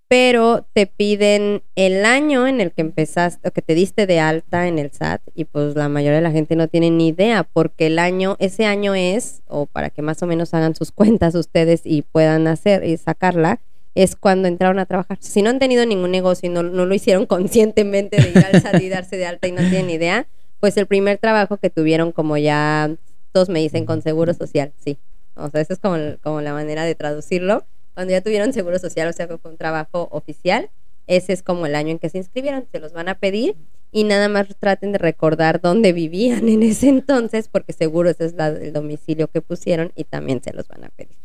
pero 0.08 0.66
te 0.74 0.86
piden 0.86 1.62
el 1.74 2.04
año 2.04 2.46
en 2.46 2.60
el 2.60 2.72
que 2.72 2.82
empezaste 2.82 3.48
o 3.48 3.50
que 3.52 3.62
te 3.62 3.74
diste 3.74 4.06
de 4.06 4.20
alta 4.20 4.66
en 4.68 4.78
el 4.78 4.90
SAT 4.90 5.22
y 5.34 5.44
pues 5.44 5.74
la 5.74 5.88
mayoría 5.88 6.16
de 6.16 6.22
la 6.22 6.32
gente 6.32 6.54
no 6.54 6.68
tiene 6.68 6.90
ni 6.90 7.08
idea 7.08 7.44
porque 7.44 7.86
el 7.86 7.98
año, 7.98 8.36
ese 8.38 8.66
año 8.66 8.94
es, 8.94 9.42
o 9.46 9.64
para 9.64 9.88
que 9.88 10.02
más 10.02 10.22
o 10.22 10.26
menos 10.26 10.52
hagan 10.54 10.74
sus 10.74 10.92
cuentas 10.92 11.34
ustedes 11.34 11.82
y 11.84 12.02
puedan 12.02 12.46
hacer 12.46 12.84
y 12.84 12.96
sacarla, 12.98 13.60
es 13.98 14.14
cuando 14.14 14.46
entraron 14.46 14.78
a 14.78 14.86
trabajar. 14.86 15.18
Si 15.20 15.42
no 15.42 15.50
han 15.50 15.58
tenido 15.58 15.84
ningún 15.84 16.12
negocio 16.12 16.48
y 16.48 16.52
no, 16.52 16.62
no 16.62 16.86
lo 16.86 16.94
hicieron 16.94 17.26
conscientemente 17.26 18.22
de 18.22 18.30
ir 18.30 18.38
al 18.38 18.62
SAT 18.62 18.80
y 18.80 18.88
darse 18.88 19.16
de 19.16 19.26
alta 19.26 19.48
y 19.48 19.52
no 19.52 19.58
tienen 19.58 19.90
idea, 19.90 20.28
pues 20.60 20.76
el 20.76 20.86
primer 20.86 21.18
trabajo 21.18 21.56
que 21.56 21.68
tuvieron 21.68 22.12
como 22.12 22.36
ya 22.36 22.94
todos 23.32 23.48
me 23.48 23.58
dicen 23.58 23.86
con 23.86 24.00
seguro 24.00 24.34
social, 24.34 24.72
sí. 24.78 24.98
O 25.34 25.50
sea, 25.50 25.60
esa 25.60 25.72
es 25.72 25.80
como, 25.80 25.96
como 26.22 26.40
la 26.42 26.52
manera 26.52 26.84
de 26.84 26.94
traducirlo. 26.94 27.66
Cuando 27.94 28.12
ya 28.12 28.20
tuvieron 28.20 28.52
seguro 28.52 28.78
social, 28.78 29.08
o 29.08 29.12
sea, 29.12 29.26
fue 29.26 29.50
un 29.50 29.56
trabajo 29.56 30.06
oficial, 30.12 30.70
ese 31.08 31.32
es 31.32 31.42
como 31.42 31.66
el 31.66 31.74
año 31.74 31.90
en 31.90 31.98
que 31.98 32.08
se 32.08 32.18
inscribieron, 32.18 32.68
se 32.70 32.78
los 32.78 32.92
van 32.92 33.08
a 33.08 33.16
pedir 33.16 33.56
y 33.92 34.04
nada 34.04 34.28
más 34.28 34.46
traten 34.58 34.92
de 34.92 34.98
recordar 34.98 35.60
dónde 35.60 35.92
vivían 35.92 36.48
en 36.48 36.62
ese 36.62 36.88
entonces, 36.88 37.48
porque 37.48 37.72
seguro 37.72 38.10
ese 38.10 38.26
es 38.26 38.34
la- 38.34 38.48
el 38.48 38.72
domicilio 38.72 39.28
que 39.28 39.40
pusieron 39.40 39.92
y 39.96 40.04
también 40.04 40.42
se 40.42 40.52
los 40.52 40.68
van 40.68 40.84
a 40.84 40.88
pedir. 40.90 41.16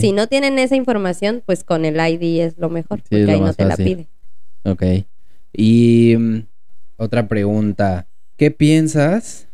Si 0.00 0.10
no 0.12 0.26
tienen 0.26 0.58
esa 0.58 0.74
información, 0.76 1.42
pues 1.46 1.62
con 1.64 1.84
el 1.84 1.94
ID 1.96 2.40
es 2.44 2.58
lo 2.58 2.68
mejor, 2.68 2.98
Sí, 2.98 3.04
porque 3.10 3.24
lo 3.26 3.32
ahí 3.32 3.40
no 3.40 3.54
te 3.54 3.64
la 3.64 3.76
pide. 3.76 4.08
Ok. 4.64 4.82
Y 5.52 6.16
mm, 6.18 6.38
otra 6.96 7.28
pregunta. 7.28 8.06
¿Qué 8.36 8.50
piensas 8.50 9.46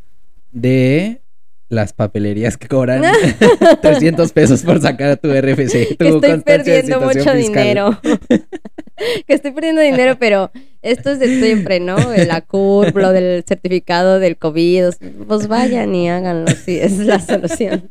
de 0.51 1.21
las 1.69 1.93
papelerías 1.93 2.57
que 2.57 2.69
cobran 2.69 3.03
300 3.83 4.33
pesos 4.33 4.63
por 4.63 4.81
sacar 4.81 5.19
tu 5.19 5.29
RFC. 5.31 5.97
Tu 5.99 6.05
estoy 6.07 6.41
perdiendo 6.41 7.01
mucho 7.01 7.19
fiscal. 7.19 7.39
dinero. 7.39 8.01
que 9.27 9.35
estoy 9.35 9.53
perdiendo 9.53 9.81
dinero, 9.81 10.17
pero 10.19 10.51
esto 10.83 11.11
es 11.11 11.19
de 11.19 11.41
siempre, 11.41 11.81
¿no? 11.81 11.97
De 12.11 12.27
La 12.27 12.41
CURP, 12.41 12.97
lo 12.97 13.13
del 13.13 13.45
certificado 13.47 14.19
del 14.19 14.37
COVID. 14.37 14.85
Pues 15.27 15.49
vayan 15.49 15.95
y 15.95 16.09
háganlo, 16.09 16.47
sí, 16.65 16.79
es 16.79 16.99
la 16.99 17.19
solución. 17.27 17.89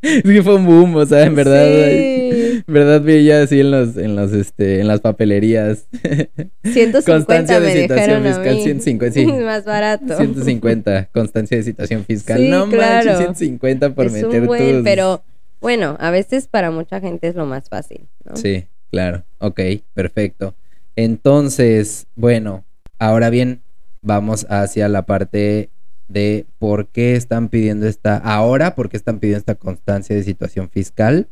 Es 0.00 0.22
que 0.22 0.42
fue 0.42 0.54
un 0.54 0.64
boom, 0.64 0.96
o 0.96 1.04
sea, 1.04 1.24
en 1.24 1.34
verdad. 1.34 1.66
Sí. 1.66 2.62
En 2.66 2.72
verdad 2.72 3.02
veía 3.02 3.42
así 3.42 3.60
en 3.60 3.70
los, 3.70 3.96
en 3.98 4.16
los, 4.16 4.32
este, 4.32 4.80
en 4.80 4.88
las 4.88 5.00
papelerías. 5.00 5.86
150 6.62 7.02
Constancia 7.04 7.60
de 7.60 7.66
me 7.66 7.80
dijeron 7.82 8.26
a 8.26 8.34
fiscal, 8.34 8.54
mí. 8.54 8.62
150, 8.62 9.12
sí. 9.20 9.26
Más 9.26 9.64
barato. 9.66 10.16
150, 10.16 11.08
constancia 11.12 11.56
de 11.58 11.62
situación 11.64 12.04
fiscal. 12.06 12.38
Sí, 12.38 12.48
no 12.48 12.66
claro. 12.68 13.04
manches, 13.12 13.18
150 13.18 13.94
por 13.94 14.06
es 14.06 14.12
meter 14.12 14.40
un 14.42 14.46
buen, 14.46 14.74
tus- 14.76 14.84
pero 14.84 15.22
bueno, 15.60 15.96
a 16.00 16.10
veces 16.10 16.46
para 16.48 16.70
mucha 16.70 17.00
gente 17.00 17.28
es 17.28 17.34
lo 17.34 17.44
más 17.44 17.68
fácil, 17.68 18.06
¿no? 18.24 18.36
Sí, 18.36 18.64
claro. 18.94 19.24
Ok, 19.38 19.60
perfecto. 19.92 20.54
Entonces, 20.96 22.06
bueno, 22.14 22.64
ahora 22.98 23.28
bien, 23.30 23.60
vamos 24.02 24.46
hacia 24.48 24.88
la 24.88 25.02
parte 25.06 25.70
de 26.06 26.46
por 26.58 26.86
qué 26.88 27.16
están 27.16 27.48
pidiendo 27.48 27.86
esta, 27.88 28.16
ahora, 28.16 28.74
por 28.74 28.88
qué 28.88 28.96
están 28.96 29.18
pidiendo 29.18 29.38
esta 29.38 29.56
constancia 29.56 30.14
de 30.14 30.22
situación 30.22 30.70
fiscal 30.70 31.28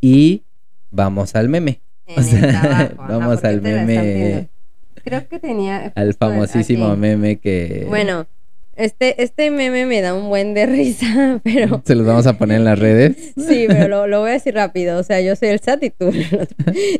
y 0.00 0.42
vamos 0.90 1.34
al 1.34 1.48
meme, 1.48 1.80
En 2.06 2.18
O 2.18 2.22
sea, 2.22 2.38
el 2.38 2.48
trabajo, 2.50 2.94
ajá, 2.98 3.06
vamos 3.08 3.34
¿por 3.34 3.40
qué 3.40 3.46
al 3.48 3.62
meme. 3.62 4.48
Creo 5.02 5.28
que 5.28 5.38
tenía 5.38 5.92
al 5.94 6.14
famosísimo 6.14 6.88
aquí. 6.88 7.00
meme 7.00 7.36
que 7.38 7.86
Bueno, 7.88 8.26
este, 8.78 9.22
este 9.22 9.50
meme 9.50 9.86
me 9.86 10.00
da 10.00 10.14
un 10.14 10.28
buen 10.28 10.54
de 10.54 10.66
risa, 10.66 11.40
pero 11.42 11.82
se 11.84 11.94
los 11.94 12.06
vamos 12.06 12.26
a 12.26 12.38
poner 12.38 12.58
en 12.58 12.64
las 12.64 12.78
redes. 12.78 13.32
sí, 13.36 13.66
pero 13.68 13.88
lo, 13.88 14.06
lo 14.06 14.20
voy 14.20 14.30
a 14.30 14.34
decir 14.34 14.54
rápido. 14.54 14.98
O 14.98 15.02
sea, 15.02 15.20
yo 15.20 15.36
soy 15.36 15.48
el 15.48 15.60
SAT 15.60 15.84
y 15.84 15.90
tú. 15.90 16.12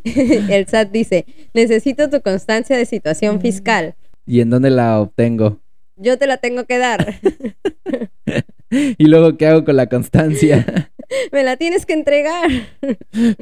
El 0.51 0.67
SAT 0.67 0.91
dice, 0.91 1.25
necesito 1.55 2.11
tu 2.11 2.21
constancia 2.21 2.77
de 2.77 2.85
situación 2.85 3.41
fiscal. 3.41 3.95
¿Y 4.27 4.41
en 4.41 4.51
dónde 4.51 4.71
la 4.71 5.01
obtengo? 5.01 5.61
Yo 5.97 6.19
te 6.19 6.27
la 6.27 6.37
tengo 6.39 6.65
que 6.65 6.79
dar. 6.79 7.21
¿Y 8.71 9.05
luego 9.07 9.37
qué 9.37 9.47
hago 9.47 9.65
con 9.65 9.77
la 9.77 9.87
constancia? 9.87 10.93
Me 11.33 11.43
la 11.43 11.57
tienes 11.57 11.87
que 11.87 11.95
entregar. 11.95 12.51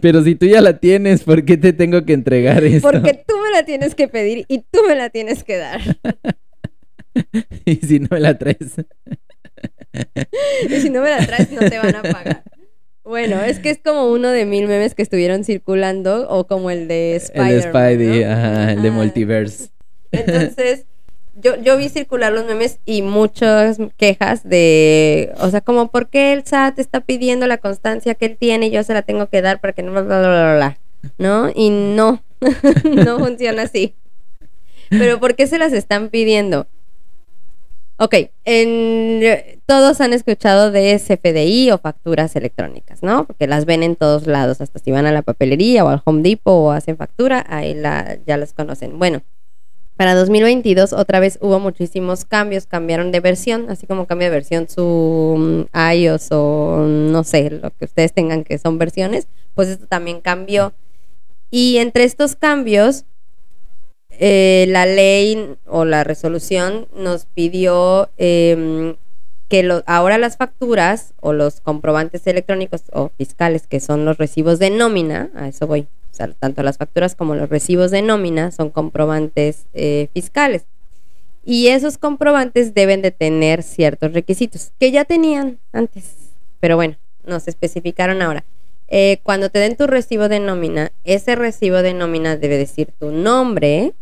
Pero 0.00 0.22
si 0.22 0.36
tú 0.36 0.46
ya 0.46 0.60
la 0.60 0.78
tienes, 0.78 1.24
¿por 1.24 1.44
qué 1.44 1.56
te 1.56 1.72
tengo 1.72 2.04
que 2.04 2.12
entregar 2.12 2.64
esto? 2.64 2.88
Porque 2.90 3.24
tú 3.26 3.34
me 3.42 3.50
la 3.50 3.64
tienes 3.64 3.94
que 3.94 4.08
pedir 4.08 4.44
y 4.48 4.58
tú 4.58 4.80
me 4.86 4.94
la 4.94 5.10
tienes 5.10 5.42
que 5.42 5.56
dar. 5.56 5.80
y 7.64 7.76
si 7.76 8.00
no 8.00 8.08
me 8.10 8.20
la 8.20 8.36
traes. 8.38 8.74
Y 10.68 10.80
si 10.80 10.90
no 10.90 11.00
me 11.00 11.10
la 11.10 11.24
traes, 11.26 11.50
no 11.50 11.60
te 11.60 11.78
van 11.78 11.96
a 11.96 12.02
pagar. 12.02 12.42
Bueno, 13.04 13.40
es 13.40 13.60
que 13.60 13.70
es 13.70 13.78
como 13.78 14.10
uno 14.10 14.30
de 14.30 14.44
mil 14.46 14.66
memes 14.66 14.94
que 14.94 15.02
estuvieron 15.02 15.44
circulando, 15.44 16.28
o 16.28 16.46
como 16.46 16.70
el 16.70 16.88
de 16.88 17.16
Spider. 17.16 17.46
el 17.46 17.54
de 17.54 17.62
Spidey, 17.62 18.22
ajá, 18.24 18.72
el 18.72 18.82
de 18.82 18.90
Multiverse. 18.90 19.68
Entonces, 20.10 20.86
yo, 21.36 21.54
yo 21.62 21.76
vi 21.76 21.88
circular 21.88 22.32
los 22.32 22.46
memes 22.46 22.80
y 22.84 23.02
muchas 23.02 23.78
quejas 23.96 24.42
de, 24.48 25.32
o 25.38 25.50
sea, 25.50 25.60
como, 25.60 25.90
¿por 25.90 26.08
qué 26.08 26.32
el 26.32 26.44
SAT 26.44 26.78
está 26.78 27.00
pidiendo 27.00 27.46
la 27.46 27.58
constancia 27.58 28.14
que 28.14 28.26
él 28.26 28.36
tiene 28.38 28.66
y 28.66 28.70
yo 28.70 28.82
se 28.82 28.94
la 28.94 29.02
tengo 29.02 29.28
que 29.28 29.42
dar 29.42 29.60
para 29.60 29.72
que 29.72 29.82
no, 29.82 29.92
bla, 29.92 30.02
bla, 30.02 30.20
bla, 30.20 30.28
bla, 30.28 30.56
bla", 30.56 30.78
¿no? 31.18 31.52
Y 31.54 31.70
no, 31.70 32.24
no 32.84 33.18
funciona 33.18 33.62
así. 33.62 33.94
Pero 34.88 35.20
¿por 35.20 35.34
qué 35.34 35.46
se 35.46 35.58
las 35.58 35.72
están 35.72 36.08
pidiendo? 36.08 36.66
Ok, 37.98 38.14
en, 38.44 39.22
todos 39.64 40.02
han 40.02 40.12
escuchado 40.12 40.70
de 40.70 40.98
CFDI 40.98 41.70
o 41.70 41.78
facturas 41.78 42.36
electrónicas, 42.36 43.02
¿no? 43.02 43.26
Porque 43.26 43.46
las 43.46 43.64
ven 43.64 43.82
en 43.82 43.96
todos 43.96 44.26
lados, 44.26 44.60
hasta 44.60 44.78
si 44.78 44.90
van 44.90 45.06
a 45.06 45.12
la 45.12 45.22
papelería 45.22 45.82
o 45.82 45.88
al 45.88 46.02
Home 46.04 46.20
Depot 46.20 46.52
o 46.52 46.72
hacen 46.72 46.98
factura, 46.98 47.46
ahí 47.48 47.72
la, 47.72 48.18
ya 48.26 48.36
las 48.36 48.52
conocen. 48.52 48.98
Bueno, 48.98 49.22
para 49.96 50.14
2022 50.14 50.92
otra 50.92 51.20
vez 51.20 51.38
hubo 51.40 51.58
muchísimos 51.58 52.26
cambios, 52.26 52.66
cambiaron 52.66 53.12
de 53.12 53.20
versión, 53.20 53.70
así 53.70 53.86
como 53.86 54.06
cambia 54.06 54.28
de 54.28 54.34
versión 54.34 54.68
su 54.68 55.66
mm, 55.72 55.92
iOS 55.94 56.28
o 56.32 56.84
no 56.86 57.24
sé, 57.24 57.48
lo 57.48 57.70
que 57.70 57.86
ustedes 57.86 58.12
tengan 58.12 58.44
que 58.44 58.58
son 58.58 58.76
versiones, 58.76 59.26
pues 59.54 59.68
esto 59.68 59.86
también 59.86 60.20
cambió. 60.20 60.74
Y 61.50 61.78
entre 61.78 62.04
estos 62.04 62.36
cambios, 62.36 63.06
eh, 64.18 64.66
la 64.68 64.86
ley 64.86 65.56
o 65.66 65.84
la 65.84 66.04
resolución 66.04 66.88
nos 66.94 67.26
pidió 67.26 68.10
eh, 68.16 68.96
que 69.48 69.82
ahora 69.86 70.18
las 70.18 70.36
facturas 70.36 71.14
o 71.20 71.32
los 71.32 71.60
comprobantes 71.60 72.26
electrónicos 72.26 72.84
o 72.92 73.10
fiscales, 73.16 73.66
que 73.66 73.80
son 73.80 74.04
los 74.04 74.18
recibos 74.18 74.58
de 74.58 74.70
nómina, 74.70 75.30
a 75.34 75.48
eso 75.48 75.66
voy, 75.66 75.82
o 76.12 76.14
sea, 76.14 76.28
tanto 76.32 76.62
las 76.62 76.78
facturas 76.78 77.14
como 77.14 77.34
los 77.34 77.48
recibos 77.48 77.90
de 77.90 78.02
nómina 78.02 78.50
son 78.50 78.70
comprobantes 78.70 79.66
eh, 79.72 80.08
fiscales. 80.12 80.64
Y 81.44 81.68
esos 81.68 81.96
comprobantes 81.96 82.74
deben 82.74 83.02
de 83.02 83.12
tener 83.12 83.62
ciertos 83.62 84.12
requisitos 84.12 84.72
que 84.80 84.90
ya 84.90 85.04
tenían 85.04 85.60
antes, 85.72 86.32
pero 86.58 86.74
bueno, 86.74 86.96
nos 87.24 87.46
especificaron 87.46 88.22
ahora. 88.22 88.44
Eh, 88.88 89.18
cuando 89.22 89.50
te 89.50 89.60
den 89.60 89.76
tu 89.76 89.86
recibo 89.86 90.28
de 90.28 90.40
nómina, 90.40 90.90
ese 91.04 91.36
recibo 91.36 91.82
de 91.82 91.94
nómina 91.94 92.36
debe 92.36 92.56
decir 92.56 92.92
tu 92.98 93.12
nombre, 93.12 93.94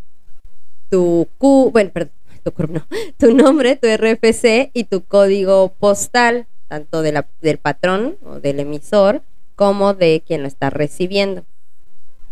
tu 0.95 1.29
Q, 1.39 1.71
bueno, 1.73 1.91
perdón, 1.91 2.13
tu 2.45 2.53
no, 2.69 2.87
tu 3.19 3.35
nombre, 3.35 3.75
tu 3.75 3.89
RFC 3.89 4.71
y 4.75 4.85
tu 4.85 5.03
código 5.03 5.71
postal, 5.81 6.47
tanto 6.69 7.03
de 7.03 7.11
la- 7.11 7.27
del 7.43 7.59
patrón 7.59 8.17
o 8.25 8.39
del 8.39 8.61
emisor 8.61 9.23
como 9.57 9.93
de 9.95 10.23
quien 10.25 10.43
lo 10.43 10.47
está 10.47 10.71
recibiendo. 10.71 11.45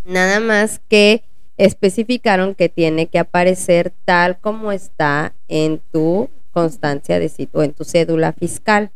Nada 0.04 0.38
más 0.38 0.80
que 0.88 1.24
especificaron 1.56 2.54
que 2.54 2.68
tiene 2.68 3.08
que 3.08 3.18
aparecer 3.18 3.92
tal 4.04 4.38
como 4.38 4.70
está 4.70 5.34
en 5.48 5.80
tu 5.90 6.30
constancia 6.52 7.18
de 7.18 7.28
sitio 7.28 7.58
o 7.58 7.62
en 7.64 7.72
tu 7.72 7.82
cédula 7.82 8.32
fiscal. 8.32 8.92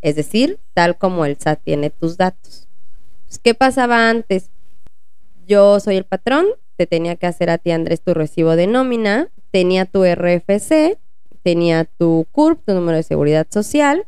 Es 0.00 0.16
decir, 0.16 0.58
tal 0.72 0.96
como 0.96 1.26
el 1.26 1.36
SAT 1.38 1.60
tiene 1.62 1.90
tus 1.90 2.16
datos. 2.16 2.66
¿Qué 3.42 3.52
pasaba 3.52 4.08
antes? 4.08 4.48
Yo 5.46 5.80
soy 5.80 5.96
el 5.96 6.04
patrón, 6.04 6.46
te 6.76 6.86
tenía 6.86 7.16
que 7.16 7.26
hacer 7.26 7.50
a 7.50 7.58
ti, 7.58 7.70
Andrés, 7.70 8.00
tu 8.02 8.14
recibo 8.14 8.56
de 8.56 8.66
nómina, 8.66 9.28
tenía 9.50 9.84
tu 9.84 10.04
RFC, 10.04 10.98
tenía 11.42 11.84
tu 11.84 12.26
CURP, 12.32 12.64
tu 12.64 12.74
número 12.74 12.96
de 12.96 13.02
seguridad 13.02 13.46
social, 13.50 14.06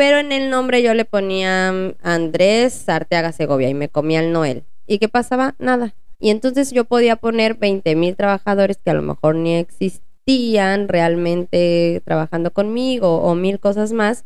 pero 0.00 0.18
en 0.18 0.32
el 0.32 0.48
nombre 0.48 0.82
yo 0.82 0.94
le 0.94 1.04
ponía 1.04 1.72
mm, 1.72 1.94
Andrés 2.02 2.88
Arteaga 2.88 3.32
Segovia 3.32 3.68
y 3.68 3.74
me 3.74 3.90
comía 3.90 4.20
el 4.20 4.32
Noel. 4.32 4.64
¿Y 4.86 4.98
qué 4.98 5.10
pasaba? 5.10 5.54
Nada. 5.58 5.94
Y 6.18 6.30
entonces 6.30 6.70
yo 6.70 6.86
podía 6.86 7.16
poner 7.16 7.54
20 7.54 7.94
mil 7.96 8.16
trabajadores 8.16 8.78
que 8.78 8.90
a 8.90 8.94
lo 8.94 9.02
mejor 9.02 9.34
ni 9.34 9.56
existían 9.56 10.88
realmente 10.88 12.00
trabajando 12.04 12.50
conmigo 12.50 13.20
o 13.20 13.34
mil 13.34 13.60
cosas 13.60 13.92
más. 13.92 14.24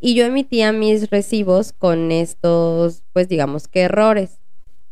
Y 0.00 0.14
yo 0.14 0.24
emitía 0.24 0.72
mis 0.72 1.10
recibos 1.10 1.74
con 1.74 2.12
estos, 2.12 3.02
pues 3.12 3.28
digamos 3.28 3.68
que 3.68 3.82
errores. 3.82 4.38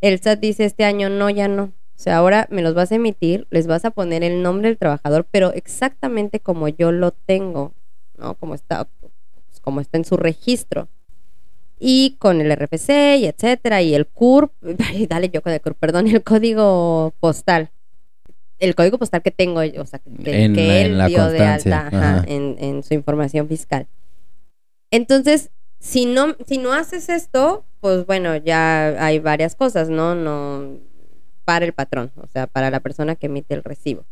El 0.02 0.20
SAT 0.20 0.40
dice 0.40 0.66
este 0.66 0.84
año 0.84 1.08
no, 1.08 1.30
ya 1.30 1.48
no. 1.48 1.72
O 1.98 2.00
sea, 2.00 2.18
ahora 2.18 2.46
me 2.48 2.62
los 2.62 2.74
vas 2.74 2.92
a 2.92 2.94
emitir, 2.94 3.48
les 3.50 3.66
vas 3.66 3.84
a 3.84 3.90
poner 3.90 4.22
el 4.22 4.40
nombre 4.40 4.68
del 4.68 4.78
trabajador, 4.78 5.26
pero 5.28 5.52
exactamente 5.52 6.38
como 6.38 6.68
yo 6.68 6.92
lo 6.92 7.10
tengo, 7.10 7.72
¿no? 8.16 8.34
Como 8.34 8.54
está, 8.54 8.84
pues, 9.00 9.12
como 9.60 9.80
está 9.80 9.98
en 9.98 10.04
su 10.04 10.16
registro. 10.16 10.86
Y 11.80 12.14
con 12.20 12.40
el 12.40 12.52
RFC 12.52 13.18
y 13.18 13.26
etcétera, 13.26 13.82
y 13.82 13.96
el 13.96 14.06
CURP, 14.06 14.52
ay, 14.86 15.08
dale 15.08 15.28
yo 15.28 15.42
con 15.42 15.52
el 15.52 15.60
CURP, 15.60 15.76
perdón, 15.76 16.06
el 16.06 16.22
código 16.22 17.14
postal. 17.18 17.70
El 18.60 18.76
código 18.76 18.98
postal 18.98 19.20
que 19.20 19.32
tengo, 19.32 19.58
o 19.58 19.86
sea, 19.86 19.98
que, 19.98 20.44
En 20.44 20.56
él 20.56 21.04
dio 21.08 21.28
de 21.30 21.40
alta 21.40 21.88
ajá, 21.88 22.18
ajá. 22.18 22.24
en, 22.28 22.56
en 22.60 22.84
su 22.84 22.94
información 22.94 23.48
fiscal. 23.48 23.88
Entonces, 24.92 25.50
si 25.80 26.06
no, 26.06 26.36
si 26.46 26.58
no 26.58 26.72
haces 26.72 27.08
esto, 27.08 27.64
pues 27.80 28.06
bueno, 28.06 28.36
ya 28.36 29.04
hay 29.04 29.18
varias 29.18 29.56
cosas, 29.56 29.88
¿no? 29.88 30.14
No 30.14 30.86
para 31.48 31.64
el 31.64 31.72
patrón, 31.72 32.12
o 32.16 32.26
sea, 32.26 32.46
para 32.46 32.70
la 32.70 32.80
persona 32.80 33.16
que 33.16 33.24
emite 33.24 33.54
el 33.54 33.64
recibo. 33.64 34.04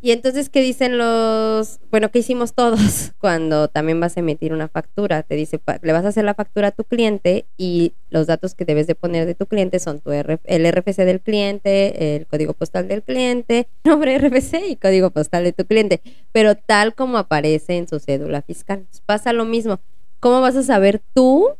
Y 0.00 0.10
entonces, 0.12 0.48
¿qué 0.48 0.62
dicen 0.62 0.96
los, 0.96 1.80
bueno, 1.90 2.10
qué 2.10 2.20
hicimos 2.20 2.54
todos 2.54 3.12
cuando 3.18 3.68
también 3.68 4.00
vas 4.00 4.16
a 4.16 4.20
emitir 4.20 4.54
una 4.54 4.66
factura? 4.66 5.22
Te 5.22 5.34
dice, 5.34 5.60
le 5.82 5.92
vas 5.92 6.06
a 6.06 6.08
hacer 6.08 6.24
la 6.24 6.32
factura 6.32 6.68
a 6.68 6.70
tu 6.70 6.84
cliente 6.84 7.44
y 7.58 7.92
los 8.08 8.26
datos 8.26 8.54
que 8.54 8.64
debes 8.64 8.86
de 8.86 8.94
poner 8.94 9.26
de 9.26 9.34
tu 9.34 9.44
cliente 9.44 9.78
son 9.80 10.00
tu 10.00 10.12
RF 10.12 10.40
el 10.44 10.64
RFC 10.64 11.04
del 11.04 11.20
cliente, 11.20 12.16
el 12.16 12.26
código 12.26 12.54
postal 12.54 12.88
del 12.88 13.02
cliente, 13.02 13.68
nombre 13.84 14.16
RFC 14.16 14.66
y 14.66 14.76
código 14.76 15.10
postal 15.10 15.44
de 15.44 15.52
tu 15.52 15.66
cliente, 15.66 16.00
pero 16.32 16.54
tal 16.54 16.94
como 16.94 17.18
aparece 17.18 17.76
en 17.76 17.86
su 17.86 18.00
cédula 18.00 18.40
fiscal. 18.40 18.86
Pasa 19.04 19.34
lo 19.34 19.44
mismo. 19.44 19.78
¿Cómo 20.20 20.40
vas 20.40 20.56
a 20.56 20.62
saber 20.62 21.02
tú, 21.12 21.50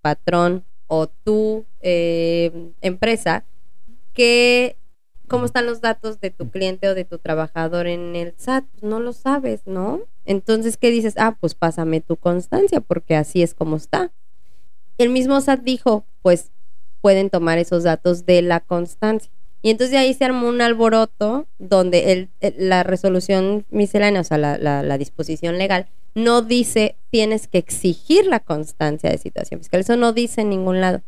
patrón 0.00 0.64
o 0.86 1.06
tu 1.06 1.66
eh, 1.82 2.72
empresa, 2.80 3.44
que 4.12 4.76
cómo 5.28 5.46
están 5.46 5.66
los 5.66 5.80
datos 5.80 6.20
de 6.20 6.30
tu 6.30 6.50
cliente 6.50 6.88
o 6.88 6.94
de 6.94 7.04
tu 7.04 7.18
trabajador 7.18 7.86
en 7.86 8.14
el 8.16 8.34
SAT, 8.36 8.64
pues 8.72 8.82
no 8.82 9.00
lo 9.00 9.12
sabes, 9.12 9.62
¿no? 9.66 10.00
Entonces, 10.24 10.76
¿qué 10.76 10.90
dices? 10.90 11.14
Ah, 11.16 11.36
pues 11.40 11.54
pásame 11.54 12.00
tu 12.00 12.16
constancia, 12.16 12.80
porque 12.80 13.16
así 13.16 13.42
es 13.42 13.54
como 13.54 13.76
está. 13.76 14.12
El 14.98 15.10
mismo 15.10 15.36
SAT 15.40 15.62
dijo, 15.62 16.04
pues 16.22 16.50
pueden 17.00 17.30
tomar 17.30 17.58
esos 17.58 17.82
datos 17.82 18.26
de 18.26 18.42
la 18.42 18.60
constancia. 18.60 19.30
Y 19.62 19.70
entonces 19.70 19.92
de 19.92 19.98
ahí 19.98 20.12
se 20.14 20.24
armó 20.24 20.48
un 20.48 20.60
alboroto 20.60 21.46
donde 21.58 22.12
el, 22.12 22.28
el- 22.40 22.68
la 22.68 22.82
resolución 22.82 23.64
miscelánea, 23.70 24.20
o 24.20 24.24
sea, 24.24 24.38
la, 24.38 24.58
la- 24.58 24.82
la 24.82 24.98
disposición 24.98 25.56
legal, 25.58 25.86
no 26.14 26.42
dice 26.42 26.96
tienes 27.10 27.48
que 27.48 27.58
exigir 27.58 28.26
la 28.26 28.40
constancia 28.40 29.08
de 29.10 29.18
situación 29.18 29.60
fiscal. 29.60 29.80
Eso 29.80 29.96
no 29.96 30.12
dice 30.12 30.42
en 30.42 30.50
ningún 30.50 30.80
lado. 30.80 31.00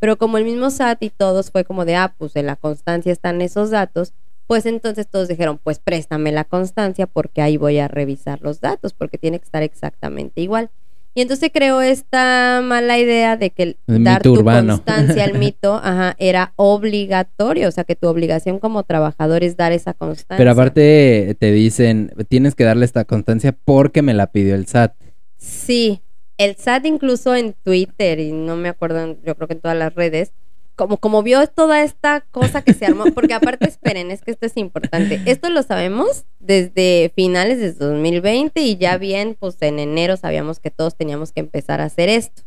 Pero 0.00 0.16
como 0.16 0.38
el 0.38 0.44
mismo 0.44 0.70
SAT 0.70 1.02
y 1.02 1.10
todos 1.10 1.50
fue 1.50 1.64
como 1.64 1.84
de, 1.84 1.96
ah, 1.96 2.14
pues 2.16 2.36
en 2.36 2.46
la 2.46 2.56
constancia 2.56 3.12
están 3.12 3.40
esos 3.40 3.70
datos, 3.70 4.12
pues 4.46 4.64
entonces 4.64 5.06
todos 5.06 5.28
dijeron, 5.28 5.58
pues 5.62 5.78
préstame 5.78 6.32
la 6.32 6.44
constancia 6.44 7.06
porque 7.06 7.42
ahí 7.42 7.56
voy 7.56 7.78
a 7.78 7.88
revisar 7.88 8.40
los 8.40 8.60
datos, 8.60 8.94
porque 8.94 9.18
tiene 9.18 9.38
que 9.38 9.44
estar 9.44 9.62
exactamente 9.62 10.40
igual. 10.40 10.70
Y 11.14 11.20
entonces 11.22 11.50
creó 11.52 11.80
esta 11.82 12.60
mala 12.62 12.96
idea 12.96 13.36
de 13.36 13.50
que 13.50 13.62
el 13.64 13.76
El 13.88 14.04
dar 14.04 14.22
tu 14.22 14.34
urbano. 14.34 14.74
constancia 14.74 15.24
al 15.24 15.34
mito 15.38 15.74
ajá, 15.74 16.14
era 16.18 16.52
obligatorio, 16.56 17.68
o 17.68 17.70
sea 17.72 17.84
que 17.84 17.96
tu 17.96 18.06
obligación 18.08 18.58
como 18.60 18.84
trabajador 18.84 19.42
es 19.42 19.56
dar 19.56 19.72
esa 19.72 19.94
constancia. 19.94 20.36
Pero 20.36 20.52
aparte 20.52 21.36
te 21.40 21.50
dicen, 21.50 22.12
tienes 22.28 22.54
que 22.54 22.64
darle 22.64 22.84
esta 22.84 23.04
constancia 23.04 23.52
porque 23.52 24.00
me 24.02 24.14
la 24.14 24.28
pidió 24.28 24.54
el 24.54 24.66
SAT. 24.66 24.94
Sí, 25.36 26.00
el 26.38 26.56
SAT 26.56 26.86
incluso 26.86 27.34
en 27.34 27.52
Twitter 27.52 28.20
y 28.20 28.32
no 28.32 28.56
me 28.56 28.68
acuerdo, 28.68 29.16
yo 29.24 29.34
creo 29.34 29.48
que 29.48 29.54
en 29.54 29.60
todas 29.60 29.76
las 29.76 29.94
redes, 29.94 30.32
como, 30.76 30.96
como 30.96 31.24
vio 31.24 31.44
toda 31.48 31.82
esta 31.82 32.20
cosa 32.30 32.62
que 32.62 32.72
se 32.72 32.86
armó, 32.86 33.06
porque 33.12 33.34
aparte 33.34 33.68
esperen, 33.68 34.12
es 34.12 34.22
que 34.22 34.30
esto 34.30 34.46
es 34.46 34.56
importante. 34.56 35.20
Esto 35.26 35.50
lo 35.50 35.64
sabemos 35.64 36.24
desde 36.38 37.12
finales 37.16 37.58
de 37.58 37.72
2020 37.72 38.60
y 38.60 38.76
ya 38.76 38.96
bien, 38.96 39.36
pues 39.38 39.56
en 39.60 39.80
enero 39.80 40.16
sabíamos 40.16 40.60
que 40.60 40.70
todos 40.70 40.94
teníamos 40.94 41.32
que 41.32 41.40
empezar 41.40 41.80
a 41.80 41.86
hacer 41.86 42.08
esto. 42.08 42.42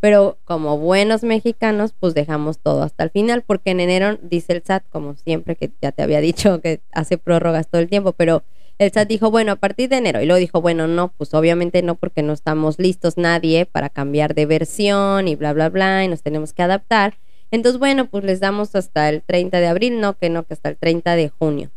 Pero 0.00 0.38
como 0.44 0.76
buenos 0.76 1.22
mexicanos, 1.22 1.94
pues 1.98 2.12
dejamos 2.12 2.58
todo 2.58 2.82
hasta 2.82 3.04
el 3.04 3.10
final, 3.10 3.42
porque 3.46 3.70
en 3.70 3.80
enero 3.80 4.18
dice 4.20 4.52
el 4.52 4.62
SAT, 4.62 4.84
como 4.90 5.14
siempre, 5.14 5.56
que 5.56 5.70
ya 5.80 5.92
te 5.92 6.02
había 6.02 6.20
dicho 6.20 6.60
que 6.60 6.80
hace 6.92 7.16
prórrogas 7.16 7.68
todo 7.68 7.80
el 7.80 7.88
tiempo, 7.88 8.12
pero 8.12 8.42
el 8.80 8.90
SAT 8.90 9.08
dijo, 9.08 9.30
bueno, 9.30 9.52
a 9.52 9.56
partir 9.56 9.90
de 9.90 9.98
enero. 9.98 10.22
Y 10.22 10.26
luego 10.26 10.40
dijo, 10.40 10.62
bueno, 10.62 10.88
no, 10.88 11.08
pues 11.18 11.34
obviamente 11.34 11.82
no, 11.82 11.96
porque 11.96 12.22
no 12.22 12.32
estamos 12.32 12.78
listos 12.78 13.18
nadie 13.18 13.66
para 13.66 13.90
cambiar 13.90 14.34
de 14.34 14.46
versión 14.46 15.28
y 15.28 15.36
bla, 15.36 15.52
bla, 15.52 15.68
bla, 15.68 16.02
y 16.02 16.08
nos 16.08 16.22
tenemos 16.22 16.54
que 16.54 16.62
adaptar. 16.62 17.18
Entonces, 17.50 17.78
bueno, 17.78 18.06
pues 18.06 18.24
les 18.24 18.40
damos 18.40 18.74
hasta 18.74 19.10
el 19.10 19.20
30 19.20 19.60
de 19.60 19.66
abril, 19.66 20.00
no, 20.00 20.16
que 20.16 20.30
no, 20.30 20.44
que 20.44 20.54
hasta 20.54 20.70
el 20.70 20.78
30 20.78 21.14
de 21.14 21.28
junio. 21.28 21.70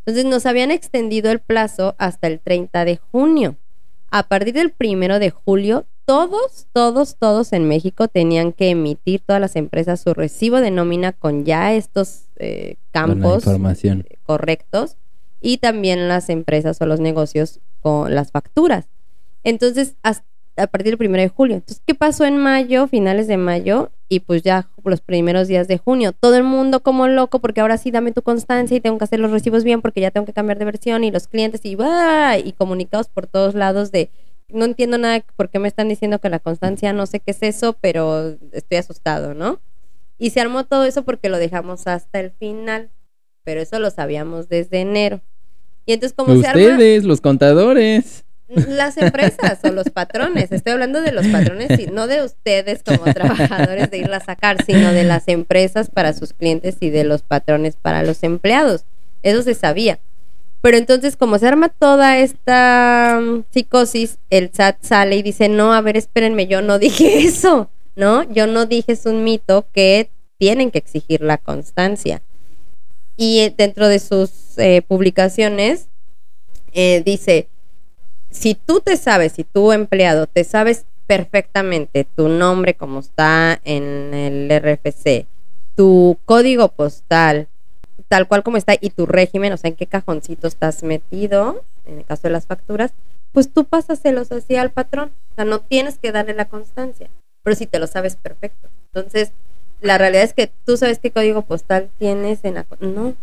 Entonces 0.00 0.24
nos 0.24 0.46
habían 0.46 0.72
extendido 0.72 1.30
el 1.30 1.38
plazo 1.38 1.94
hasta 1.96 2.26
el 2.26 2.40
30 2.40 2.84
de 2.84 2.96
junio. 2.96 3.54
A 4.10 4.24
partir 4.24 4.54
del 4.54 4.72
primero 4.72 5.20
de 5.20 5.30
julio, 5.30 5.86
todos, 6.06 6.66
todos, 6.72 7.14
todos 7.20 7.52
en 7.52 7.68
México 7.68 8.08
tenían 8.08 8.52
que 8.52 8.70
emitir 8.70 9.20
todas 9.24 9.40
las 9.40 9.54
empresas 9.54 10.00
su 10.00 10.12
recibo 10.12 10.60
de 10.60 10.72
nómina 10.72 11.12
con 11.12 11.44
ya 11.44 11.72
estos 11.72 12.22
eh, 12.36 12.74
Con 12.74 12.80
la 12.80 12.90
campos 12.90 13.44
información. 13.44 14.06
correctos 14.24 14.96
y 15.40 15.58
también 15.58 16.08
las 16.08 16.28
empresas 16.28 16.80
o 16.80 16.86
los 16.86 17.00
negocios 17.00 17.60
con 17.80 18.14
las 18.14 18.32
facturas. 18.32 18.86
Entonces, 19.44 19.94
hasta 20.02 20.28
a 20.58 20.66
partir 20.66 20.92
del 20.92 20.98
primero 20.98 21.22
de 21.22 21.28
julio. 21.28 21.56
Entonces, 21.56 21.82
¿qué 21.86 21.94
pasó 21.94 22.24
en 22.24 22.36
mayo, 22.36 22.86
finales 22.88 23.26
de 23.26 23.36
mayo? 23.36 23.90
Y 24.08 24.20
pues 24.20 24.42
ya 24.42 24.68
los 24.84 25.00
primeros 25.00 25.48
días 25.48 25.68
de 25.68 25.78
junio. 25.78 26.12
Todo 26.12 26.36
el 26.36 26.44
mundo 26.44 26.80
como 26.80 27.06
loco, 27.08 27.38
porque 27.40 27.60
ahora 27.60 27.78
sí 27.78 27.90
dame 27.90 28.12
tu 28.12 28.22
constancia 28.22 28.76
y 28.76 28.80
tengo 28.80 28.98
que 28.98 29.04
hacer 29.04 29.20
los 29.20 29.30
recibos 29.30 29.64
bien 29.64 29.80
porque 29.80 30.00
ya 30.00 30.10
tengo 30.10 30.26
que 30.26 30.32
cambiar 30.32 30.58
de 30.58 30.64
versión 30.64 31.04
y 31.04 31.10
los 31.10 31.28
clientes 31.28 31.64
y 31.64 31.74
¡bah! 31.74 32.38
y 32.38 32.52
comunicados 32.52 33.08
por 33.08 33.26
todos 33.26 33.54
lados 33.54 33.92
de 33.92 34.10
no 34.48 34.64
entiendo 34.64 34.96
nada 34.96 35.22
por 35.36 35.50
qué 35.50 35.58
me 35.58 35.68
están 35.68 35.88
diciendo 35.88 36.20
que 36.20 36.30
la 36.30 36.38
constancia 36.38 36.92
no 36.94 37.04
sé 37.06 37.20
qué 37.20 37.32
es 37.32 37.42
eso, 37.42 37.74
pero 37.74 38.38
estoy 38.52 38.78
asustado, 38.78 39.34
¿no? 39.34 39.60
Y 40.18 40.30
se 40.30 40.40
armó 40.40 40.64
todo 40.64 40.84
eso 40.84 41.04
porque 41.04 41.28
lo 41.28 41.38
dejamos 41.38 41.86
hasta 41.86 42.18
el 42.18 42.30
final, 42.30 42.90
pero 43.44 43.60
eso 43.60 43.78
lo 43.78 43.90
sabíamos 43.90 44.48
desde 44.48 44.80
enero. 44.80 45.20
Y 45.88 45.94
entonces 45.94 46.14
como 46.14 46.38
se 46.38 46.46
arma 46.46 46.60
Ustedes, 46.60 47.04
los 47.04 47.22
contadores. 47.22 48.26
las 48.48 48.98
empresas 48.98 49.58
o 49.64 49.72
los 49.72 49.88
patrones, 49.88 50.52
estoy 50.52 50.74
hablando 50.74 51.00
de 51.00 51.12
los 51.12 51.26
patrones 51.28 51.80
y 51.80 51.86
no 51.86 52.06
de 52.06 52.22
ustedes 52.22 52.82
como 52.82 53.04
trabajadores 53.14 53.90
de 53.90 53.96
irla 53.96 54.18
a 54.18 54.20
sacar, 54.20 54.62
sino 54.66 54.92
de 54.92 55.04
las 55.04 55.28
empresas 55.28 55.88
para 55.88 56.12
sus 56.12 56.34
clientes 56.34 56.76
y 56.80 56.90
de 56.90 57.04
los 57.04 57.22
patrones 57.22 57.76
para 57.80 58.02
los 58.02 58.22
empleados. 58.22 58.84
Eso 59.22 59.42
se 59.42 59.54
sabía. 59.54 59.98
Pero 60.60 60.76
entonces, 60.76 61.16
como 61.16 61.38
se 61.38 61.48
arma 61.48 61.70
toda 61.70 62.18
esta 62.18 63.18
mm, 63.22 63.44
psicosis, 63.50 64.18
el 64.28 64.50
SAT 64.52 64.82
sale 64.82 65.16
y 65.16 65.22
dice, 65.22 65.48
no, 65.48 65.72
a 65.72 65.80
ver, 65.80 65.96
espérenme, 65.96 66.46
yo 66.46 66.60
no 66.60 66.78
dije 66.78 67.20
eso, 67.26 67.70
¿no? 67.96 68.30
Yo 68.30 68.46
no 68.46 68.66
dije, 68.66 68.92
es 68.92 69.06
un 69.06 69.24
mito 69.24 69.64
que 69.72 70.10
tienen 70.36 70.70
que 70.70 70.78
exigir 70.78 71.22
la 71.22 71.38
constancia. 71.38 72.20
Y 73.18 73.40
eh, 73.40 73.54
dentro 73.54 73.88
de 73.88 73.98
sus 73.98 74.56
eh, 74.58 74.80
publicaciones 74.86 75.88
eh, 76.72 77.02
dice, 77.04 77.48
si 78.30 78.54
tú 78.54 78.80
te 78.80 78.96
sabes, 78.96 79.32
si 79.32 79.42
tu 79.42 79.72
empleado 79.72 80.28
te 80.28 80.44
sabes 80.44 80.86
perfectamente 81.08 82.04
tu 82.04 82.28
nombre 82.28 82.74
como 82.74 83.00
está 83.00 83.60
en 83.64 84.14
el 84.14 84.48
RFC, 84.50 85.26
tu 85.74 86.16
código 86.26 86.68
postal, 86.68 87.48
tal 88.06 88.28
cual 88.28 88.44
como 88.44 88.56
está, 88.56 88.74
y 88.80 88.90
tu 88.90 89.04
régimen, 89.04 89.52
o 89.52 89.56
sea, 89.56 89.70
en 89.70 89.76
qué 89.76 89.86
cajoncito 89.86 90.46
estás 90.46 90.84
metido, 90.84 91.64
en 91.86 91.98
el 91.98 92.04
caso 92.04 92.22
de 92.22 92.30
las 92.30 92.46
facturas, 92.46 92.92
pues 93.32 93.52
tú 93.52 93.64
pásaselos 93.64 94.30
así 94.30 94.54
al 94.54 94.70
patrón. 94.70 95.10
O 95.32 95.34
sea, 95.34 95.44
no 95.44 95.60
tienes 95.60 95.98
que 95.98 96.12
darle 96.12 96.34
la 96.34 96.48
constancia, 96.48 97.10
pero 97.42 97.56
si 97.56 97.66
te 97.66 97.80
lo 97.80 97.88
sabes 97.88 98.14
perfecto. 98.14 98.68
Entonces, 98.92 99.32
la 99.80 99.98
realidad 99.98 100.24
es 100.24 100.34
que 100.34 100.50
tú 100.64 100.76
sabes 100.76 100.98
qué 100.98 101.10
código 101.10 101.42
postal 101.42 101.90
tienes 101.98 102.44
en 102.44 102.54
la... 102.54 102.66
No, 102.80 103.14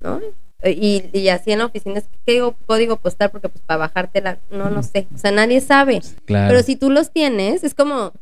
¿no? 0.00 0.20
Y, 0.64 1.04
y 1.12 1.28
así 1.28 1.52
en 1.52 1.58
la 1.58 1.66
oficina 1.66 1.98
es 1.98 2.06
¿qué 2.24 2.32
digo 2.32 2.54
código 2.66 2.96
postal 2.96 3.30
porque 3.30 3.48
pues 3.48 3.62
para 3.66 3.78
bajarte 3.78 4.22
la... 4.22 4.38
No, 4.50 4.70
no 4.70 4.82
sé. 4.82 5.06
O 5.14 5.18
sea, 5.18 5.30
nadie 5.30 5.60
sabe. 5.60 6.00
Claro. 6.24 6.48
Pero 6.48 6.62
si 6.62 6.76
tú 6.76 6.90
los 6.90 7.10
tienes, 7.10 7.64
es 7.64 7.74
como 7.74 8.12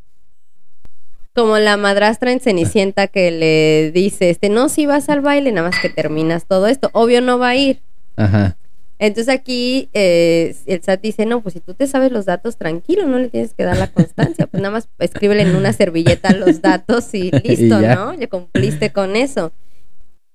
como 1.35 1.59
la 1.59 1.77
madrastra 1.77 2.31
en 2.31 2.41
Cenicienta 2.41 3.07
que 3.07 3.31
le 3.31 3.91
dice, 3.93 4.29
este, 4.31 4.51
no, 4.51 4.69
si 4.69 4.87
vas 4.87 5.09
al 5.09 5.23
baile, 5.23 5.51
nada 5.51 5.71
más 5.71 5.81
que 5.81 5.89
terminas 5.89 6.47
todo 6.47 6.67
esto. 6.67 6.91
Obvio 6.93 7.23
no 7.23 7.39
va 7.39 7.51
a 7.51 7.57
ir. 7.57 7.81
Ajá. 8.17 8.57
Entonces 9.05 9.29
aquí 9.35 9.89
eh, 9.95 10.55
el 10.67 10.81
SAT 10.83 11.01
dice, 11.03 11.27
no, 11.27 11.41
pues 11.43 11.55
si 11.55 11.61
tú 11.61 11.75
te 11.75 11.89
sabes 11.89 12.13
los 12.13 12.25
datos, 12.25 12.57
tranquilo, 12.57 13.07
no 13.09 13.19
le 13.19 13.29
tienes 13.29 13.53
que 13.53 13.65
dar 13.65 13.77
la 13.77 13.91
constancia. 13.93 14.47
Pues 14.47 14.63
nada 14.63 14.73
más 14.73 14.89
escríbele 15.01 15.43
en 15.43 15.57
una 15.57 15.73
servilleta 15.73 16.33
los 16.33 16.63
datos 16.63 17.13
y 17.13 17.31
listo, 17.45 17.79
Y 17.79 17.83
ya. 17.83 17.97
¿no? 17.97 18.15
Ya 18.15 18.29
cumpliste 18.29 18.93
con 18.93 19.17
eso. 19.17 19.51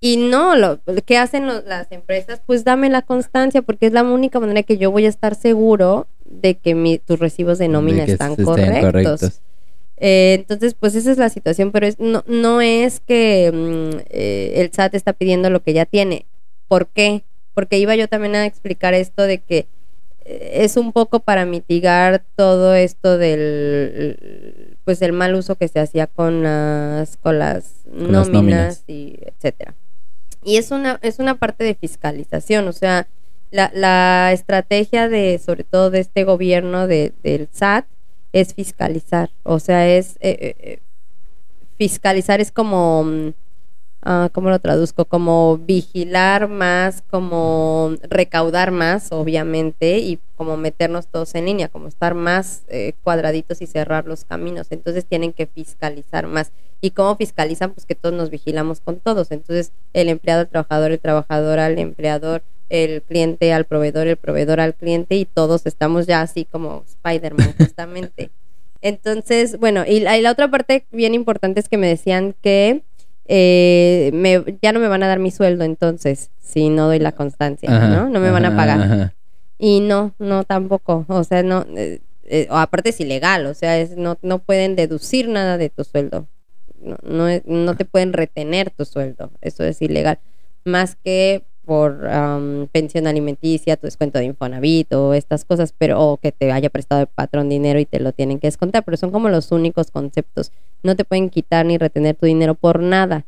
Y 0.01 0.17
no, 0.17 0.55
lo 0.57 0.79
¿qué 1.05 1.17
hacen 1.17 1.47
los- 1.47 1.63
las 1.65 1.89
empresas? 1.93 2.41
Pues 2.45 2.65
dame 2.65 2.89
la 2.89 3.01
constancia, 3.03 3.61
porque 3.61 3.85
es 3.87 3.93
la 3.93 4.03
única 4.03 4.39
manera 4.39 4.63
que 4.63 4.77
yo 4.77 4.91
voy 4.91 5.05
a 5.05 5.09
estar 5.09 5.33
seguro 5.35 6.07
de 6.25 6.55
que 6.55 6.75
mi- 6.75 6.97
tus 6.99 7.19
recibos 7.19 7.57
de 7.59 7.69
nómina 7.69 8.05
De 8.05 8.11
están 8.11 8.31
estén 8.31 8.45
correctos. 8.45 9.41
Eh, 9.95 10.35
entonces, 10.37 10.73
pues 10.75 10.93
esa 10.93 11.09
es 11.11 11.17
la 11.17 11.29
situación, 11.29 11.71
pero 11.71 11.87
es, 11.87 11.99
no, 11.99 12.23
no 12.27 12.59
es 12.61 12.99
que 12.99 13.49
mm, 13.51 13.99
eh, 14.09 14.53
el 14.57 14.71
SAT 14.73 14.93
está 14.93 15.13
pidiendo 15.13 15.49
lo 15.49 15.63
que 15.63 15.71
ya 15.73 15.85
tiene. 15.85 16.25
¿Por 16.67 16.87
qué? 16.87 17.23
Porque 17.57 17.79
iba 17.79 17.95
yo 17.95 18.07
también 18.07 18.35
a 18.35 18.45
explicar 18.45 18.93
esto 18.93 19.23
de 19.23 19.39
que 19.39 19.65
eh, 20.25 20.51
es 20.61 20.77
un 20.77 20.93
poco 20.93 21.21
para 21.21 21.43
mitigar 21.47 22.23
todo 22.35 22.75
esto 22.75 23.17
del 23.17 24.77
pues 24.85 25.01
el 25.01 25.11
mal 25.11 25.33
uso 25.33 25.55
que 25.55 25.67
se 25.67 25.79
hacía 25.79 26.05
con 26.05 26.43
las 26.43 27.17
con 27.17 27.39
las 27.39 27.81
Con 27.89 28.11
las 28.11 28.29
nóminas 28.29 28.83
y 28.85 29.17
etcétera. 29.21 29.73
Y 30.43 30.57
es 30.57 30.69
una 30.69 30.99
es 31.01 31.17
una 31.17 31.33
parte 31.39 31.63
de 31.63 31.73
fiscalización, 31.73 32.67
o 32.67 32.73
sea, 32.73 33.07
la, 33.49 33.71
la 33.73 34.31
estrategia 34.33 35.09
de 35.09 35.39
sobre 35.43 35.63
todo 35.63 35.89
de 35.89 36.01
este 36.01 36.25
gobierno 36.25 36.85
de, 36.85 37.11
del 37.23 37.49
SAT 37.51 37.87
es 38.33 38.53
fiscalizar, 38.53 39.31
o 39.41 39.57
sea, 39.57 39.87
es 39.87 40.17
eh, 40.19 40.37
eh, 40.39 40.55
eh, 40.59 40.79
fiscalizar 41.79 42.39
es 42.39 42.51
como 42.51 43.33
ah, 44.07 44.29
¿cómo 44.31 44.49
lo 44.49 44.59
traduzco? 44.59 45.05
Como 45.05 45.57
vigilar 45.57 46.47
más, 46.47 47.03
como 47.09 47.91
recaudar 48.09 48.71
más, 48.71 49.11
obviamente, 49.11 49.99
y 49.99 50.19
como 50.35 50.55
meternos 50.55 51.07
todos 51.07 51.35
en 51.35 51.45
línea, 51.45 51.67
como 51.67 51.87
estar 51.87 52.15
más 52.15 52.63
eh, 52.69 52.93
cuadraditos 53.03 53.61
y 53.61 53.67
cerrar 53.67 54.05
los 54.07 54.23
caminos. 54.23 54.67
Entonces 54.71 55.05
tienen 55.05 55.33
que 55.33 55.45
fiscalizar 55.45 56.25
más. 56.27 56.51
¿Y 56.79 56.91
cómo 56.91 57.15
fiscalizan? 57.17 57.73
Pues 57.73 57.85
que 57.85 57.95
todos 57.95 58.15
nos 58.15 58.29
vigilamos 58.29 58.79
con 58.79 58.99
todos. 58.99 59.31
Entonces 59.31 59.71
el 59.93 60.09
empleado 60.09 60.41
al 60.41 60.47
trabajador, 60.47 60.91
el 60.91 60.99
trabajador 60.99 61.59
al 61.59 61.77
empleador, 61.77 62.43
el 62.69 63.01
cliente 63.01 63.51
al 63.51 63.65
proveedor, 63.65 64.07
el 64.07 64.17
proveedor 64.17 64.59
al 64.59 64.73
cliente 64.73 65.15
y 65.15 65.25
todos 65.25 65.65
estamos 65.65 66.05
ya 66.07 66.21
así 66.21 66.45
como 66.45 66.83
Spider-Man 66.87 67.55
justamente. 67.57 68.29
Entonces, 68.81 69.59
bueno, 69.59 69.83
y 69.87 69.99
la, 69.99 70.17
y 70.17 70.21
la 70.21 70.31
otra 70.31 70.49
parte 70.49 70.85
bien 70.91 71.13
importante 71.13 71.59
es 71.59 71.67
que 71.67 71.77
me 71.77 71.87
decían 71.87 72.35
que 72.41 72.83
eh, 73.27 74.09
me, 74.13 74.43
ya 74.61 74.71
no 74.71 74.79
me 74.79 74.87
van 74.87 75.03
a 75.03 75.07
dar 75.07 75.19
mi 75.19 75.31
sueldo 75.31 75.63
entonces 75.63 76.29
si 76.39 76.69
no 76.69 76.87
doy 76.87 76.99
la 76.99 77.11
constancia, 77.11 77.69
Ajá, 77.75 77.87
¿no? 77.87 78.09
No 78.09 78.19
me 78.19 78.31
van 78.31 78.45
a 78.45 78.55
pagar. 78.55 78.81
ajá. 78.81 79.13
Y 79.59 79.79
no, 79.81 80.13
no 80.19 80.43
tampoco. 80.43 81.03
O 81.07 81.23
sea, 81.23 81.43
no. 81.43 81.65
eh, 81.75 81.99
eh, 82.25 82.47
aparte 82.51 82.89
es 82.89 82.99
ilegal. 82.99 83.45
O 83.47 83.53
sea, 83.53 83.79
es, 83.79 83.97
no, 83.97 84.17
no 84.21 84.39
pueden 84.39 84.75
deducir 84.75 85.27
nada 85.29 85.57
de 85.57 85.69
tu 85.69 85.83
sueldo. 85.83 86.27
No, 86.81 86.95
no, 87.03 87.27
es- 87.27 87.45
no 87.45 87.75
te 87.75 87.83
pueden 87.85 88.13
retener 88.13 88.69
tu 88.69 88.85
sueldo. 88.85 89.31
Eso 89.41 89.63
es 89.63 89.81
ilegal. 89.81 90.19
Más 90.63 90.95
que 90.95 91.43
por 91.65 92.07
pensión 92.71 93.07
alimenticia, 93.07 93.75
tu 93.75 93.87
descuento 93.87 94.19
de 94.19 94.25
Infonavit 94.25 94.93
o 94.93 95.13
estas 95.13 95.43
cosas, 95.43 95.73
pero 95.77 95.99
o 96.01 96.15
que 96.17 96.31
te 96.31 96.51
haya 96.53 96.69
prestado 96.69 97.01
el 97.01 97.07
patrón 97.07 97.49
dinero 97.49 97.77
y 97.79 97.85
te 97.85 97.99
lo 97.99 98.13
tienen 98.13 98.39
que 98.39 98.47
descontar. 98.47 98.83
Pero 98.85 98.95
son 98.95 99.11
como 99.11 99.27
los 99.27 99.51
únicos 99.51 99.91
conceptos. 99.91 100.51
No 100.83 100.95
te 100.95 101.03
pueden 101.05 101.29
quitar 101.29 101.65
ni 101.65 101.77
retener 101.77 102.15
tu 102.15 102.25
dinero 102.25 102.55
por 102.55 102.81
nada. 102.81 103.25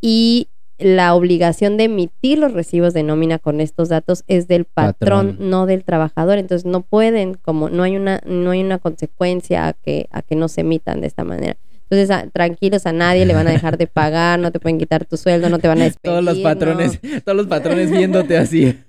Y 0.00 0.48
la 0.78 1.14
obligación 1.14 1.76
de 1.76 1.84
emitir 1.84 2.38
los 2.38 2.52
recibos 2.54 2.94
de 2.94 3.02
nómina 3.02 3.38
con 3.38 3.60
estos 3.60 3.90
datos 3.90 4.24
es 4.28 4.48
del 4.48 4.64
patrón, 4.64 5.32
Patrón. 5.32 5.50
no 5.50 5.66
del 5.66 5.84
trabajador. 5.84 6.38
Entonces 6.38 6.64
no 6.64 6.80
pueden, 6.82 7.34
como 7.34 7.68
no 7.68 7.82
hay 7.82 7.96
una, 7.96 8.20
no 8.24 8.50
hay 8.52 8.62
una 8.62 8.78
consecuencia 8.78 9.68
a 9.68 9.72
que, 9.74 10.08
a 10.10 10.22
que 10.22 10.36
no 10.36 10.48
se 10.48 10.62
emitan 10.62 11.00
de 11.02 11.06
esta 11.06 11.22
manera. 11.24 11.56
Entonces, 11.90 12.10
a- 12.10 12.28
tranquilos, 12.30 12.86
a 12.86 12.92
nadie 12.92 13.26
le 13.26 13.34
van 13.34 13.48
a 13.48 13.50
dejar 13.50 13.76
de 13.76 13.88
pagar, 13.88 14.38
no 14.38 14.52
te 14.52 14.60
pueden 14.60 14.78
quitar 14.78 15.04
tu 15.06 15.16
sueldo, 15.16 15.48
no 15.50 15.58
te 15.58 15.66
van 15.68 15.80
a 15.80 15.84
despedir. 15.84 16.02
Todos 16.12 16.24
los 16.24 16.36
no. 16.38 16.42
patrones, 16.44 17.00
todos 17.24 17.36
los 17.36 17.46
patrones 17.48 17.90
viéndote 17.90 18.38
así. 18.38 18.78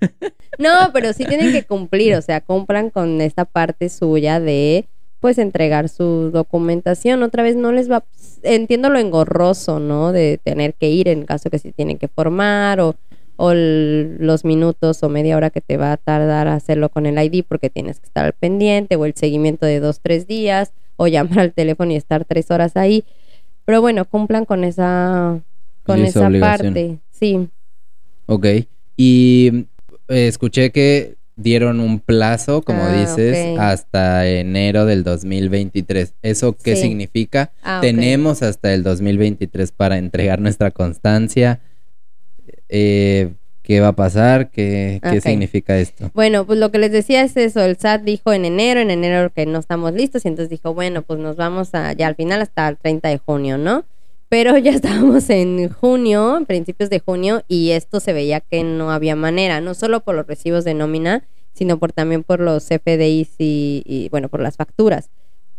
No, 0.58 0.90
pero 0.92 1.14
sí 1.14 1.24
tienen 1.24 1.50
que 1.50 1.64
cumplir, 1.64 2.14
o 2.14 2.20
sea, 2.20 2.42
compran 2.42 2.90
con 2.90 3.22
esta 3.22 3.46
parte 3.46 3.88
suya 3.88 4.38
de 4.38 4.86
pues 5.22 5.38
entregar 5.38 5.88
su 5.88 6.32
documentación. 6.32 7.22
Otra 7.22 7.44
vez 7.44 7.54
no 7.54 7.70
les 7.70 7.88
va, 7.88 8.02
entiendo 8.42 8.90
lo 8.90 8.98
engorroso, 8.98 9.78
¿no? 9.78 10.10
De 10.10 10.40
tener 10.42 10.74
que 10.74 10.90
ir 10.90 11.06
en 11.06 11.24
caso 11.24 11.48
que 11.48 11.60
se 11.60 11.70
tienen 11.70 11.96
que 11.96 12.08
formar 12.08 12.80
o, 12.80 12.96
o 13.36 13.54
los 13.54 14.44
minutos 14.44 15.00
o 15.04 15.08
media 15.08 15.36
hora 15.36 15.50
que 15.50 15.60
te 15.60 15.76
va 15.76 15.92
a 15.92 15.96
tardar 15.96 16.48
hacerlo 16.48 16.88
con 16.88 17.06
el 17.06 17.22
ID 17.22 17.44
porque 17.46 17.70
tienes 17.70 18.00
que 18.00 18.06
estar 18.06 18.24
al 18.24 18.32
pendiente 18.32 18.96
o 18.96 19.04
el 19.04 19.14
seguimiento 19.14 19.64
de 19.64 19.78
dos, 19.78 20.00
tres 20.00 20.26
días 20.26 20.72
o 20.96 21.06
llamar 21.06 21.38
al 21.38 21.52
teléfono 21.52 21.92
y 21.92 21.96
estar 21.96 22.24
tres 22.24 22.50
horas 22.50 22.76
ahí. 22.76 23.04
Pero 23.64 23.80
bueno, 23.80 24.04
cumplan 24.04 24.44
con 24.44 24.64
esa, 24.64 25.38
con 25.84 25.98
Sí, 25.98 26.02
esa 26.06 26.28
parte. 26.40 26.98
Sí. 27.12 27.48
Ok. 28.26 28.46
Y 28.96 29.66
eh, 30.08 30.26
escuché 30.26 30.72
que 30.72 31.14
dieron 31.36 31.80
un 31.80 31.98
plazo, 32.00 32.62
como 32.62 32.84
Ah, 32.84 32.92
dices, 33.00 33.58
hasta 33.58 34.28
enero 34.28 34.84
del 34.86 35.02
2023. 35.04 36.14
¿Eso 36.22 36.56
qué 36.56 36.76
Sí. 36.76 36.82
significa? 36.82 37.50
Ah. 37.62 37.78
Tenemos 37.80 38.42
hasta 38.42 38.72
el 38.74 38.82
2023 38.82 39.72
para 39.72 39.98
entregar 39.98 40.40
nuestra 40.40 40.70
constancia. 40.70 41.60
Eh, 42.68 43.32
¿Qué 43.62 43.78
va 43.80 43.88
a 43.88 43.92
pasar? 43.96 44.50
¿Qué, 44.50 45.00
qué 45.08 45.20
significa 45.20 45.78
esto? 45.78 46.10
Bueno, 46.14 46.44
pues 46.44 46.58
lo 46.58 46.72
que 46.72 46.78
les 46.78 46.90
decía 46.90 47.22
es 47.22 47.36
eso, 47.36 47.60
el 47.62 47.76
SAT 47.76 48.02
dijo 48.02 48.32
en 48.32 48.44
enero, 48.44 48.80
en 48.80 48.90
enero 48.90 49.30
que 49.32 49.46
no 49.46 49.60
estamos 49.60 49.92
listos 49.92 50.24
y 50.24 50.28
entonces 50.28 50.50
dijo, 50.50 50.74
bueno, 50.74 51.02
pues 51.02 51.20
nos 51.20 51.36
vamos 51.36 51.72
a, 51.74 51.92
ya 51.92 52.08
al 52.08 52.16
final 52.16 52.42
hasta 52.42 52.68
el 52.68 52.76
30 52.76 53.08
de 53.08 53.18
junio, 53.18 53.58
¿no? 53.58 53.84
Pero 54.32 54.56
ya 54.56 54.70
estábamos 54.70 55.28
en 55.28 55.68
junio, 55.68 56.42
principios 56.46 56.88
de 56.88 57.00
junio, 57.00 57.42
y 57.48 57.72
esto 57.72 58.00
se 58.00 58.14
veía 58.14 58.40
que 58.40 58.64
no 58.64 58.90
había 58.90 59.14
manera, 59.14 59.60
no 59.60 59.74
solo 59.74 60.00
por 60.00 60.14
los 60.14 60.26
recibos 60.26 60.64
de 60.64 60.72
nómina, 60.72 61.24
sino 61.52 61.78
por 61.78 61.92
también 61.92 62.22
por 62.22 62.40
los 62.40 62.64
CFDIs 62.66 63.34
y, 63.36 63.82
y, 63.84 64.08
bueno, 64.08 64.30
por 64.30 64.40
las 64.40 64.56
facturas. 64.56 65.10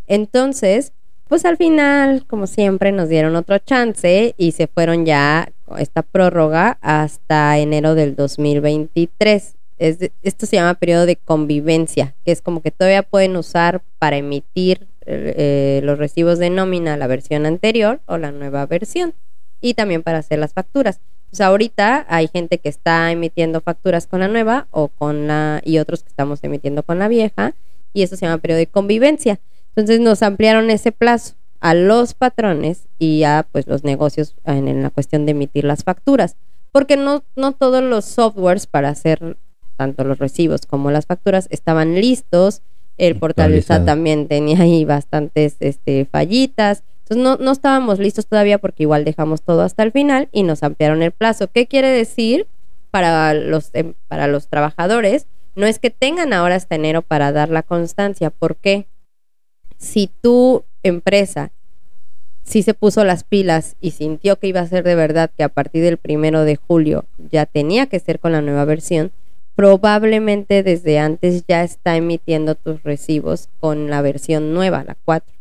Entonces, 0.08 0.92
pues 1.28 1.46
al 1.46 1.58
final, 1.58 2.26
como 2.26 2.48
siempre, 2.48 2.92
nos 2.92 3.10
dieron 3.10 3.36
otro 3.36 3.60
chance 3.60 4.34
y 4.40 4.54
se 4.54 4.66
fueron 4.66 5.06
ya 5.06 5.52
esta 5.78 6.02
prórroga 6.02 6.80
hasta 6.82 7.60
enero 7.60 7.94
del 7.94 8.16
2023. 8.16 9.54
Esto 9.78 10.46
se 10.46 10.56
llama 10.56 10.76
periodo 10.76 11.06
de 11.06 11.16
convivencia, 11.16 12.16
que 12.26 12.32
es 12.32 12.42
como 12.42 12.62
que 12.62 12.72
todavía 12.72 13.04
pueden 13.04 13.36
usar 13.36 13.82
para 14.00 14.18
emitir 14.18 14.88
eh, 15.06 15.82
los 15.84 15.98
recibos 15.98 16.40
de 16.40 16.50
nómina 16.50 16.96
la 16.96 17.08
versión 17.08 17.46
anterior 17.46 18.00
o 18.06 18.18
la 18.18 18.32
nueva 18.32 18.66
versión 18.66 19.14
y 19.60 19.74
también 19.74 20.04
para 20.04 20.20
hacer 20.20 20.40
las 20.40 20.54
facturas. 20.54 21.02
Pues 21.30 21.42
ahorita 21.42 22.06
hay 22.10 22.28
gente 22.28 22.60
que 22.60 22.70
está 22.70 23.12
emitiendo 23.12 23.60
facturas 23.60 24.08
con 24.08 24.20
la 24.20 24.28
nueva 24.28 24.68
o 24.72 24.88
con 24.88 25.28
la 25.28 25.62
y 25.66 25.80
otros 25.80 26.04
que 26.04 26.10
estamos 26.10 26.44
emitiendo 26.44 26.84
con 26.84 27.00
la 27.00 27.08
vieja 27.08 27.56
y 27.92 28.04
eso 28.04 28.16
se 28.16 28.26
llama 28.26 28.42
periodo 28.42 28.60
de 28.60 28.68
convivencia. 28.68 29.40
Entonces 29.70 30.00
nos 30.00 30.22
ampliaron 30.22 30.70
ese 30.70 30.92
plazo 30.92 31.34
a 31.60 31.74
los 31.74 32.14
patrones 32.14 32.88
y 33.00 33.24
a 33.24 33.48
pues 33.52 33.68
los 33.68 33.84
negocios 33.84 34.36
en, 34.46 34.68
en 34.68 34.84
la 34.84 34.90
cuestión 34.90 35.26
de 35.26 35.32
emitir 35.32 35.64
las 35.64 35.84
facturas, 35.84 36.36
porque 36.72 36.98
no 36.98 37.24
no 37.36 37.54
todos 37.54 37.82
los 37.84 38.06
softwares 38.06 38.68
para 38.68 38.90
hacer 38.90 39.38
tanto 39.84 40.06
los 40.06 40.18
recibos 40.18 40.66
como 40.66 40.92
las 40.92 41.06
facturas 41.06 41.48
estaban 41.52 41.96
listos. 41.96 42.62
El 42.98 43.18
portal 43.18 43.52
del 43.52 43.64
SAT 43.64 43.82
Actualizado. 43.82 43.86
también 43.86 44.28
tenía 44.28 44.62
ahí 44.62 44.86
bastantes 44.86 45.58
este, 45.60 46.06
fallitas. 46.06 46.84
Entonces 47.00 47.18
no, 47.24 47.36
no 47.44 47.52
estábamos 47.52 48.00
listos 48.00 48.28
todavía 48.28 48.60
porque 48.60 48.84
igual 48.84 49.04
dejamos 49.04 49.42
todo 49.42 49.62
hasta 49.62 49.84
el 49.84 49.92
final 49.92 50.30
y 50.32 50.44
nos 50.44 50.64
ampliaron 50.64 51.02
el 51.02 51.12
plazo. 51.12 51.50
¿Qué 51.52 51.68
quiere 51.68 51.90
decir 51.90 52.48
para 52.92 53.34
los, 53.34 53.72
em, 53.74 53.94
para 54.08 54.28
los 54.28 54.48
trabajadores? 54.48 55.28
No 55.56 55.66
es 55.66 55.80
que 55.80 55.90
tengan 55.90 56.32
ahora 56.32 56.56
hasta 56.56 56.76
enero 56.76 57.02
para 57.02 57.34
dar 57.34 57.50
la 57.50 57.64
constancia. 57.64 58.30
¿Por 58.30 58.56
qué? 58.56 58.86
Si 59.78 60.10
tu 60.22 60.64
empresa 60.82 61.52
sí 62.44 62.64
se 62.64 62.74
puso 62.74 63.04
las 63.04 63.24
pilas 63.24 63.76
y 63.82 63.92
sintió 63.92 64.38
que 64.38 64.48
iba 64.48 64.62
a 64.62 64.68
ser 64.68 64.84
de 64.84 64.96
verdad 64.96 65.32
que 65.36 65.44
a 65.44 65.50
partir 65.50 65.84
del 65.84 65.98
primero 65.98 66.46
de 66.46 66.56
julio 66.56 67.06
ya 67.32 67.46
tenía 67.46 67.88
que 67.88 68.00
ser 68.00 68.20
con 68.20 68.32
la 68.32 68.42
nueva 68.42 68.66
versión, 68.66 69.12
probablemente 69.56 70.64
desde 70.64 71.00
antes 71.00 71.46
ya 71.48 71.64
está 71.64 71.96
emitiendo 71.96 72.56
tus 72.56 72.84
recibos 72.84 73.50
con 73.60 73.90
la 73.90 74.02
versión 74.02 74.54
nueva, 74.54 74.84
la 74.84 74.96
4. 75.06 75.34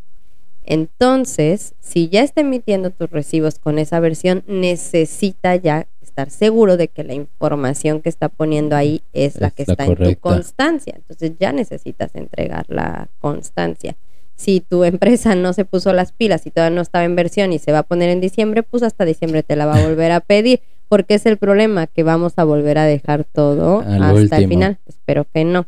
Entonces, 0.65 1.75
si 1.81 2.09
ya 2.09 2.23
está 2.23 2.43
emitiendo 2.43 2.91
tus 2.91 3.11
recibos 3.11 3.59
con 3.59 3.79
esa 3.79 3.99
versión, 4.01 4.45
necesita 4.47 5.57
ya 5.57 5.87
estar 6.01 6.31
seguro 6.31 6.77
de 6.77 6.89
que 6.89 7.05
la 7.05 7.15
información 7.15 8.01
que 8.01 8.09
está 8.09 8.29
poniendo 8.29 8.77
ahí 8.77 9.03
es 9.13 9.41
la 9.41 9.51
que 9.51 9.65
la 9.67 9.73
está 9.73 9.87
en 9.87 9.97
tu 9.97 10.21
constancia. 10.21 10.95
Entonces 10.95 11.33
ya 11.41 11.53
necesitas 11.53 12.15
entregar 12.15 12.67
la 12.69 13.09
constancia. 13.19 13.97
Si 14.37 14.61
tu 14.61 14.85
empresa 14.85 15.35
no 15.35 15.53
se 15.53 15.65
puso 15.65 15.93
las 15.93 16.13
pilas 16.13 16.47
y 16.47 16.51
todavía 16.51 16.77
no 16.77 16.83
estaba 16.83 17.05
en 17.05 17.17
versión 17.17 17.53
y 17.53 17.59
se 17.59 17.73
va 17.73 17.79
a 17.79 17.83
poner 17.83 18.11
en 18.11 18.21
diciembre, 18.21 18.63
pues 18.63 18.83
hasta 18.83 19.05
diciembre 19.05 19.43
te 19.43 19.57
la 19.57 19.67
va 19.67 19.77
a 19.77 19.87
volver 19.87 20.13
a 20.13 20.21
pedir. 20.21 20.61
Porque 20.93 21.15
es 21.15 21.25
el 21.25 21.39
problema 21.39 21.87
que 21.87 22.03
vamos 22.03 22.35
a 22.37 22.45
volver 22.45 22.77
a 22.77 22.85
dejar 22.85 23.25
todo 23.25 23.81
Al 23.81 24.03
hasta 24.03 24.37
el 24.37 24.47
final. 24.47 24.77
Espero 24.87 25.25
que 25.25 25.43
no. 25.43 25.65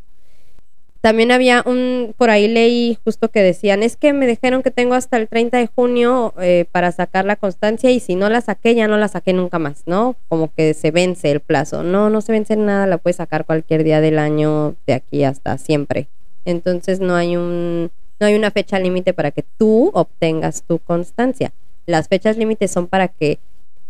También 1.01 1.33
había 1.33 1.62
un, 1.64 2.14
por 2.18 2.29
ahí 2.29 2.47
leí 2.47 2.99
justo 3.07 3.31
que 3.31 3.43
decían, 3.43 3.83
es 3.83 3.97
que 3.97 4.12
me 4.12 4.27
dijeron 4.27 4.62
que 4.62 4.70
tengo 4.70 4.93
hasta 4.93 5.16
el 5.16 5.27
30 5.27 5.57
de 5.57 5.66
junio 5.66 6.35
eh, 6.43 6.66
para 6.70 6.93
sacar 6.93 7.25
la 7.25 7.37
constancia 7.37 7.91
y 7.91 8.01
si 8.01 8.16
no 8.16 8.29
la 8.29 8.43
saqué, 8.43 8.75
ya 8.75 8.87
no 8.87 8.99
la 8.99 9.09
saqué 9.09 9.33
nunca 9.33 9.59
más, 9.59 9.85
¿no? 9.87 10.14
Como 10.29 10.53
que 10.53 10.75
se 10.75 10.91
vence 10.91 11.31
el 11.31 11.41
plazo. 11.41 11.83
No, 11.83 12.11
no 12.11 12.20
se 12.20 12.33
vence 12.33 12.55
nada, 12.57 12.87
la 12.87 12.99
puedes 12.99 13.16
sacar 13.16 13.47
cualquier 13.47 13.83
día 13.83 14.03
del 14.03 14.18
año 14.18 14.77
de 14.87 14.93
aquí 14.93 15.25
hasta 15.25 15.57
siempre. 15.57 16.09
Entonces 16.45 17.01
no 17.01 17.16
hay 17.16 17.39
un, 17.39 17.91
no 18.20 18.27
hay 18.27 18.35
una 18.35 18.51
fecha 18.51 18.79
límite 18.79 19.14
para 19.14 19.31
que 19.31 19.43
tú 19.57 19.91
obtengas 19.95 20.64
tu 20.64 20.81
constancia. 20.81 21.55
Las 21.87 22.09
fechas 22.09 22.37
límites 22.37 22.70
son 22.70 22.89
para 22.89 23.09
que 23.09 23.39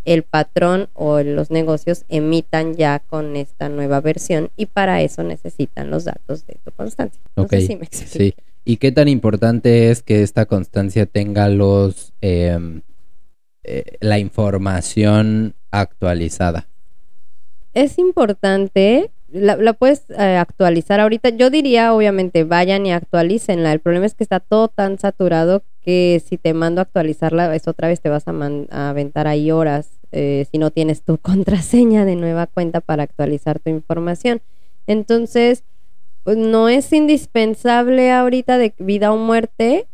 el 0.05 0.23
patrón 0.23 0.89
o 0.95 1.21
los 1.23 1.51
negocios 1.51 2.05
emitan 2.09 2.75
ya 2.75 3.01
con 3.01 3.37
esta 3.37 3.69
nueva 3.69 4.01
versión 4.01 4.51
y 4.57 4.67
para 4.67 5.03
eso 5.03 5.23
necesitan 5.23 5.91
los 5.91 6.05
datos 6.05 6.47
de 6.47 6.59
tu 6.65 6.73
constancia. 6.73 7.23
No 7.37 7.45
Ok, 7.45 7.49
sé 7.49 7.61
si 7.61 7.77
me 7.77 7.85
explico. 7.85 8.19
Sí. 8.19 8.35
¿Y 8.65 8.79
qué 8.79 8.93
tan 8.93 9.09
importante 9.09 9.91
es 9.91 10.03
que 10.03 10.23
esta 10.23 10.47
constancia 10.47 11.07
tenga 11.07 11.49
los 11.49 12.13
em, 12.21 12.83
eh, 13.65 13.99
la 14.01 14.19
información 14.19 15.55
actualizada? 15.71 16.69
Es 17.73 17.99
importante, 17.99 19.11
la, 19.29 19.57
la 19.57 19.73
puedes 19.73 20.05
eh, 20.11 20.37
actualizar 20.37 21.01
ahorita. 21.01 21.31
Yo 21.31 21.51
diría, 21.51 21.93
obviamente, 21.93 22.45
vayan 22.45 22.87
y 22.87 22.93
actualícenla. 22.93 23.73
El 23.73 23.81
problema 23.81 24.07
es 24.07 24.15
que 24.15 24.23
está 24.25 24.41
todo 24.41 24.69
tan 24.69 24.99
saturado 24.99 25.65
que 25.81 26.23
si 26.25 26.39
te 26.39 26.55
mando 26.55 26.81
a 26.81 26.85
actualizarla, 26.85 27.55
es 27.55 27.67
otra 27.69 27.89
vez 27.89 28.01
te 28.01 28.09
vas 28.09 28.29
a, 28.29 28.33
man- 28.33 28.69
a 28.71 28.91
aventar 28.91 29.27
ahí 29.27 29.51
horas 29.51 29.94
eh, 30.15 30.47
si 30.51 30.59
no 30.59 30.71
tienes 30.71 31.03
tu 31.03 31.19
contraseña 31.23 32.05
de 32.05 32.17
nueva 32.17 32.47
cuenta 32.47 32.81
para 32.81 33.03
actualizar 33.03 33.59
tu 33.59 33.71
información. 33.71 34.41
Entonces, 34.87 35.65
pues 36.23 36.37
no 36.37 36.69
es 36.69 36.93
indispensable 36.93 38.11
ahorita 38.13 38.57
de 38.59 38.75
vida 38.79 39.13
o 39.13 39.17
muerte, 39.17 39.87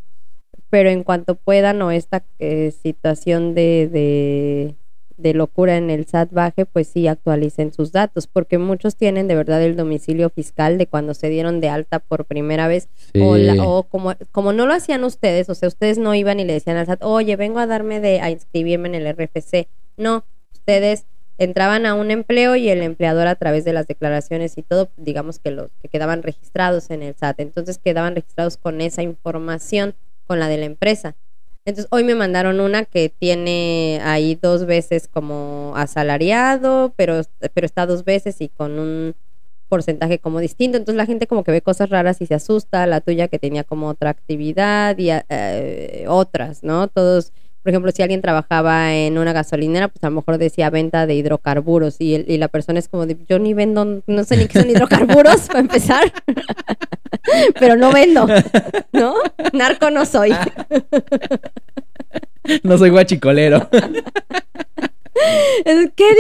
pero 0.69 0.91
en 0.91 1.03
cuanto 1.03 1.35
puedan 1.35 1.81
o 1.83 1.91
esta 1.91 2.23
eh, 2.39 2.71
situación 2.83 3.55
de, 3.55 3.89
de, 3.89 4.75
de 5.17 5.35
locura 5.35 5.77
en 5.77 5.91
el 5.91 6.07
SAT 6.07 6.31
baje, 6.33 6.67
pues 6.67 6.87
sí 6.87 7.09
actualicen 7.09 7.73
sus 7.73 7.91
datos, 7.91 8.29
porque 8.29 8.59
muchos 8.59 8.95
tienen 8.95 9.27
de 9.27 9.35
verdad 9.35 9.61
el 9.63 9.75
domicilio 9.75 10.31
fiscal 10.31 10.79
de 10.79 10.87
cuando 10.87 11.15
se 11.15 11.29
dieron 11.29 11.61
de 11.61 11.69
alta 11.69 11.99
por 11.99 12.25
primera 12.25 12.69
vez 12.69 12.89
Sí. 13.13 13.21
o, 13.21 13.37
la- 13.37 13.65
o 13.67 13.83
como, 13.85 14.15
como 14.31 14.53
no 14.53 14.67
lo 14.67 14.75
hacían 14.75 15.03
ustedes, 15.03 15.49
o 15.51 15.55
sea, 15.57 15.67
ustedes 15.69 15.99
no 15.99 16.15
iban 16.15 16.39
y 16.39 16.45
le 16.45 16.53
decían 16.53 16.77
al 16.77 16.87
SAT, 16.87 17.03
oye, 17.03 17.35
vengo 17.35 17.59
a 17.59 17.67
darme 17.67 17.99
de, 17.99 18.21
a 18.21 18.31
inscribirme 18.31 18.89
en 18.89 18.95
el 18.95 19.07
RFC. 19.09 19.67
No, 20.01 20.25
ustedes 20.53 21.05
entraban 21.39 21.87
a 21.87 21.95
un 21.95 22.11
empleo 22.11 22.57
y 22.57 22.69
el 22.69 22.83
empleador 22.83 23.27
a 23.27 23.35
través 23.35 23.65
de 23.65 23.73
las 23.73 23.87
declaraciones 23.87 24.59
y 24.59 24.63
todo, 24.63 24.91
digamos 24.97 25.39
que 25.39 25.51
los 25.51 25.71
que 25.81 25.89
quedaban 25.89 26.23
registrados 26.23 26.91
en 26.91 27.03
el 27.03 27.15
SAT, 27.15 27.41
entonces 27.41 27.79
quedaban 27.79 28.15
registrados 28.15 28.57
con 28.57 28.81
esa 28.81 29.03
información, 29.03 29.95
con 30.27 30.39
la 30.39 30.49
de 30.49 30.59
la 30.59 30.67
empresa. 30.67 31.17
Entonces 31.65 31.89
hoy 31.91 32.05
me 32.05 32.15
mandaron 32.15 32.61
una 32.61 32.85
que 32.85 33.11
tiene 33.11 34.01
ahí 34.03 34.35
dos 34.35 34.67
veces 34.67 35.09
como 35.09 35.73
asalariado, 35.77 36.93
pero, 36.97 37.23
pero 37.55 37.67
está 37.67 37.87
dos 37.87 38.05
veces 38.05 38.41
y 38.41 38.49
con 38.49 38.79
un 38.79 39.15
porcentaje 39.69 40.19
como 40.19 40.41
distinto. 40.41 40.79
Entonces 40.79 40.97
la 40.97 41.07
gente 41.07 41.27
como 41.27 41.45
que 41.45 41.53
ve 41.53 41.63
cosas 41.63 41.91
raras 41.91 42.21
y 42.21 42.27
se 42.27 42.35
asusta. 42.35 42.87
La 42.87 43.01
tuya 43.01 43.29
que 43.29 43.39
tenía 43.39 43.65
como 43.65 43.89
otra 43.89 44.11
actividad 44.11 44.99
y 44.99 45.11
eh, 45.11 46.07
otras, 46.09 46.63
¿no? 46.63 46.89
Todos, 46.89 47.33
por 47.63 47.71
ejemplo, 47.71 47.91
si 47.93 48.03
alguien 48.03 48.21
trabajaba 48.23 48.95
en 48.95 49.19
una 49.19 49.33
gasolinera, 49.33 49.89
pues 49.89 50.03
a 50.05 50.11
lo 50.11 50.17
mejor 50.17 50.39
decía 50.39 50.71
venta 50.71 51.07
de 51.07 51.15
hidrocarburos 51.15 51.97
y, 52.01 52.15
el- 52.15 52.25
y 52.31 52.39
la 52.39 52.49
persona 52.49 52.79
es 52.79 52.89
como 52.89 53.07
de, 53.07 53.17
yo 53.29 53.39
ni 53.39 53.55
vendo, 53.55 54.03
no 54.07 54.25
sé 54.25 54.37
ni 54.37 54.47
qué 54.47 54.61
son 54.61 54.71
hidrocarburos 54.71 55.43
para 55.49 55.61
empezar, 55.61 56.13
pero 57.61 57.77
no 57.77 57.93
vendo, 57.93 58.27
¿no? 58.93 59.15
Narco 59.53 59.91
no 59.91 60.07
soy. 60.07 60.33
No 62.65 62.79
soy 62.79 62.91
guachicolero. 62.91 63.69
¿Qué 63.71 63.81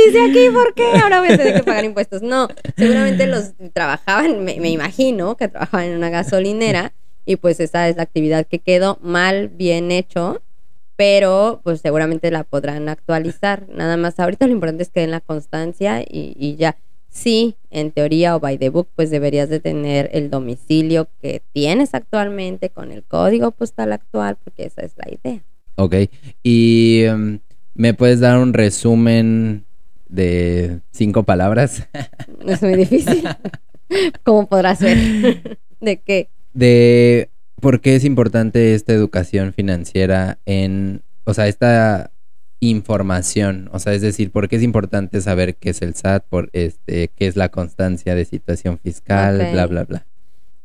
dice 0.07 0.21
aquí? 0.29 0.51
¿Por 0.53 0.75
qué? 0.75 0.85
Ahora 1.03 1.21
voy 1.21 1.31
a 1.33 1.37
tener 1.37 1.55
que 1.55 1.63
pagar 1.63 1.85
impuestos. 1.85 2.23
No, 2.23 2.49
seguramente 2.77 3.27
los 3.27 3.53
trabajaban, 3.73 4.45
me, 4.45 4.61
me 4.61 4.71
imagino 4.71 5.37
que 5.37 5.49
trabajaban 5.49 5.87
en 5.87 5.97
una 5.97 6.11
gasolinera 6.11 6.93
y 7.25 7.37
pues 7.37 7.61
esa 7.61 7.89
es 7.89 7.97
la 7.97 8.03
actividad 8.03 8.47
que 8.47 8.59
quedó 8.59 8.99
mal, 9.03 9.49
bien 9.49 9.91
hecho, 9.91 10.43
pero 11.01 11.63
pues 11.65 11.81
seguramente 11.81 12.31
la 12.31 12.45
podrán 12.45 12.91
actualizar. 12.91 13.67
Nada 13.75 13.97
más 13.97 14.21
ahorita 14.21 14.47
lo 14.47 14.53
importante 14.53 14.83
es 14.83 14.91
que 14.91 15.01
den 15.01 15.11
la 15.11 15.23
constancia 15.23 16.03
y, 16.03 16.37
y 16.39 16.57
ya. 16.57 16.77
Sí, 17.09 17.57
en 17.71 17.91
teoría 17.91 18.37
o 18.37 18.41
by 18.41 18.59
the 18.59 18.69
book, 18.69 18.87
pues 18.95 19.09
deberías 19.09 19.49
de 19.49 19.61
tener 19.61 20.11
el 20.13 20.29
domicilio 20.29 21.09
que 21.23 21.41
tienes 21.55 21.95
actualmente 21.95 22.69
con 22.69 22.93
el 22.93 23.03
código 23.03 23.51
postal 23.51 23.95
actual, 23.95 24.37
porque 24.45 24.67
esa 24.67 24.83
es 24.83 24.93
la 24.99 25.11
idea. 25.11 25.43
Ok. 25.77 25.95
Y 26.43 27.05
em, 27.05 27.39
me 27.73 27.95
puedes 27.95 28.21
dar 28.21 28.37
un 28.37 28.53
resumen 28.53 29.65
de 30.07 30.81
cinco 30.91 31.23
palabras 31.23 31.89
No 32.45 32.53
es 32.53 32.61
muy 32.61 32.75
difícil. 32.75 33.27
¿Cómo 34.23 34.47
podrás 34.47 34.81
ver? 34.81 35.59
¿De 35.81 35.97
qué? 35.97 36.29
de 36.53 37.31
por 37.61 37.81
qué 37.81 37.97
es 37.97 38.05
importante 38.05 38.75
esta 38.75 38.93
educación 38.93 39.53
financiera 39.53 40.39
en, 40.47 41.03
o 41.25 41.35
sea, 41.35 41.49
esta 41.49 42.11
información, 42.61 43.71
o 43.73 43.79
sea, 43.79 43.95
es 43.95 44.03
decir, 44.03 44.31
por 44.31 44.49
qué 44.49 44.57
es 44.57 44.63
importante 44.63 45.21
saber 45.21 45.57
qué 45.57 45.71
es 45.71 45.81
el 45.83 45.95
SAT, 45.95 46.25
por 46.29 46.51
este, 46.53 47.09
qué 47.09 47.27
es 47.27 47.37
la 47.37 47.49
constancia 47.49 48.15
de 48.15 48.25
situación 48.25 48.79
fiscal, 48.79 49.37
bla, 49.53 49.67
bla, 49.67 49.85
bla. 49.85 50.07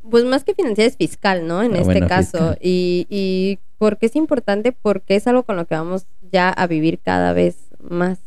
Pues 0.10 0.24
más 0.26 0.44
que 0.44 0.54
financiera 0.54 0.88
es 0.88 0.98
fiscal, 0.98 1.48
¿no? 1.48 1.64
En 1.64 1.74
Ah, 1.74 1.78
este 1.78 1.86
bueno, 1.86 2.08
caso. 2.08 2.56
Y, 2.62 3.08
y 3.10 3.60
¿por 3.78 3.98
qué 3.98 4.08
es 4.08 4.16
importante? 4.16 4.72
Porque 4.72 5.16
es 5.16 5.26
algo 5.26 5.44
con 5.44 5.56
lo 5.56 5.66
que 5.66 5.76
vamos 5.76 6.06
ya 6.32 6.50
a 6.50 6.68
vivir 6.68 7.00
cada 7.00 7.34
vez 7.34 7.56
más. 7.80 8.20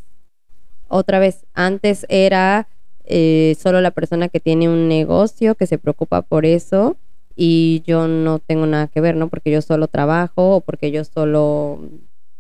Otra 0.89 1.19
vez, 1.19 1.45
antes 1.55 2.07
era 2.09 2.69
eh, 3.05 3.55
solo 3.61 3.81
la 3.81 3.91
persona 3.91 4.29
que 4.29 4.41
tiene 4.41 4.69
un 4.69 4.89
negocio 4.89 5.55
que 5.55 5.67
se 5.67 5.79
preocupa 5.79 6.23
por 6.23 6.47
eso 6.47 6.97
y 7.41 7.85
yo 7.87 8.09
no 8.09 8.41
tengo 8.41 8.67
nada 8.67 8.89
que 8.89 9.01
ver, 9.01 9.15
¿no? 9.15 9.29
Porque 9.29 9.53
yo 9.53 9.63
solo 9.63 9.87
trabajo 9.87 10.57
o 10.57 10.61
porque 10.61 10.91
yo 10.91 11.05
solo 11.05 11.79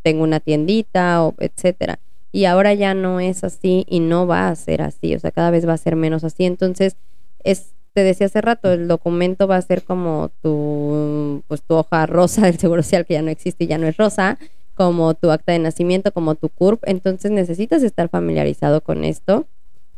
tengo 0.03 0.24
una 0.24 0.40
tiendita 0.40 1.22
o 1.22 1.36
etcétera. 1.38 2.01
Y 2.32 2.46
ahora 2.46 2.74
ya 2.74 2.94
no 2.94 3.20
es 3.20 3.44
así 3.44 3.86
y 3.88 4.01
no 4.01 4.26
va 4.26 4.49
a 4.49 4.57
ser 4.57 4.82
así, 4.82 5.14
o 5.14 5.20
sea, 5.20 5.30
cada 5.30 5.53
vez 5.53 5.68
va 5.68 5.74
a 5.74 5.78
ser 5.78 5.94
menos 5.94 6.24
así. 6.24 6.44
Entonces, 6.44 6.96
es 7.44 7.74
te 7.94 8.03
decía 8.03 8.26
hace 8.26 8.40
rato, 8.40 8.72
el 8.72 8.88
documento 8.88 9.46
va 9.46 9.57
a 9.57 9.62
ser 9.62 9.84
como 9.84 10.32
tu 10.42 11.42
pues 11.46 11.62
tu 11.62 11.76
hoja 11.76 12.07
rosa 12.07 12.42
del 12.46 12.59
Seguro 12.59 12.82
Social 12.82 13.07
que 13.07 13.14
ya 13.14 13.22
no 13.22 13.30
existe 13.30 13.64
y 13.64 13.66
ya 13.68 13.78
no 13.78 13.86
es 13.86 13.96
rosa, 13.96 14.36
como 14.74 15.14
tu 15.14 15.30
acta 15.30 15.53
de 15.53 15.61
nacimiento, 15.61 16.11
como 16.11 16.34
tu 16.34 16.49
CURP, 16.49 16.82
entonces 16.86 17.30
necesitas 17.30 17.84
estar 17.84 18.09
familiarizado 18.09 18.80
con 18.80 19.05
esto 19.05 19.46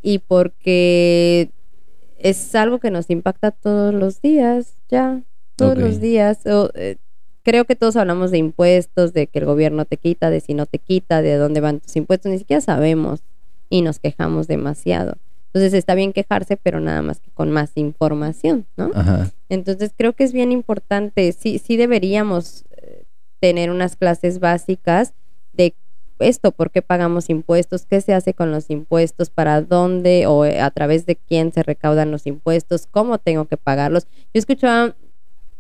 y 0.03 0.19
porque 0.19 1.51
es 2.23 2.55
algo 2.55 2.79
que 2.79 2.91
nos 2.91 3.11
impacta 3.11 3.51
todos 3.51 3.95
los 3.95 4.21
días, 4.21 4.75
ya, 4.89 5.23
todos 5.57 5.77
los 5.77 6.01
días. 6.01 6.47
O, 6.47 6.71
eh, 6.75 6.97
creo 7.43 7.65
que 7.65 7.77
todos 7.77 7.97
hablamos 7.97 8.31
de 8.31 8.39
impuestos, 8.39 9.13
de 9.13 9.27
que 9.27 9.39
el 9.39 9.47
gobierno 9.47 9.85
te 9.85 9.97
quita, 9.97 10.31
de 10.31 10.41
si 10.41 10.55
no 10.55 10.67
te 10.67 10.79
quita, 10.79 11.23
de 11.23 11.37
dónde 11.37 11.61
van 11.61 11.81
tus 11.81 11.97
impuestos, 11.97 12.31
ni 12.31 12.39
siquiera 12.39 12.61
sabemos 12.61 13.21
y 13.69 13.83
nos 13.83 13.99
quejamos 13.99 14.47
demasiado. 14.47 15.17
Entonces 15.47 15.75
está 15.75 15.95
bien 15.95 16.13
quejarse, 16.13 16.57
pero 16.57 16.81
nada 16.81 17.03
más 17.03 17.21
que 17.21 17.31
con 17.31 17.51
más 17.51 17.73
información, 17.75 18.67
¿no? 18.77 18.91
Ajá. 18.95 19.31
Entonces 19.49 19.93
creo 19.97 20.13
que 20.13 20.25
es 20.25 20.33
bien 20.33 20.53
importante, 20.53 21.33
sí, 21.33 21.59
sí 21.59 21.77
deberíamos 21.77 22.65
eh, 22.77 23.05
tener 23.41 23.71
unas 23.71 23.97
clases 23.97 24.39
básicas 24.39 25.13
de 25.53 25.75
esto, 26.21 26.53
por 26.53 26.71
qué 26.71 26.83
pagamos 26.83 27.31
impuestos, 27.31 27.87
qué 27.87 28.01
se 28.01 28.15
hace 28.15 28.35
con 28.35 28.51
los 28.51 28.71
impuestos, 28.71 29.31
para 29.31 29.61
dónde 29.63 30.27
o 30.27 30.45
eh, 30.45 30.61
a 30.61 30.71
través 30.71 31.07
de 31.07 31.17
quién 31.17 31.53
se 31.53 31.63
recaudan 31.63 32.11
los 32.11 32.27
impuestos, 32.27 32.87
cómo 32.91 33.19
tengo 33.19 33.47
que 33.47 33.57
pagarlos. 33.57 34.07
Yo 34.33 34.39
escuchaba 34.39 34.95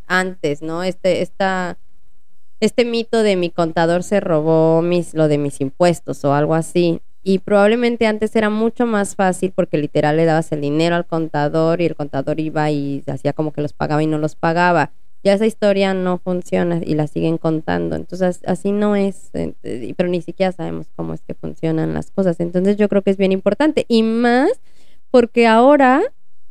antes, 0.07 0.63
¿no? 0.63 0.83
Este, 0.83 1.23
esta, 1.23 1.79
este 2.61 2.85
mito 2.85 3.23
de 3.23 3.37
mi 3.37 3.51
contador 3.51 4.03
se 4.03 4.21
robó 4.21 4.83
mis, 4.83 5.15
lo 5.15 5.29
de 5.29 5.39
mis 5.39 5.61
impuestos 5.61 6.25
o 6.25 6.35
algo 6.35 6.55
así. 6.55 7.01
Y 7.23 7.39
probablemente 7.41 8.07
antes 8.07 8.35
era 8.35 8.49
mucho 8.49 8.87
más 8.87 9.15
fácil 9.15 9.53
porque 9.55 9.77
literal 9.77 10.17
le 10.17 10.25
dabas 10.25 10.53
el 10.53 10.63
dinero 10.63 10.97
al 10.97 11.07
contador 11.07 11.81
y 11.81 11.87
el 11.87 11.95
contador 11.95 12.41
iba 12.41 12.71
y 12.71 13.03
hacía 13.07 13.33
como 13.33 13.53
que 13.53 13.61
los 13.61 13.73
pagaba 13.73 14.03
y 14.03 14.07
no 14.07 14.19
los 14.19 14.37
pagaba. 14.37 14.91
Ya 15.23 15.35
esa 15.35 15.47
historia 15.47 15.93
no 15.93 16.19
funciona 16.19 16.81
y 16.85 16.95
la 16.95 17.07
siguen 17.07 17.39
contando. 17.39 17.97
Entonces 17.97 18.41
así 18.47 18.73
no 18.73 18.97
es, 18.97 19.31
eh, 19.35 19.53
eh, 19.63 19.95
pero 19.97 20.09
ni 20.09 20.23
siquiera 20.23 20.53
sabemos 20.53 20.87
cómo 20.97 21.13
es 21.15 21.21
que 21.21 21.35
funcionan 21.35 21.93
las 21.93 22.11
cosas. 22.11 22.41
Entonces 22.41 22.77
yo 22.77 22.89
creo 22.89 23.03
que 23.03 23.11
es 23.11 23.17
bien 23.17 23.33
importante. 23.33 23.85
Y 23.89 24.03
más 24.03 24.51
porque 25.11 25.47
ahora 25.47 26.03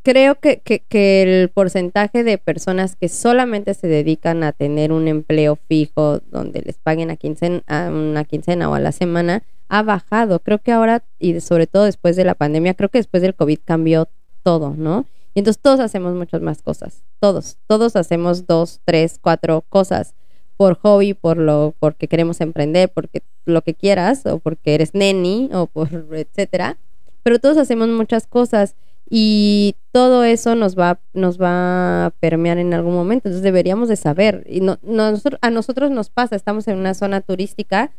creo 0.04 0.36
que, 0.36 0.60
que, 0.60 0.80
que 0.80 1.22
el 1.24 1.50
porcentaje 1.50 2.24
de 2.24 2.38
personas 2.38 2.96
que 2.96 3.10
solamente 3.10 3.74
se 3.74 3.88
dedican 3.88 4.44
a 4.44 4.52
tener 4.52 4.92
un 4.92 5.08
empleo 5.08 5.56
fijo 5.56 6.20
donde 6.32 6.62
les 6.62 6.78
paguen 6.78 7.12
a, 7.12 7.16
quincena, 7.16 7.62
a 7.68 7.90
una 7.90 8.24
quincena 8.24 8.70
o 8.70 8.76
a 8.76 8.80
la 8.80 8.92
semana 8.92 9.44
ha 9.68 9.84
bajado. 9.84 10.40
Creo 10.40 10.60
que 10.60 10.72
ahora, 10.72 11.04
y 11.20 11.40
sobre 11.42 11.68
todo 11.68 11.86
después 11.86 12.16
de 12.16 12.26
la 12.26 12.36
pandemia, 12.36 12.74
creo 12.74 12.90
que 12.90 12.98
después 12.98 13.22
del 13.22 13.36
COVID 13.36 13.60
cambió 13.64 14.10
todo, 14.44 14.74
¿no? 14.76 15.06
Y 15.34 15.40
entonces 15.40 15.62
todos 15.62 15.80
hacemos 15.80 16.14
muchas 16.16 16.42
más 16.42 16.62
cosas. 16.62 17.04
Todos, 17.20 17.58
todos 17.68 17.96
hacemos 17.96 18.48
dos, 18.48 18.82
tres, 18.86 19.20
cuatro 19.22 19.64
cosas 19.70 20.14
por 20.58 20.76
hobby, 20.80 21.14
por 21.14 21.38
lo, 21.38 21.74
porque 21.80 22.08
queremos 22.08 22.42
emprender, 22.42 22.90
porque 22.90 23.22
lo 23.46 23.62
que 23.62 23.74
quieras, 23.76 24.26
o 24.26 24.40
porque 24.40 24.76
eres 24.76 24.94
neni, 24.94 25.50
o 25.54 25.68
por 25.68 25.88
etcétera. 26.14 26.78
Pero 27.24 27.40
todos 27.40 27.58
hacemos 27.58 27.88
muchas 27.90 28.28
cosas 28.28 28.76
y 29.10 29.76
todo 29.92 30.24
eso 30.24 30.56
nos 30.56 30.78
va, 30.78 31.00
nos 31.14 31.40
va 31.42 32.08
a 32.08 32.10
permear 32.20 32.58
en 32.58 32.74
algún 32.74 32.94
momento. 32.94 33.28
Entonces 33.30 33.44
deberíamos 33.44 33.88
de 33.90 33.96
saber. 33.96 34.46
Y 34.50 34.62
no, 34.62 34.78
no- 34.84 35.14
a 35.42 35.50
nosotros 35.50 35.92
nos 35.92 36.10
pasa, 36.10 36.36
estamos 36.36 36.68
en 36.68 36.78
una 36.78 36.94
zona 36.94 37.22
turística 37.22 37.92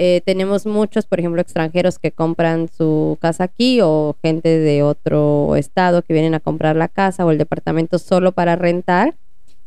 eh, 0.00 0.22
tenemos 0.24 0.64
muchos, 0.64 1.06
por 1.06 1.18
ejemplo, 1.18 1.42
extranjeros 1.42 1.98
que 1.98 2.12
compran 2.12 2.68
su 2.68 3.18
casa 3.20 3.42
aquí 3.42 3.80
o 3.82 4.14
gente 4.22 4.60
de 4.60 4.84
otro 4.84 5.56
estado 5.56 6.02
que 6.02 6.12
vienen 6.12 6.34
a 6.34 6.40
comprar 6.40 6.76
la 6.76 6.86
casa 6.86 7.26
o 7.26 7.32
el 7.32 7.38
departamento 7.38 7.98
solo 7.98 8.30
para 8.30 8.54
rentar 8.54 9.16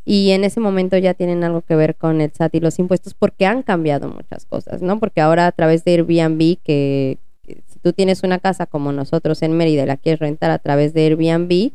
y 0.06 0.32
en 0.32 0.46
ese 0.46 0.62
momento 0.62 0.98
ya 0.98 1.16
tienen 1.16 1.44
algo 1.44 1.64
que 1.64 1.76
ver 1.76 1.98
con 1.98 2.22
el 2.22 2.32
SAT 2.32 2.56
y 2.56 2.60
los 2.62 2.80
impuestos 2.80 3.14
porque 3.14 3.46
han 3.46 3.62
cambiado 3.62 4.08
muchas 4.08 4.46
cosas, 4.46 4.82
¿no? 4.82 5.02
Porque 5.02 5.20
ahora 5.20 5.48
a 5.48 5.52
través 5.52 5.84
de 5.84 5.96
Airbnb, 5.96 6.60
que, 6.64 7.18
que 7.44 7.62
si 7.68 7.80
tú 7.80 7.92
tienes 7.92 8.24
una 8.24 8.40
casa 8.40 8.68
como 8.68 8.94
nosotros 8.94 9.42
en 9.42 9.52
Mérida 9.58 9.84
y 9.84 9.86
la 9.86 9.98
quieres 9.98 10.22
rentar 10.22 10.50
a 10.50 10.60
través 10.60 10.94
de 10.94 11.08
Airbnb, 11.08 11.74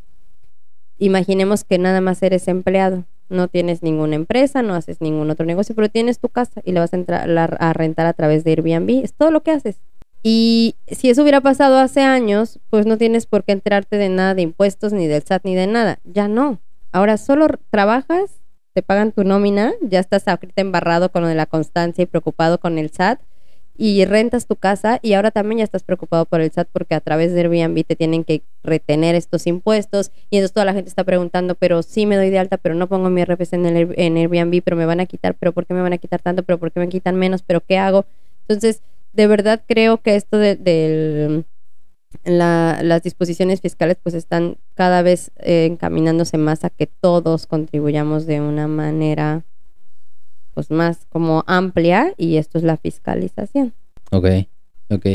imaginemos 0.98 1.62
que 1.64 1.76
nada 1.76 2.00
más 2.00 2.22
eres 2.22 2.48
empleado, 2.48 3.04
no 3.28 3.48
tienes 3.48 3.82
ninguna 3.82 4.16
empresa, 4.16 4.62
no 4.62 4.74
haces 4.74 5.00
ningún 5.00 5.30
otro 5.30 5.46
negocio, 5.46 5.74
pero 5.74 5.88
tienes 5.88 6.18
tu 6.18 6.28
casa 6.28 6.60
y 6.64 6.72
la 6.72 6.80
vas 6.80 6.92
a, 6.92 6.96
entrar, 6.96 7.28
a 7.58 7.72
rentar 7.72 8.06
a 8.06 8.12
través 8.12 8.44
de 8.44 8.50
Airbnb, 8.52 9.04
es 9.04 9.14
todo 9.14 9.30
lo 9.30 9.42
que 9.42 9.50
haces. 9.52 9.80
Y 10.22 10.74
si 10.88 11.08
eso 11.08 11.22
hubiera 11.22 11.40
pasado 11.40 11.78
hace 11.78 12.00
años, 12.00 12.58
pues 12.68 12.84
no 12.84 12.98
tienes 12.98 13.26
por 13.26 13.44
qué 13.44 13.52
enterarte 13.52 13.96
de 13.96 14.08
nada 14.08 14.34
de 14.34 14.42
impuestos, 14.42 14.92
ni 14.92 15.06
del 15.06 15.22
SAT, 15.22 15.44
ni 15.44 15.54
de 15.54 15.68
nada. 15.68 16.00
Ya 16.02 16.26
no. 16.26 16.58
Ahora 16.90 17.16
solo 17.16 17.46
trabajas, 17.70 18.40
te 18.72 18.82
pagan 18.82 19.12
tu 19.12 19.22
nómina, 19.22 19.72
ya 19.82 20.00
estás 20.00 20.26
ahorita 20.26 20.60
embarrado 20.60 21.12
con 21.12 21.22
lo 21.22 21.28
de 21.28 21.36
la 21.36 21.46
constancia 21.46 22.02
y 22.02 22.06
preocupado 22.06 22.58
con 22.58 22.76
el 22.78 22.90
SAT, 22.90 23.20
y 23.78 24.04
rentas 24.04 24.46
tu 24.46 24.56
casa 24.56 24.98
y 25.02 25.12
ahora 25.14 25.30
también 25.30 25.58
ya 25.58 25.64
estás 25.64 25.82
preocupado 25.82 26.24
por 26.24 26.40
el 26.40 26.46
SAT 26.48 26.68
porque 26.72 26.94
a 26.94 27.00
través 27.00 27.32
de 27.32 27.40
Airbnb 27.40 27.84
te 27.84 27.96
tienen 27.96 28.24
que 28.24 28.42
retener 28.62 29.14
estos 29.14 29.46
impuestos 29.46 30.10
y 30.30 30.36
entonces 30.38 30.52
toda 30.52 30.64
la 30.66 30.72
gente 30.74 30.88
está 30.88 31.04
preguntando, 31.04 31.54
pero 31.54 31.82
sí 31.82 32.06
me 32.06 32.16
doy 32.16 32.30
de 32.30 32.38
alta, 32.38 32.56
pero 32.56 32.74
no 32.74 32.88
pongo 32.88 33.10
mi 33.10 33.20
RFC 33.22 33.56
en, 33.56 33.66
el, 33.66 33.94
en 33.96 34.16
Airbnb, 34.16 34.62
pero 34.62 34.76
me 34.76 34.86
van 34.86 35.00
a 35.00 35.06
quitar, 35.06 35.34
pero 35.38 35.52
¿por 35.52 35.66
qué 35.66 35.74
me 35.74 35.82
van 35.82 35.92
a 35.92 35.98
quitar 35.98 36.20
tanto? 36.22 36.42
¿Pero 36.42 36.58
por 36.58 36.72
qué 36.72 36.80
me 36.80 36.88
quitan 36.88 37.16
menos? 37.16 37.42
¿Pero 37.42 37.60
qué 37.60 37.78
hago? 37.78 38.06
Entonces 38.48 38.82
de 39.12 39.26
verdad 39.26 39.62
creo 39.66 39.98
que 40.02 40.16
esto 40.16 40.38
de, 40.38 40.56
la- 42.24 42.80
las 42.82 43.02
disposiciones 43.02 43.60
fiscales 43.60 43.96
pues 44.02 44.14
están 44.14 44.56
cada 44.74 45.02
vez 45.02 45.30
eh, 45.38 45.66
encaminándose 45.66 46.38
más 46.38 46.64
a 46.64 46.70
que 46.70 46.86
todos 46.86 47.46
contribuyamos 47.46 48.26
de 48.26 48.40
una 48.40 48.68
manera 48.68 49.44
pues 50.56 50.70
más 50.70 51.04
como 51.10 51.44
amplia 51.46 52.14
y 52.16 52.38
esto 52.38 52.56
es 52.56 52.64
la 52.64 52.78
fiscalización. 52.78 53.74
Ok, 54.10 54.26
ok. 54.88 55.06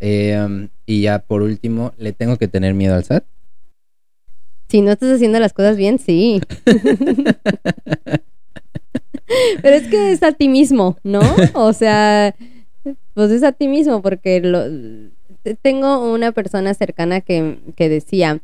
Eh, 0.00 0.42
um, 0.42 0.68
y 0.86 1.02
ya 1.02 1.18
por 1.18 1.42
último, 1.42 1.92
¿le 1.98 2.14
tengo 2.14 2.38
que 2.38 2.48
tener 2.48 2.72
miedo 2.72 2.94
al 2.94 3.04
SAT? 3.04 3.24
Si 4.70 4.80
no 4.80 4.90
estás 4.92 5.12
haciendo 5.12 5.38
las 5.38 5.52
cosas 5.52 5.76
bien, 5.76 5.98
sí. 5.98 6.40
Pero 9.60 9.76
es 9.76 9.86
que 9.88 10.12
es 10.12 10.22
a 10.22 10.32
ti 10.32 10.48
mismo, 10.48 10.96
¿no? 11.02 11.20
O 11.52 11.74
sea, 11.74 12.34
pues 13.12 13.30
es 13.30 13.42
a 13.42 13.52
ti 13.52 13.68
mismo, 13.68 14.00
porque 14.00 14.40
lo, 14.40 14.64
tengo 15.60 16.10
una 16.10 16.32
persona 16.32 16.72
cercana 16.72 17.20
que, 17.20 17.58
que 17.76 17.90
decía, 17.90 18.40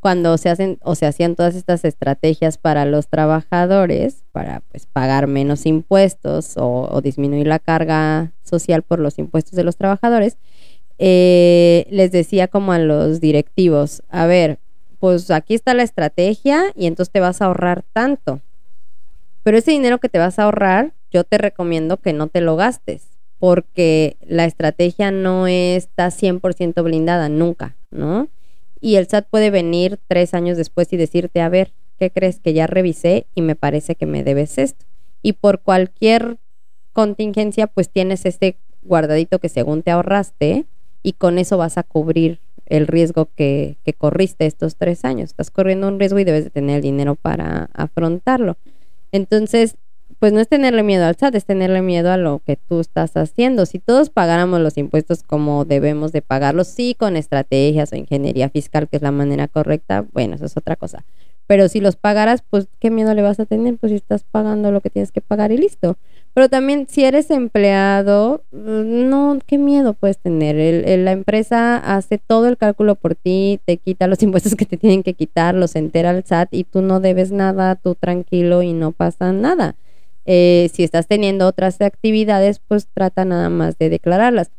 cuando 0.00 0.38
se 0.38 0.48
hacen 0.48 0.78
o 0.82 0.94
se 0.94 1.06
hacían 1.06 1.34
todas 1.34 1.54
estas 1.54 1.84
estrategias 1.84 2.58
para 2.58 2.84
los 2.84 3.08
trabajadores, 3.08 4.24
para 4.32 4.62
pues 4.70 4.86
pagar 4.86 5.26
menos 5.26 5.66
impuestos 5.66 6.56
o, 6.56 6.88
o 6.90 7.00
disminuir 7.00 7.46
la 7.46 7.58
carga 7.58 8.32
social 8.42 8.82
por 8.82 9.00
los 9.00 9.18
impuestos 9.18 9.54
de 9.54 9.64
los 9.64 9.76
trabajadores, 9.76 10.36
eh, 10.98 11.86
les 11.90 12.10
decía 12.10 12.48
como 12.48 12.72
a 12.72 12.78
los 12.78 13.20
directivos, 13.20 14.02
a 14.08 14.26
ver, 14.26 14.58
pues 14.98 15.30
aquí 15.30 15.54
está 15.54 15.74
la 15.74 15.84
estrategia 15.84 16.72
y 16.74 16.86
entonces 16.86 17.12
te 17.12 17.20
vas 17.20 17.40
a 17.40 17.46
ahorrar 17.46 17.84
tanto. 17.92 18.40
Pero 19.44 19.58
ese 19.58 19.70
dinero 19.70 19.98
que 19.98 20.08
te 20.08 20.18
vas 20.18 20.38
a 20.38 20.44
ahorrar, 20.44 20.92
yo 21.10 21.24
te 21.24 21.38
recomiendo 21.38 21.98
que 21.98 22.12
no 22.12 22.26
te 22.26 22.40
lo 22.40 22.56
gastes, 22.56 23.06
porque 23.38 24.16
la 24.26 24.44
estrategia 24.44 25.10
no 25.12 25.46
está 25.46 26.10
100% 26.10 26.82
blindada, 26.82 27.28
nunca, 27.28 27.76
¿no? 27.90 28.28
Y 28.80 28.96
el 28.96 29.08
SAT 29.08 29.26
puede 29.28 29.50
venir 29.50 29.98
tres 30.08 30.34
años 30.34 30.56
después 30.56 30.92
y 30.92 30.96
decirte, 30.96 31.40
a 31.40 31.48
ver, 31.48 31.72
¿qué 31.98 32.10
crees 32.10 32.38
que 32.40 32.52
ya 32.52 32.66
revisé 32.66 33.26
y 33.34 33.42
me 33.42 33.56
parece 33.56 33.94
que 33.94 34.06
me 34.06 34.24
debes 34.24 34.58
esto? 34.58 34.86
Y 35.22 35.34
por 35.34 35.60
cualquier 35.60 36.38
contingencia, 36.92 37.66
pues 37.66 37.90
tienes 37.90 38.24
este 38.26 38.56
guardadito 38.82 39.38
que 39.38 39.48
según 39.48 39.82
te 39.82 39.90
ahorraste 39.90 40.66
y 41.02 41.12
con 41.12 41.38
eso 41.38 41.58
vas 41.58 41.78
a 41.78 41.82
cubrir 41.82 42.40
el 42.66 42.86
riesgo 42.86 43.28
que, 43.34 43.76
que 43.84 43.94
corriste 43.94 44.46
estos 44.46 44.76
tres 44.76 45.04
años. 45.04 45.30
Estás 45.30 45.50
corriendo 45.50 45.88
un 45.88 45.98
riesgo 45.98 46.18
y 46.18 46.24
debes 46.24 46.44
de 46.44 46.50
tener 46.50 46.76
el 46.76 46.82
dinero 46.82 47.14
para 47.14 47.70
afrontarlo. 47.72 48.56
Entonces, 49.10 49.76
pues 50.18 50.32
no 50.32 50.40
es 50.40 50.48
tenerle 50.48 50.82
miedo 50.82 51.04
al 51.06 51.14
SAT, 51.16 51.34
es 51.36 51.44
tenerle 51.44 51.80
miedo 51.82 52.10
a 52.10 52.16
lo 52.16 52.40
que 52.44 52.56
tú 52.56 52.80
estás 52.80 53.16
haciendo. 53.16 53.66
Si 53.66 53.78
todos 53.78 54.10
pagáramos 54.10 54.60
los 54.60 54.76
impuestos 54.76 55.22
como 55.22 55.64
debemos 55.64 56.12
de 56.12 56.22
pagarlos, 56.22 56.68
sí 56.68 56.94
con 56.98 57.16
estrategias 57.16 57.92
o 57.92 57.96
ingeniería 57.96 58.48
fiscal, 58.50 58.88
que 58.88 58.96
es 58.96 59.02
la 59.02 59.12
manera 59.12 59.48
correcta, 59.48 60.04
bueno, 60.12 60.34
eso 60.34 60.46
es 60.46 60.56
otra 60.56 60.76
cosa. 60.76 61.04
Pero 61.46 61.68
si 61.68 61.80
los 61.80 61.96
pagaras, 61.96 62.42
pues 62.50 62.68
qué 62.78 62.90
miedo 62.90 63.14
le 63.14 63.22
vas 63.22 63.40
a 63.40 63.46
tener, 63.46 63.76
pues 63.78 63.90
si 63.90 63.96
estás 63.96 64.22
pagando 64.30 64.70
lo 64.70 64.80
que 64.82 64.90
tienes 64.90 65.12
que 65.12 65.22
pagar 65.22 65.50
y 65.50 65.56
listo. 65.56 65.96
Pero 66.34 66.50
también 66.50 66.86
si 66.88 67.04
eres 67.04 67.30
empleado, 67.30 68.42
mm, 68.52 69.08
no, 69.08 69.38
qué 69.46 69.56
miedo 69.56 69.94
puedes 69.94 70.18
tener. 70.18 70.56
El- 70.58 70.84
el- 70.86 71.04
la 71.06 71.12
empresa 71.12 71.78
hace 71.78 72.18
todo 72.18 72.48
el 72.48 72.58
cálculo 72.58 72.96
por 72.96 73.14
ti, 73.14 73.60
te 73.64 73.78
quita 73.78 74.06
los 74.08 74.22
impuestos 74.22 74.54
que 74.56 74.66
te 74.66 74.76
tienen 74.76 75.02
que 75.02 75.14
quitar, 75.14 75.54
los 75.54 75.74
entera 75.74 76.10
al 76.10 76.18
SAT 76.18 76.48
y 76.54 76.64
tú 76.64 76.82
no 76.82 77.00
debes 77.00 77.32
nada, 77.32 77.76
tú 77.76 77.94
tranquilo 77.94 78.62
y 78.62 78.72
no 78.74 78.92
pasa 78.92 79.32
nada. 79.32 79.74
Eh, 80.30 80.68
si 80.74 80.84
estás 80.84 81.06
teniendo 81.06 81.46
otras 81.46 81.80
actividades, 81.80 82.60
pues 82.68 82.86
trata 82.92 83.24
nada 83.24 83.48
más 83.48 83.78
de 83.78 83.88
declararlas. 83.88 84.50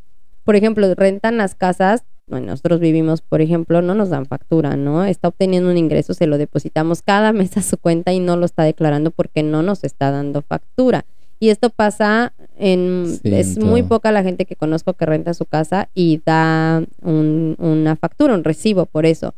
Por 0.43 0.55
ejemplo, 0.55 0.91
rentan 0.95 1.37
las 1.37 1.53
casas, 1.53 2.05
bueno, 2.25 2.47
nosotros 2.47 2.79
vivimos, 2.79 3.21
por 3.21 3.39
ejemplo, 3.41 3.83
no 3.83 3.93
nos 3.93 4.09
dan 4.09 4.25
factura, 4.25 4.75
¿no? 4.75 5.05
Está 5.05 5.27
obteniendo 5.27 5.69
un 5.69 5.77
ingreso, 5.77 6.15
se 6.15 6.25
lo 6.25 6.39
depositamos 6.39 7.03
cada 7.03 7.33
mes 7.39 7.55
a 7.57 7.61
su 7.61 7.77
cuenta 7.77 8.11
y 8.13 8.19
no 8.19 8.35
lo 8.35 8.45
está 8.47 8.63
declarando 8.63 9.11
porque 9.11 9.43
no 9.43 9.61
nos 9.61 9.83
está 9.83 10.09
dando 10.09 10.41
factura. 10.41 11.05
Y 11.39 11.49
esto 11.49 11.69
pasa 11.69 12.33
en... 12.57 13.05
Es 13.23 13.57
muy 13.59 13.83
poca 13.83 14.11
la 14.11 14.23
gente 14.23 14.45
que 14.45 14.55
conozco 14.55 14.93
que 14.95 15.05
renta 15.05 15.33
su 15.35 15.45
casa 15.45 15.87
y 15.93 16.19
da 16.25 16.83
un- 17.03 17.55
una 17.59 17.95
factura, 17.95 18.33
un 18.33 18.43
recibo 18.43 18.85
por 18.87 19.05
eso 19.05 19.35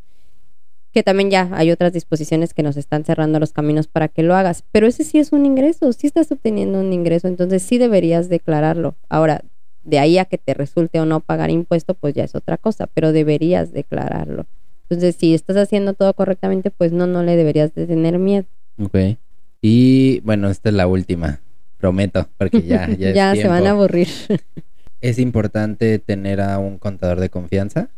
que 0.91 1.03
también 1.03 1.29
ya 1.29 1.49
hay 1.53 1.71
otras 1.71 1.93
disposiciones 1.93 2.53
que 2.53 2.63
nos 2.63 2.77
están 2.77 3.05
cerrando 3.05 3.39
los 3.39 3.53
caminos 3.53 3.87
para 3.87 4.07
que 4.07 4.23
lo 4.23 4.35
hagas, 4.35 4.63
pero 4.71 4.87
ese 4.87 5.03
sí 5.03 5.19
es 5.19 5.31
un 5.31 5.45
ingreso, 5.45 5.91
sí 5.93 6.07
estás 6.07 6.31
obteniendo 6.31 6.79
un 6.79 6.91
ingreso, 6.93 7.27
entonces 7.27 7.63
sí 7.63 7.77
deberías 7.77 8.29
declararlo. 8.29 8.95
Ahora, 9.09 9.41
de 9.83 9.99
ahí 9.99 10.17
a 10.17 10.25
que 10.25 10.37
te 10.37 10.53
resulte 10.53 10.99
o 10.99 11.05
no 11.05 11.21
pagar 11.21 11.49
impuesto, 11.49 11.93
pues 11.93 12.13
ya 12.13 12.23
es 12.23 12.35
otra 12.35 12.57
cosa, 12.57 12.87
pero 12.87 13.11
deberías 13.11 13.71
declararlo. 13.71 14.45
Entonces, 14.89 15.15
si 15.15 15.33
estás 15.33 15.55
haciendo 15.57 15.93
todo 15.93 16.13
correctamente, 16.13 16.69
pues 16.69 16.91
no, 16.91 17.07
no 17.07 17.23
le 17.23 17.37
deberías 17.37 17.73
de 17.73 17.87
tener 17.87 18.19
miedo. 18.19 18.45
Ok. 18.77 19.17
Y 19.61 20.19
bueno, 20.21 20.49
esta 20.49 20.69
es 20.69 20.75
la 20.75 20.87
última. 20.87 21.39
Prometo, 21.77 22.27
porque 22.37 22.61
ya, 22.61 22.89
ya, 22.89 23.11
Ya, 23.13 23.33
es 23.33 23.41
se 23.41 23.47
van 23.47 23.65
a 23.65 23.71
aburrir. 23.71 24.09
¿Es 25.01 25.17
importante 25.17 25.97
tener 25.97 26.41
a 26.41 26.59
un 26.59 26.77
contador 26.77 27.19
de 27.19 27.29
confianza? 27.29 27.89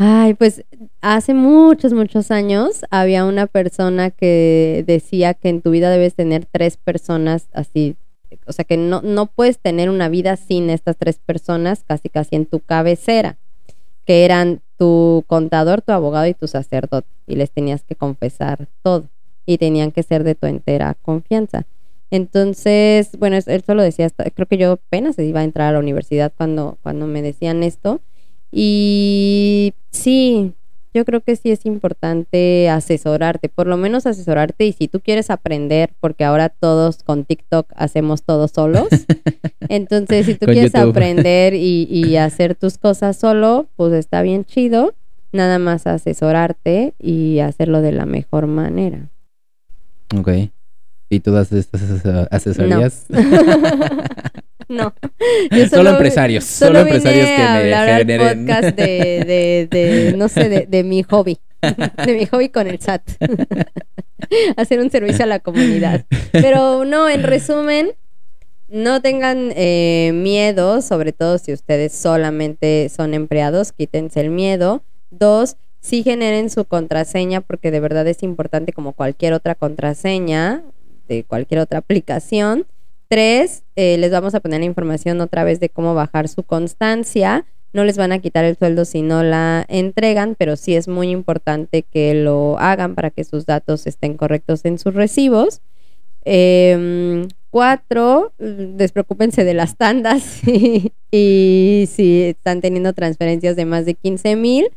Ay, 0.00 0.34
pues 0.34 0.64
hace 1.00 1.34
muchos, 1.34 1.92
muchos 1.92 2.30
años 2.30 2.84
había 2.90 3.24
una 3.24 3.48
persona 3.48 4.10
que 4.10 4.84
decía 4.86 5.34
que 5.34 5.48
en 5.48 5.60
tu 5.60 5.70
vida 5.72 5.90
debes 5.90 6.14
tener 6.14 6.46
tres 6.46 6.76
personas 6.76 7.48
así, 7.52 7.96
o 8.46 8.52
sea 8.52 8.64
que 8.64 8.76
no, 8.76 9.02
no 9.02 9.26
puedes 9.26 9.58
tener 9.58 9.90
una 9.90 10.08
vida 10.08 10.36
sin 10.36 10.70
estas 10.70 10.96
tres 10.96 11.18
personas 11.18 11.82
casi 11.84 12.08
casi 12.10 12.36
en 12.36 12.46
tu 12.46 12.60
cabecera, 12.60 13.38
que 14.06 14.24
eran 14.24 14.60
tu 14.78 15.24
contador, 15.26 15.82
tu 15.82 15.90
abogado 15.90 16.28
y 16.28 16.34
tu 16.34 16.46
sacerdote, 16.46 17.08
y 17.26 17.34
les 17.34 17.50
tenías 17.50 17.82
que 17.82 17.96
confesar 17.96 18.68
todo, 18.84 19.08
y 19.46 19.58
tenían 19.58 19.90
que 19.90 20.04
ser 20.04 20.22
de 20.22 20.36
tu 20.36 20.46
entera 20.46 20.94
confianza. 21.02 21.64
Entonces, 22.12 23.10
bueno, 23.18 23.36
él 23.44 23.64
solo 23.66 23.82
decía, 23.82 24.06
hasta- 24.06 24.30
creo 24.30 24.46
que 24.46 24.58
yo 24.58 24.72
apenas 24.72 25.18
iba 25.18 25.40
a 25.40 25.44
entrar 25.44 25.70
a 25.70 25.72
la 25.72 25.78
universidad 25.80 26.32
cuando, 26.36 26.78
cuando 26.82 27.06
me 27.08 27.20
decían 27.20 27.64
esto. 27.64 28.00
Y 28.50 29.74
sí, 29.90 30.54
yo 30.94 31.04
creo 31.04 31.20
que 31.20 31.36
sí 31.36 31.50
es 31.50 31.66
importante 31.66 32.68
asesorarte, 32.70 33.48
por 33.48 33.66
lo 33.66 33.76
menos 33.76 34.06
asesorarte 34.06 34.66
y 34.66 34.72
si 34.72 34.88
tú 34.88 35.00
quieres 35.00 35.30
aprender, 35.30 35.90
porque 36.00 36.24
ahora 36.24 36.48
todos 36.48 37.02
con 37.02 37.24
TikTok 37.24 37.66
hacemos 37.76 38.22
todo 38.22 38.48
solos, 38.48 38.88
entonces 39.68 40.26
si 40.26 40.34
tú 40.34 40.46
quieres 40.46 40.72
YouTube. 40.72 40.90
aprender 40.90 41.54
y, 41.54 41.86
y 41.90 42.16
hacer 42.16 42.54
tus 42.54 42.78
cosas 42.78 43.16
solo, 43.16 43.66
pues 43.76 43.92
está 43.92 44.22
bien 44.22 44.44
chido, 44.44 44.94
nada 45.32 45.58
más 45.58 45.86
asesorarte 45.86 46.94
y 46.98 47.40
hacerlo 47.40 47.82
de 47.82 47.92
la 47.92 48.06
mejor 48.06 48.46
manera. 48.46 49.10
Ok. 50.16 50.30
¿Y 51.10 51.20
tú 51.20 51.32
das 51.32 51.50
estas 51.52 51.82
ase- 51.82 52.28
asesorías? 52.30 53.06
No, 54.68 54.92
yo 55.50 55.66
Solo 55.68 55.90
empresarios, 55.90 56.44
solo 56.44 56.80
empresarios 56.80 57.26
que 57.26 57.38
me 57.42 57.96
generen. 57.96 58.46
podcast 58.46 58.76
de, 58.76 59.24
de, 59.24 59.68
de, 59.70 60.14
no 60.16 60.28
sé, 60.28 60.48
de, 60.48 60.66
de 60.66 60.84
mi 60.84 61.02
hobby, 61.04 61.38
de 62.04 62.14
mi 62.14 62.26
hobby 62.26 62.50
con 62.50 62.66
el 62.66 62.78
SAT, 62.78 63.02
hacer 64.56 64.80
un 64.80 64.90
servicio 64.90 65.24
a 65.24 65.28
la 65.28 65.38
comunidad. 65.38 66.04
Pero 66.32 66.84
no, 66.84 67.08
en 67.08 67.22
resumen, 67.22 67.92
no 68.68 69.00
tengan 69.00 69.52
eh, 69.56 70.10
miedo, 70.14 70.82
sobre 70.82 71.12
todo 71.12 71.38
si 71.38 71.54
ustedes 71.54 71.92
solamente 71.92 72.90
son 72.94 73.14
empleados, 73.14 73.72
quítense 73.72 74.20
el 74.20 74.28
miedo. 74.28 74.82
Dos, 75.10 75.56
sí 75.80 76.02
generen 76.02 76.50
su 76.50 76.66
contraseña 76.66 77.40
porque 77.40 77.70
de 77.70 77.80
verdad 77.80 78.06
es 78.06 78.22
importante 78.22 78.74
como 78.74 78.92
cualquier 78.92 79.32
otra 79.32 79.54
contraseña 79.54 80.62
de 81.08 81.24
cualquier 81.24 81.60
otra 81.60 81.78
aplicación. 81.78 82.66
Tres, 83.08 83.64
eh, 83.74 83.96
les 83.98 84.10
vamos 84.10 84.34
a 84.34 84.40
poner 84.40 84.60
la 84.60 84.66
información 84.66 85.20
otra 85.20 85.42
vez 85.42 85.60
de 85.60 85.70
cómo 85.70 85.94
bajar 85.94 86.28
su 86.28 86.42
constancia. 86.42 87.46
No 87.72 87.84
les 87.84 87.96
van 87.96 88.12
a 88.12 88.18
quitar 88.18 88.44
el 88.44 88.56
sueldo 88.56 88.84
si 88.84 89.02
no 89.02 89.22
la 89.22 89.64
entregan, 89.68 90.34
pero 90.38 90.56
sí 90.56 90.74
es 90.74 90.88
muy 90.88 91.10
importante 91.10 91.82
que 91.82 92.14
lo 92.14 92.58
hagan 92.58 92.94
para 92.94 93.10
que 93.10 93.24
sus 93.24 93.46
datos 93.46 93.86
estén 93.86 94.16
correctos 94.16 94.64
en 94.64 94.78
sus 94.78 94.94
recibos. 94.94 95.60
Eh, 96.24 97.26
cuatro, 97.50 98.32
despreocúpense 98.38 99.44
de 99.44 99.54
las 99.54 99.76
tandas 99.76 100.42
y, 101.10 101.88
si 101.90 102.22
están 102.22 102.60
teniendo 102.60 102.92
transferencias 102.92 103.56
de 103.56 103.64
más 103.64 103.86
de 103.86 103.94
15 103.94 104.36
mil. 104.36 104.70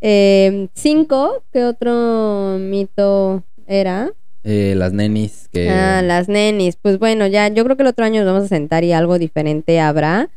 Eh, 0.00 0.68
cinco, 0.74 1.42
¿qué 1.52 1.64
otro 1.64 2.58
mito 2.60 3.42
era? 3.66 4.12
Eh, 4.48 4.76
las 4.76 4.92
nenis 4.92 5.48
que... 5.52 5.68
Ah, 5.68 6.02
las 6.02 6.28
nenis. 6.28 6.76
Pues 6.76 7.00
bueno, 7.00 7.26
ya 7.26 7.48
yo 7.48 7.64
creo 7.64 7.76
que 7.76 7.82
el 7.82 7.88
otro 7.88 8.04
año 8.04 8.22
nos 8.22 8.32
vamos 8.32 8.44
a 8.44 8.54
sentar 8.54 8.84
y 8.84 8.92
algo 8.92 9.18
diferente 9.18 9.80
habrá, 9.80 10.30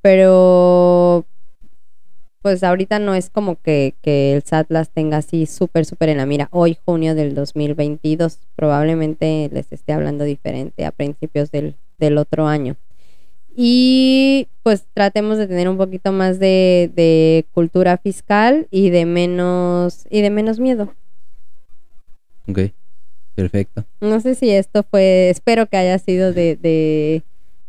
pero 0.00 1.26
pues 2.40 2.64
ahorita 2.64 2.98
no 2.98 3.14
es 3.14 3.28
como 3.28 3.60
que, 3.60 3.92
que 4.00 4.32
el 4.32 4.42
SAT 4.44 4.70
las 4.70 4.88
tenga 4.88 5.18
así 5.18 5.44
súper, 5.44 5.84
súper 5.84 6.08
en 6.08 6.16
la 6.16 6.24
mira. 6.24 6.48
Hoy, 6.52 6.78
junio 6.86 7.14
del 7.14 7.34
2022, 7.34 8.38
probablemente 8.56 9.50
les 9.52 9.70
esté 9.72 9.92
hablando 9.92 10.24
diferente 10.24 10.86
a 10.86 10.90
principios 10.90 11.50
del, 11.50 11.74
del 11.98 12.16
otro 12.16 12.46
año. 12.46 12.76
Y 13.54 14.48
pues 14.62 14.86
tratemos 14.94 15.36
de 15.36 15.46
tener 15.46 15.68
un 15.68 15.76
poquito 15.76 16.12
más 16.12 16.38
de, 16.38 16.90
de 16.94 17.44
cultura 17.52 17.98
fiscal 17.98 18.68
y 18.70 18.88
de 18.88 19.04
menos 19.04 20.06
y 20.08 20.22
de 20.22 20.30
menos 20.30 20.60
miedo. 20.60 20.94
Ok, 22.48 22.60
perfecto. 23.42 23.84
No 24.00 24.20
sé 24.20 24.34
si 24.34 24.50
esto 24.50 24.84
fue, 24.88 25.30
espero 25.30 25.66
que 25.66 25.76
haya 25.76 25.98
sido 25.98 26.32
de, 26.32 26.56
de 26.56 27.22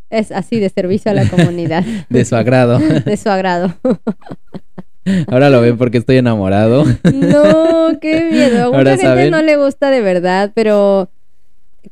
es 0.10 0.32
así 0.32 0.60
de 0.60 0.70
servicio 0.70 1.12
a 1.12 1.14
la 1.14 1.28
comunidad, 1.28 1.84
De 2.10 2.26
su 2.26 2.36
agrado. 2.36 2.80
de 3.06 3.18
su 3.18 3.30
agrado. 3.30 3.74
Ahora 5.28 5.50
lo 5.50 5.62
ven 5.62 5.78
porque 5.78 5.98
estoy 5.98 6.18
enamorado. 6.18 6.84
No, 7.12 8.00
qué 8.00 8.30
miedo. 8.32 8.66
A 8.66 8.68
mucha 8.68 8.78
Ahora 8.78 8.92
gente 8.92 9.06
saben. 9.06 9.32
no 9.32 9.42
le 9.42 9.58
gusta 9.58 9.90
de 9.90 10.02
verdad, 10.02 10.52
pero 10.54 11.10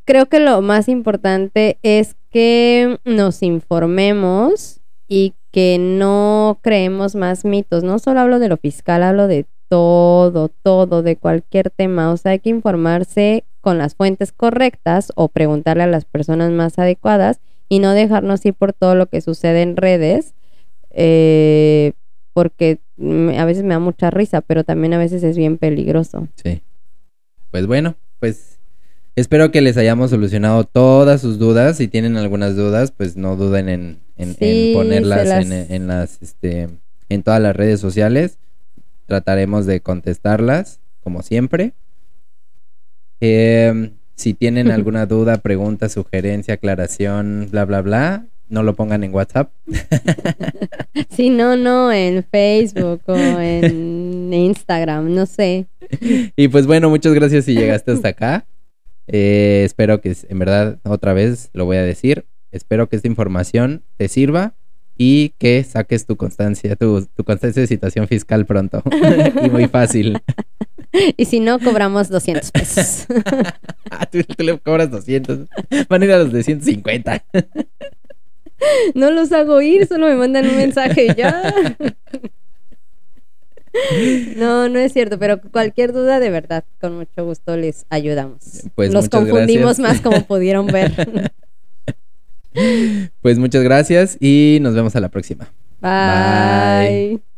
creo 0.06 0.28
que 0.28 0.40
lo 0.40 0.62
más 0.62 0.88
importante 0.88 1.80
es 1.82 2.16
que 2.30 3.00
nos 3.06 3.42
informemos 3.42 4.80
y 5.08 5.34
que 5.52 5.78
no 5.80 6.60
creemos 6.62 7.16
más 7.16 7.46
mitos. 7.46 7.84
No 7.84 7.98
solo 7.98 8.20
hablo 8.20 8.38
de 8.38 8.50
lo 8.50 8.58
fiscal, 8.58 9.02
hablo 9.02 9.28
de 9.28 9.48
todo, 9.70 10.50
todo, 10.62 11.02
de 11.02 11.16
cualquier 11.16 11.72
tema. 11.72 12.12
O 12.12 12.18
sea, 12.18 12.34
hay 12.34 12.40
que 12.40 12.50
informarse 12.50 13.44
con 13.62 13.78
las 13.78 13.96
fuentes 13.96 14.32
correctas 14.32 15.12
o 15.16 15.28
preguntarle 15.30 15.84
a 15.84 15.88
las 15.88 16.06
personas 16.06 16.52
más 16.52 16.80
adecuadas 16.80 17.40
y 17.68 17.80
no 17.80 17.94
dejarnos 17.94 18.46
ir 18.46 18.54
por 18.54 18.74
todo 18.74 18.96
lo 18.96 19.08
que 19.08 19.22
sucede 19.22 19.62
en 19.62 19.78
redes. 19.78 20.34
eh, 20.92 21.94
porque 22.34 22.80
a 23.38 23.46
veces 23.46 23.64
me 23.64 23.74
da 23.74 23.80
mucha 23.80 24.10
risa, 24.12 24.42
pero 24.42 24.64
también 24.64 24.94
a 24.94 24.98
veces 24.98 25.24
es 25.24 25.36
bien 25.38 25.58
peligroso. 25.58 26.28
Sí. 26.42 26.62
Pues 27.52 27.66
bueno, 27.68 27.96
pues 28.20 28.60
espero 29.16 29.52
que 29.52 29.62
les 29.62 29.76
hayamos 29.78 30.12
solucionado 30.12 30.64
todas 30.64 31.20
sus 31.22 31.38
dudas. 31.40 31.78
Si 31.78 31.88
tienen 31.88 32.16
algunas 32.18 32.56
dudas, 32.56 32.92
pues 32.92 33.18
no 33.18 33.36
duden 33.36 33.68
en, 33.70 34.00
en- 34.16 34.74
ponerlas 34.74 35.28
las- 35.28 35.46
en, 35.46 35.72
en 35.74 35.88
las, 35.88 36.22
este, 36.22 36.70
en 37.10 37.24
todas 37.24 37.42
las 37.42 37.56
redes 37.56 37.80
sociales. 37.80 38.38
Trataremos 39.06 39.66
de 39.66 39.82
contestarlas, 39.82 40.80
como 41.04 41.24
siempre. 41.24 41.74
Em, 43.20 43.92
si 44.16 44.34
tienen 44.34 44.72
alguna 44.72 45.06
duda, 45.06 45.38
pregunta, 45.38 45.90
sugerencia, 45.90 46.56
aclaración, 46.56 47.48
bla, 47.52 47.66
bla, 47.66 47.82
bla, 47.82 48.26
no 48.50 48.64
lo 48.64 48.76
pongan 48.76 49.04
en 49.04 49.14
WhatsApp. 49.14 49.52
Sí, 51.12 51.30
no, 51.30 51.58
no, 51.58 51.92
en 51.92 52.24
Facebook 52.24 53.02
o 53.08 53.16
en 53.16 54.34
Instagram, 54.34 55.14
no 55.14 55.26
sé. 55.26 55.66
Y 56.36 56.48
pues 56.48 56.66
bueno, 56.66 56.90
muchas 56.90 57.14
gracias 57.14 57.46
si 57.46 57.56
llegaste 57.56 57.92
hasta 57.92 58.10
acá. 58.10 58.46
Eh, 59.08 59.64
espero 59.66 60.00
que 60.02 60.16
en 60.30 60.40
verdad, 60.40 60.80
otra 60.84 61.14
vez 61.14 61.50
lo 61.54 61.66
voy 61.66 61.78
a 61.78 61.84
decir, 61.84 62.26
espero 62.52 62.88
que 62.88 62.96
esta 62.96 63.08
información 63.08 63.84
te 63.98 64.08
sirva 64.08 64.56
y 64.98 65.34
que 65.40 65.64
saques 65.64 66.06
tu 66.06 66.16
constancia, 66.16 66.76
tu, 66.76 67.06
tu 67.06 67.24
constancia 67.24 67.62
de 67.62 67.68
situación 67.68 68.08
fiscal 68.08 68.46
pronto. 68.46 68.84
y 69.44 69.50
muy 69.50 69.68
fácil. 69.68 70.20
Y 71.18 71.26
si 71.26 71.40
no, 71.40 71.60
cobramos 71.60 72.10
200 72.10 72.52
pesos. 72.52 73.06
Ah, 73.92 74.06
tú, 74.06 74.20
tú 74.24 74.44
le 74.44 74.58
cobras 74.60 74.92
200. 74.92 75.50
Van 75.90 76.02
a 76.02 76.06
ir 76.06 76.12
a 76.12 76.20
los 76.20 76.32
de 76.32 76.44
150. 76.44 77.24
No 78.94 79.10
los 79.10 79.32
hago 79.32 79.62
ir, 79.62 79.88
solo 79.88 80.08
me 80.08 80.16
mandan 80.16 80.48
un 80.48 80.56
mensaje 80.58 81.08
y 81.08 81.16
ya. 81.16 81.54
No, 84.36 84.70
no 84.70 84.80
es 84.80 84.94
cierto, 84.94 85.18
pero 85.20 85.42
cualquier 85.42 85.92
duda 85.94 86.20
de 86.20 86.30
verdad, 86.30 86.64
con 86.82 86.98
mucho 86.98 87.26
gusto 87.26 87.58
les 87.58 87.86
ayudamos. 87.90 88.40
Pues 88.76 88.94
Los 88.94 89.10
confundimos 89.10 89.78
gracias. 89.78 89.80
más 89.80 90.02
como 90.02 90.26
pudieron 90.26 90.68
ver. 90.68 91.32
Pues 93.22 93.38
muchas 93.38 93.64
gracias 93.64 94.18
y 94.20 94.58
nos 94.62 94.74
vemos 94.74 94.96
a 94.96 95.00
la 95.00 95.10
próxima. 95.10 95.50
Bye. 95.82 97.29